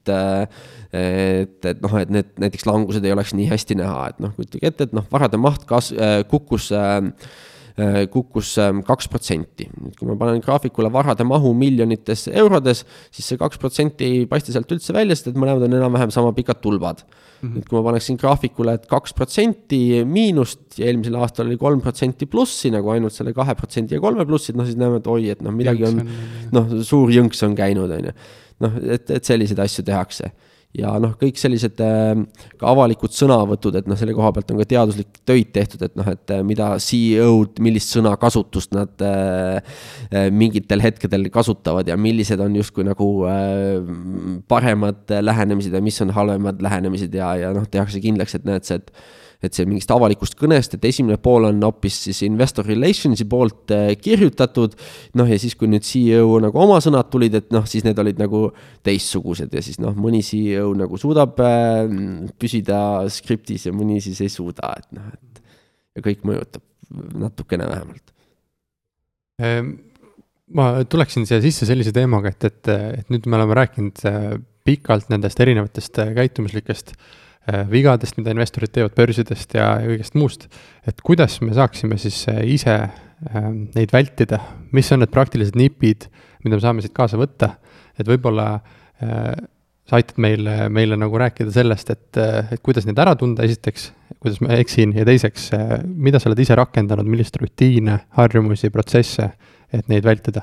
et, 0.97 1.66
et 1.66 1.80
noh, 1.82 1.97
et 1.99 2.12
need 2.14 2.28
näiteks 2.40 2.64
langused 2.68 3.05
ei 3.05 3.12
oleks 3.12 3.34
nii 3.34 3.49
hästi 3.51 3.76
näha, 3.80 4.05
et 4.12 4.20
noh, 4.22 4.32
kujutage 4.36 4.70
ette, 4.70 4.86
et 4.86 4.94
noh, 4.97 5.05
varade 5.11 5.40
maht 5.40 5.66
kas-, 5.68 5.90
kukkus 6.30 6.70
äh, 6.70 7.01
Äh, 7.03 7.55
kukkus 8.12 8.55
ähm, 8.62 8.81
kaks 8.87 9.09
protsenti. 9.12 9.66
nüüd, 9.68 9.97
kui 9.99 10.09
ma 10.09 10.16
panen 10.16 10.41
graafikule 10.45 10.89
varade 10.93 11.27
mahu 11.29 11.53
miljonites 11.57 12.27
eurodes, 12.33 12.85
siis 13.12 13.27
see 13.33 13.41
kaks 13.41 13.61
protsenti 13.61 14.07
ei 14.09 14.22
paista 14.31 14.55
sealt 14.55 14.72
üldse 14.72 14.97
välja, 14.97 15.16
sest 15.16 15.29
et 15.33 15.37
mõlemad 15.37 15.66
on 15.66 15.77
enam-vähem 15.77 16.14
sama 16.14 16.33
pikad 16.37 16.62
tulbad 16.64 17.03
mm. 17.03 17.12
-hmm. 17.43 17.53
nüüd, 17.59 17.68
kui 17.68 17.77
ma 17.79 17.85
paneksin 17.91 18.16
graafikule, 18.16 18.79
et 18.81 18.87
kaks 18.89 19.12
protsenti 19.12 19.81
miinust 20.09 20.79
ja 20.81 20.89
eelmisel 20.89 21.20
aastal 21.20 21.51
oli 21.51 21.61
kolm 21.61 21.85
protsenti 21.85 22.27
plussi 22.27 22.72
nagu 22.72 22.91
ainult 22.95 23.12
selle 23.12 23.37
kahe 23.37 23.55
protsendi 23.55 23.99
ja 23.99 24.01
kolme 24.01 24.24
plussid, 24.27 24.57
noh 24.57 24.64
siis 24.64 24.81
näeme, 24.81 25.03
et 25.03 25.07
oi, 25.07 25.29
et 25.31 25.45
noh, 25.45 25.53
midagi 25.53 25.85
on, 25.85 26.01
noh, 26.57 26.77
suur 26.83 27.12
jõnks 27.12 27.45
on 27.45 27.55
käinud, 27.55 27.93
on 27.93 28.09
ju. 28.09 28.16
noh, 28.64 28.81
et, 28.89 29.11
et 29.11 29.24
selliseid 29.24 29.61
asju 29.61 29.85
tehakse 29.85 30.33
ja 30.77 30.93
noh, 31.03 31.14
kõik 31.18 31.39
sellised 31.41 31.81
äh, 31.85 32.12
ka 32.61 32.70
avalikud 32.72 33.14
sõnavõtud, 33.14 33.79
et 33.81 33.89
noh, 33.89 33.99
selle 33.99 34.14
koha 34.16 34.33
pealt 34.37 34.53
on 34.53 34.61
ka 34.61 34.68
teaduslik 34.68 35.20
töid 35.29 35.51
tehtud, 35.55 35.83
et 35.87 35.97
noh, 35.99 36.09
et 36.12 36.35
äh, 36.35 36.43
mida 36.47 36.72
CEO-d, 36.83 37.62
millist 37.64 37.95
sõnakasutust 37.97 38.74
nad 38.77 39.05
äh, 39.07 39.77
mingitel 40.35 40.85
hetkedel 40.85 41.29
kasutavad 41.33 41.89
ja 41.89 41.97
millised 42.01 42.41
on 42.43 42.57
justkui 42.59 42.87
nagu 42.87 43.09
paremad 44.51 45.14
lähenemised 45.22 45.74
ja 45.74 45.83
mis 45.85 45.99
on 46.05 46.12
halvemad 46.14 46.61
lähenemised 46.62 47.14
ja, 47.16 47.33
ja 47.41 47.53
noh, 47.57 47.66
tehakse 47.70 48.03
kindlaks, 48.05 48.37
et 48.39 48.49
näed, 48.49 48.66
see, 48.66 48.81
et 48.83 48.93
et 49.45 49.57
see 49.57 49.66
mingist 49.68 49.91
avalikust 49.93 50.37
kõnest, 50.39 50.76
et 50.76 50.84
esimene 50.89 51.18
pool 51.22 51.49
on 51.49 51.61
hoopis 51.66 51.99
siis 52.07 52.22
investor 52.26 52.66
relations'i 52.68 53.26
poolt 53.28 53.72
äh, 53.74 53.91
kirjutatud. 54.01 54.76
noh, 55.18 55.28
ja 55.28 55.39
siis, 55.41 55.57
kui 55.59 55.68
nüüd 55.70 55.84
CEO 55.87 56.39
nagu 56.43 56.61
oma 56.62 56.78
sõnad 56.84 57.11
tulid, 57.12 57.37
et 57.39 57.53
noh, 57.55 57.66
siis 57.68 57.84
need 57.87 57.99
olid 58.01 58.20
nagu 58.22 58.47
teistsugused 58.87 59.53
ja 59.53 59.64
siis 59.64 59.80
noh, 59.82 59.97
mõni 59.97 60.22
CEO 60.26 60.72
nagu 60.78 61.01
suudab 61.01 61.41
äh, 61.45 61.84
püsida 62.41 62.78
skriptis 63.12 63.68
ja 63.68 63.74
mõni 63.76 64.01
siis 64.05 64.22
ei 64.24 64.32
suuda, 64.32 64.72
et 64.80 64.97
noh, 64.97 65.11
et 65.12 65.43
ja 65.97 66.05
kõik 66.05 66.24
mõjutab 66.28 66.64
natukene 67.18 67.66
vähemalt 67.66 68.12
ehm, 69.43 69.72
ma 70.55 70.68
tuleksin 70.87 71.26
siia 71.26 71.41
sisse 71.43 71.66
sellise 71.66 71.93
teemaga, 71.95 72.30
et, 72.30 72.45
et, 72.47 72.72
et 73.01 73.12
nüüd 73.12 73.26
me 73.26 73.41
oleme 73.41 73.57
rääkinud 73.59 74.05
äh, 74.09 74.34
pikalt 74.66 75.11
nendest 75.12 75.41
erinevatest 75.43 75.99
käitumuslikest 76.16 76.95
äh, 76.95 77.14
vigadest, 77.70 78.16
mida 78.18 78.32
investorid 78.34 78.72
teevad 78.74 78.94
börsidest 78.97 79.55
ja, 79.55 79.76
kõigest 79.84 80.16
muust. 80.18 80.49
et 80.86 81.03
kuidas 81.07 81.38
me 81.42 81.55
saaksime 81.55 81.99
siis 81.99 82.24
äh, 82.32 82.42
ise 82.57 82.74
ähm, 82.76 83.66
neid 83.76 83.92
vältida, 83.94 84.40
mis 84.74 84.90
on 84.92 85.03
need 85.05 85.12
praktilised 85.14 85.59
nipid, 85.59 86.09
mida 86.44 86.59
me 86.59 86.64
saame 86.64 86.84
siit 86.84 86.94
kaasa 86.97 87.20
võtta, 87.20 87.55
et 87.99 88.09
võib-olla 88.09 88.49
äh, 88.57 89.36
sa 89.86 90.01
aitad 90.01 90.18
meile, 90.18 90.66
meile 90.74 90.99
nagu 90.99 91.18
rääkida 91.22 91.53
sellest, 91.55 91.94
et, 91.94 92.18
et 92.51 92.62
kuidas 92.66 92.88
neid 92.88 92.99
ära 92.99 93.14
tunda, 93.18 93.47
esiteks, 93.47 93.92
kuidas 94.18 94.42
ma 94.42 94.59
eksin, 94.59 94.97
ja 94.99 95.07
teiseks, 95.07 95.53
mida 95.86 96.18
sa 96.18 96.32
oled 96.32 96.42
ise 96.42 96.59
rakendanud, 96.59 97.07
milliseid 97.07 97.38
rutiine, 97.44 98.01
harjumusi, 98.18 98.72
protsesse, 98.74 99.30
et 99.70 99.86
neid 99.92 100.03
vältida 100.07 100.42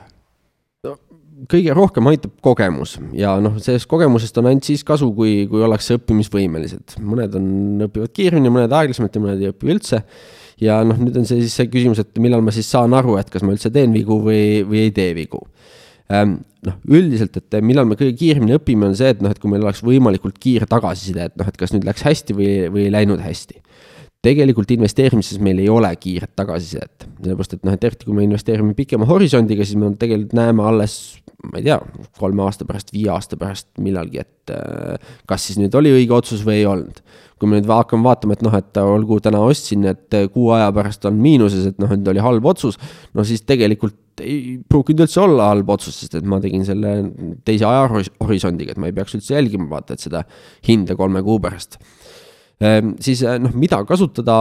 kõige 1.49 1.73
rohkem 1.75 2.07
aitab 2.11 2.33
kogemus 2.43 2.95
ja 3.17 3.33
noh, 3.43 3.57
sellest 3.63 3.89
kogemusest 3.91 4.37
on 4.39 4.49
ainult 4.51 4.67
siis 4.67 4.83
kasu, 4.87 5.09
kui, 5.15 5.43
kui 5.51 5.63
ollakse 5.65 5.97
õppimisvõimelised. 5.97 6.97
mõned 7.03 7.35
on, 7.39 7.49
õpivad 7.87 8.13
kiiremini, 8.15 8.53
mõned 8.53 8.73
aeglasemalt 8.73 9.17
ja 9.17 9.23
mõned 9.23 9.43
ei 9.43 9.51
õpi 9.51 9.71
üldse. 9.73 10.03
ja 10.63 10.79
noh, 10.87 10.99
nüüd 10.99 11.17
on 11.19 11.27
see 11.27 11.41
siis 11.43 11.57
see 11.59 11.69
küsimus, 11.71 12.01
et 12.03 12.23
millal 12.23 12.43
ma 12.45 12.53
siis 12.55 12.69
saan 12.69 12.93
aru, 12.95 13.17
et 13.19 13.31
kas 13.33 13.45
ma 13.45 13.55
üldse 13.55 13.71
teen 13.73 13.95
vigu 13.95 14.19
või, 14.23 14.63
või 14.67 14.85
ei 14.87 14.95
tee 14.95 15.13
vigu 15.17 15.41
ähm,. 16.13 16.41
noh, 16.63 16.77
üldiselt, 16.87 17.35
et 17.41 17.59
millal 17.65 17.89
me 17.89 17.97
kõige 17.99 18.15
kiiremini 18.19 18.55
õpime, 18.55 18.87
on 18.87 18.95
see, 18.95 19.09
et 19.11 19.23
noh, 19.23 19.33
et 19.33 19.41
kui 19.41 19.51
meil 19.51 19.65
oleks 19.65 19.81
võimalikult 19.83 20.37
kiire 20.39 20.69
tagasiside, 20.69 21.27
et 21.27 21.39
noh, 21.39 21.49
et 21.49 21.59
kas 21.59 21.73
nüüd 21.75 21.83
läks 21.87 22.05
hästi 22.07 22.37
või, 22.37 22.51
või 22.71 22.87
ei 22.87 22.93
läinud 22.93 23.19
hästi 23.19 23.59
tegelikult 24.23 24.71
investeerimises 24.71 25.41
meil 25.43 25.59
ei 25.59 25.67
ole 25.71 25.89
kiiret 25.99 26.31
tagasisidet, 26.39 27.07
sellepärast 27.19 27.57
et 27.57 27.65
noh, 27.67 27.75
et 27.75 27.89
eriti 27.89 28.07
kui 28.07 28.15
me 28.15 28.23
investeerime 28.27 28.71
pikema 28.77 29.07
horisondiga, 29.09 29.65
siis 29.67 29.79
me 29.79 29.91
tegelikult 29.99 30.37
näeme 30.39 30.63
alles 30.63 30.95
ma 31.43 31.59
ei 31.59 31.65
tea, 31.65 31.77
kolme 32.19 32.45
aasta 32.45 32.65
pärast, 32.67 32.93
viie 32.95 33.09
aasta 33.11 33.37
pärast 33.39 33.67
millalgi, 33.83 34.23
et 34.23 34.53
äh, 34.53 35.11
kas 35.29 35.49
siis 35.49 35.59
nüüd 35.59 35.75
oli 35.75 35.91
õige 35.91 36.15
otsus 36.15 36.43
või 36.47 36.61
ei 36.61 36.69
olnud. 36.69 37.03
kui 37.41 37.49
me 37.51 37.57
nüüd 37.57 37.67
hakkame 37.67 38.05
vaatama, 38.07 38.37
et 38.37 38.43
noh, 38.45 38.53
et 38.55 38.77
olgu, 38.79 39.17
täna 39.19 39.41
ostsin, 39.43 39.83
et 39.89 40.15
kuu 40.31 40.53
aja 40.55 40.69
pärast 40.71 41.03
on 41.09 41.17
miinuses, 41.19 41.65
et 41.73 41.81
noh, 41.81 41.91
nüüd 41.91 42.07
oli 42.07 42.21
halb 42.23 42.45
otsus, 42.47 42.77
no 43.11 43.25
siis 43.27 43.43
tegelikult 43.43 44.23
ei 44.23 44.61
pruukinud 44.69 45.03
üldse 45.03 45.19
olla 45.19 45.49
halb 45.49 45.73
otsus, 45.73 45.97
sest 45.99 46.15
et 46.15 46.29
ma 46.29 46.39
tegin 46.39 46.63
selle 46.63 46.93
teise 47.43 47.67
ajahorisondiga, 47.67 48.71
et 48.71 48.79
ma 48.79 48.87
ei 48.87 48.95
peaks 48.95 49.17
üldse 49.17 49.35
jälgima, 49.35 49.67
vaata, 49.73 49.97
et 49.97 50.05
seda 50.05 50.23
hinda 50.69 50.95
kolme 50.95 51.25
kuu 51.25 51.41
pärast 51.43 51.81
siis 53.03 53.23
eh, 53.25 53.37
noh, 53.41 53.53
mida 53.59 53.79
kasutada, 53.87 54.35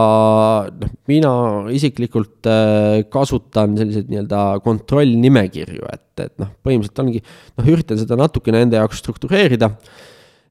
noh, 0.69 0.91
mina 1.09 1.31
isiklikult 1.73 2.47
eh, 2.49 3.03
kasutan 3.11 3.75
selliseid 3.79 4.11
nii-öelda 4.11 4.43
kontrollnimekirju, 4.65 5.87
et, 5.91 6.05
et 6.23 6.33
noh, 6.41 6.51
põhimõtteliselt 6.65 7.03
ongi, 7.03 7.23
noh, 7.59 7.71
üritan 7.73 7.99
seda 7.99 8.17
natukene 8.19 8.63
enda 8.67 8.81
jaoks 8.81 9.01
struktureerida. 9.03 9.71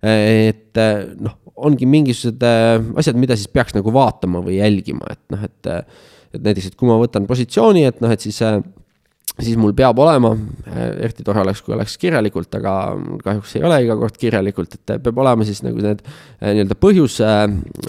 et 0.02 0.82
eh, 0.82 1.04
noh, 1.22 1.38
ongi 1.62 1.86
mingisugused 1.86 2.42
asjad, 2.98 3.18
mida 3.20 3.36
siis 3.38 3.50
peaks 3.52 3.76
nagu 3.76 3.92
vaatama 3.94 4.42
või 4.42 4.58
jälgima, 4.58 5.14
et 5.14 5.22
noh, 5.34 5.44
et, 5.46 5.72
et 6.32 6.40
näiteks, 6.42 6.72
et 6.72 6.78
kui 6.80 6.90
ma 6.90 6.98
võtan 7.00 7.28
positsiooni, 7.28 7.86
et 7.86 8.00
noh, 8.02 8.10
et 8.10 8.24
siis 8.24 8.40
siis 9.43 9.59
mul 9.61 9.74
peab 9.76 9.99
olema, 10.03 10.32
eriti 10.72 11.24
tore 11.26 11.43
oleks, 11.43 11.62
kui 11.64 11.74
oleks 11.76 11.97
kirjalikult, 12.01 12.53
aga 12.59 12.74
kahjuks 13.24 13.57
ei 13.59 13.66
ole 13.66 13.80
iga 13.84 13.97
kord 14.01 14.16
kirjalikult, 14.20 14.76
et 14.78 14.95
peab 15.05 15.20
olema 15.22 15.47
siis 15.49 15.62
nagu 15.64 15.82
need 15.82 16.03
eh, 16.05 16.53
nii-öelda 16.53 16.78
põhjus 16.80 17.18
äh, 17.26 17.45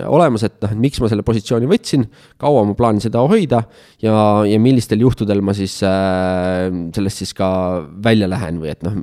olemas, 0.08 0.46
et 0.48 0.58
noh, 0.64 0.74
et 0.76 0.84
miks 0.88 1.02
ma 1.04 1.12
selle 1.12 1.26
positsiooni 1.28 1.70
võtsin, 1.70 2.06
kaua 2.42 2.66
ma 2.68 2.76
plaanin 2.78 3.04
seda 3.04 3.24
hoida 3.30 3.64
ja, 4.04 4.18
ja 4.50 4.60
millistel 4.62 5.04
juhtudel 5.06 5.44
ma 5.46 5.56
siis 5.58 5.80
äh, 5.88 6.68
sellest 6.96 7.24
siis 7.24 7.34
ka 7.38 7.50
välja 8.04 8.30
lähen 8.32 8.62
või 8.64 8.74
et 8.74 8.86
noh, 8.86 9.00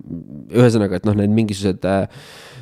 ühesõnaga, 0.55 1.01
et 1.01 1.09
noh, 1.09 1.19
need 1.19 1.35
mingisugused 1.37 1.87
äh, 1.89 2.07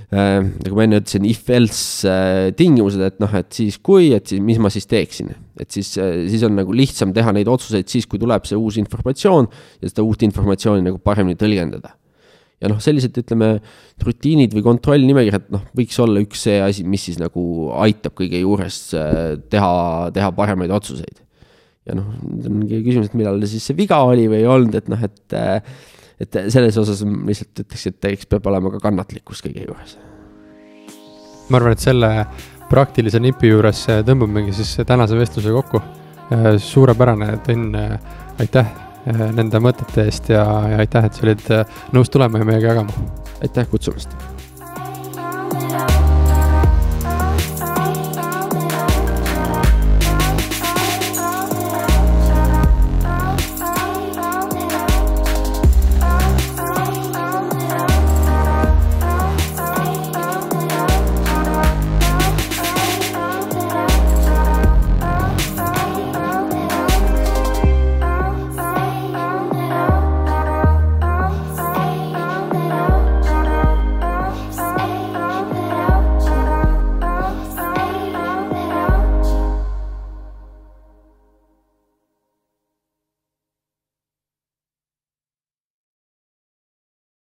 nagu 0.09 0.73
ma 0.77 0.87
enne 0.87 1.03
ütlesin, 1.03 1.27
if-else 1.29 2.15
tingimused, 2.57 3.03
et 3.05 3.19
noh, 3.21 3.33
et 3.37 3.51
siis 3.53 3.77
kui, 3.85 4.13
et 4.17 4.31
siis 4.31 4.41
mis 4.41 4.61
ma 4.61 4.71
siis 4.73 4.89
teeksin. 4.89 5.35
Et 5.63 5.75
siis 5.75 5.93
äh,, 6.01 6.25
siis 6.31 6.45
on 6.47 6.57
nagu 6.59 6.75
lihtsam 6.75 7.15
teha 7.17 7.33
neid 7.37 7.49
otsuseid 7.51 7.89
siis, 7.91 8.09
kui 8.11 8.21
tuleb 8.21 8.47
see 8.49 8.59
uus 8.59 8.79
informatsioon 8.81 9.49
ja 9.83 9.91
seda 9.91 10.05
uut 10.07 10.23
informatsiooni 10.27 10.85
nagu 10.87 11.01
paremini 11.03 11.39
tõlgendada. 11.41 11.95
ja 12.59 12.71
noh, 12.73 12.81
sellised, 12.83 13.15
ütleme, 13.21 13.53
rutiinid 14.03 14.55
või 14.57 14.65
kontrollnimekirjad, 14.67 15.47
noh, 15.55 15.69
võiks 15.79 15.99
olla 16.03 16.23
üks 16.25 16.43
see 16.49 16.57
asi, 16.63 16.83
mis 16.83 17.05
siis 17.07 17.21
nagu 17.23 17.43
aitab 17.85 18.17
kõige 18.19 18.41
juures 18.43 18.81
äh, 18.99 19.37
teha, 19.51 19.77
teha 20.15 20.33
paremaid 20.35 20.75
otsuseid. 20.75 21.23
ja 21.87 21.99
noh, 21.99 22.11
ongi 22.51 22.83
küsimus, 22.87 23.13
et 23.13 23.19
millal 23.19 23.39
siis 23.47 23.71
see 23.71 23.79
viga 23.79 24.03
oli 24.07 24.27
või 24.31 24.43
ei 24.43 24.51
olnud, 24.51 24.75
et 24.79 24.91
noh, 24.91 25.07
et 25.07 25.39
äh, 25.39 25.63
et 26.19 26.39
selles 26.51 26.77
osas 26.81 27.05
lihtsalt 27.07 27.63
ütleks, 27.63 27.87
et 27.91 28.07
eks 28.11 28.29
peab 28.31 28.47
olema 28.51 28.73
ka 28.75 28.83
kannatlikkus 28.89 29.43
kõige 29.45 29.67
juures. 29.69 29.97
ma 31.49 31.61
arvan, 31.61 31.77
et 31.77 31.83
selle 31.85 32.11
praktilise 32.69 33.21
nipi 33.21 33.53
juures 33.53 33.85
tõmbamegi 34.07 34.53
siis 34.61 34.77
tänase 34.87 35.17
vestluse 35.19 35.53
kokku. 35.55 35.83
suurepärane, 36.61 37.39
Tõnn, 37.47 37.77
aitäh 38.41 38.67
nende 39.09 39.61
mõtete 39.65 40.05
eest 40.05 40.29
ja, 40.29 40.45
ja 40.69 40.83
aitäh, 40.85 41.07
et 41.09 41.15
sa 41.15 41.25
olid 41.25 41.47
nõus 41.97 42.13
tulema 42.13 42.39
ja 42.39 42.45
meiega 42.45 42.75
jagama. 42.75 43.09
aitäh 43.41 43.69
kutsumast 43.71 44.13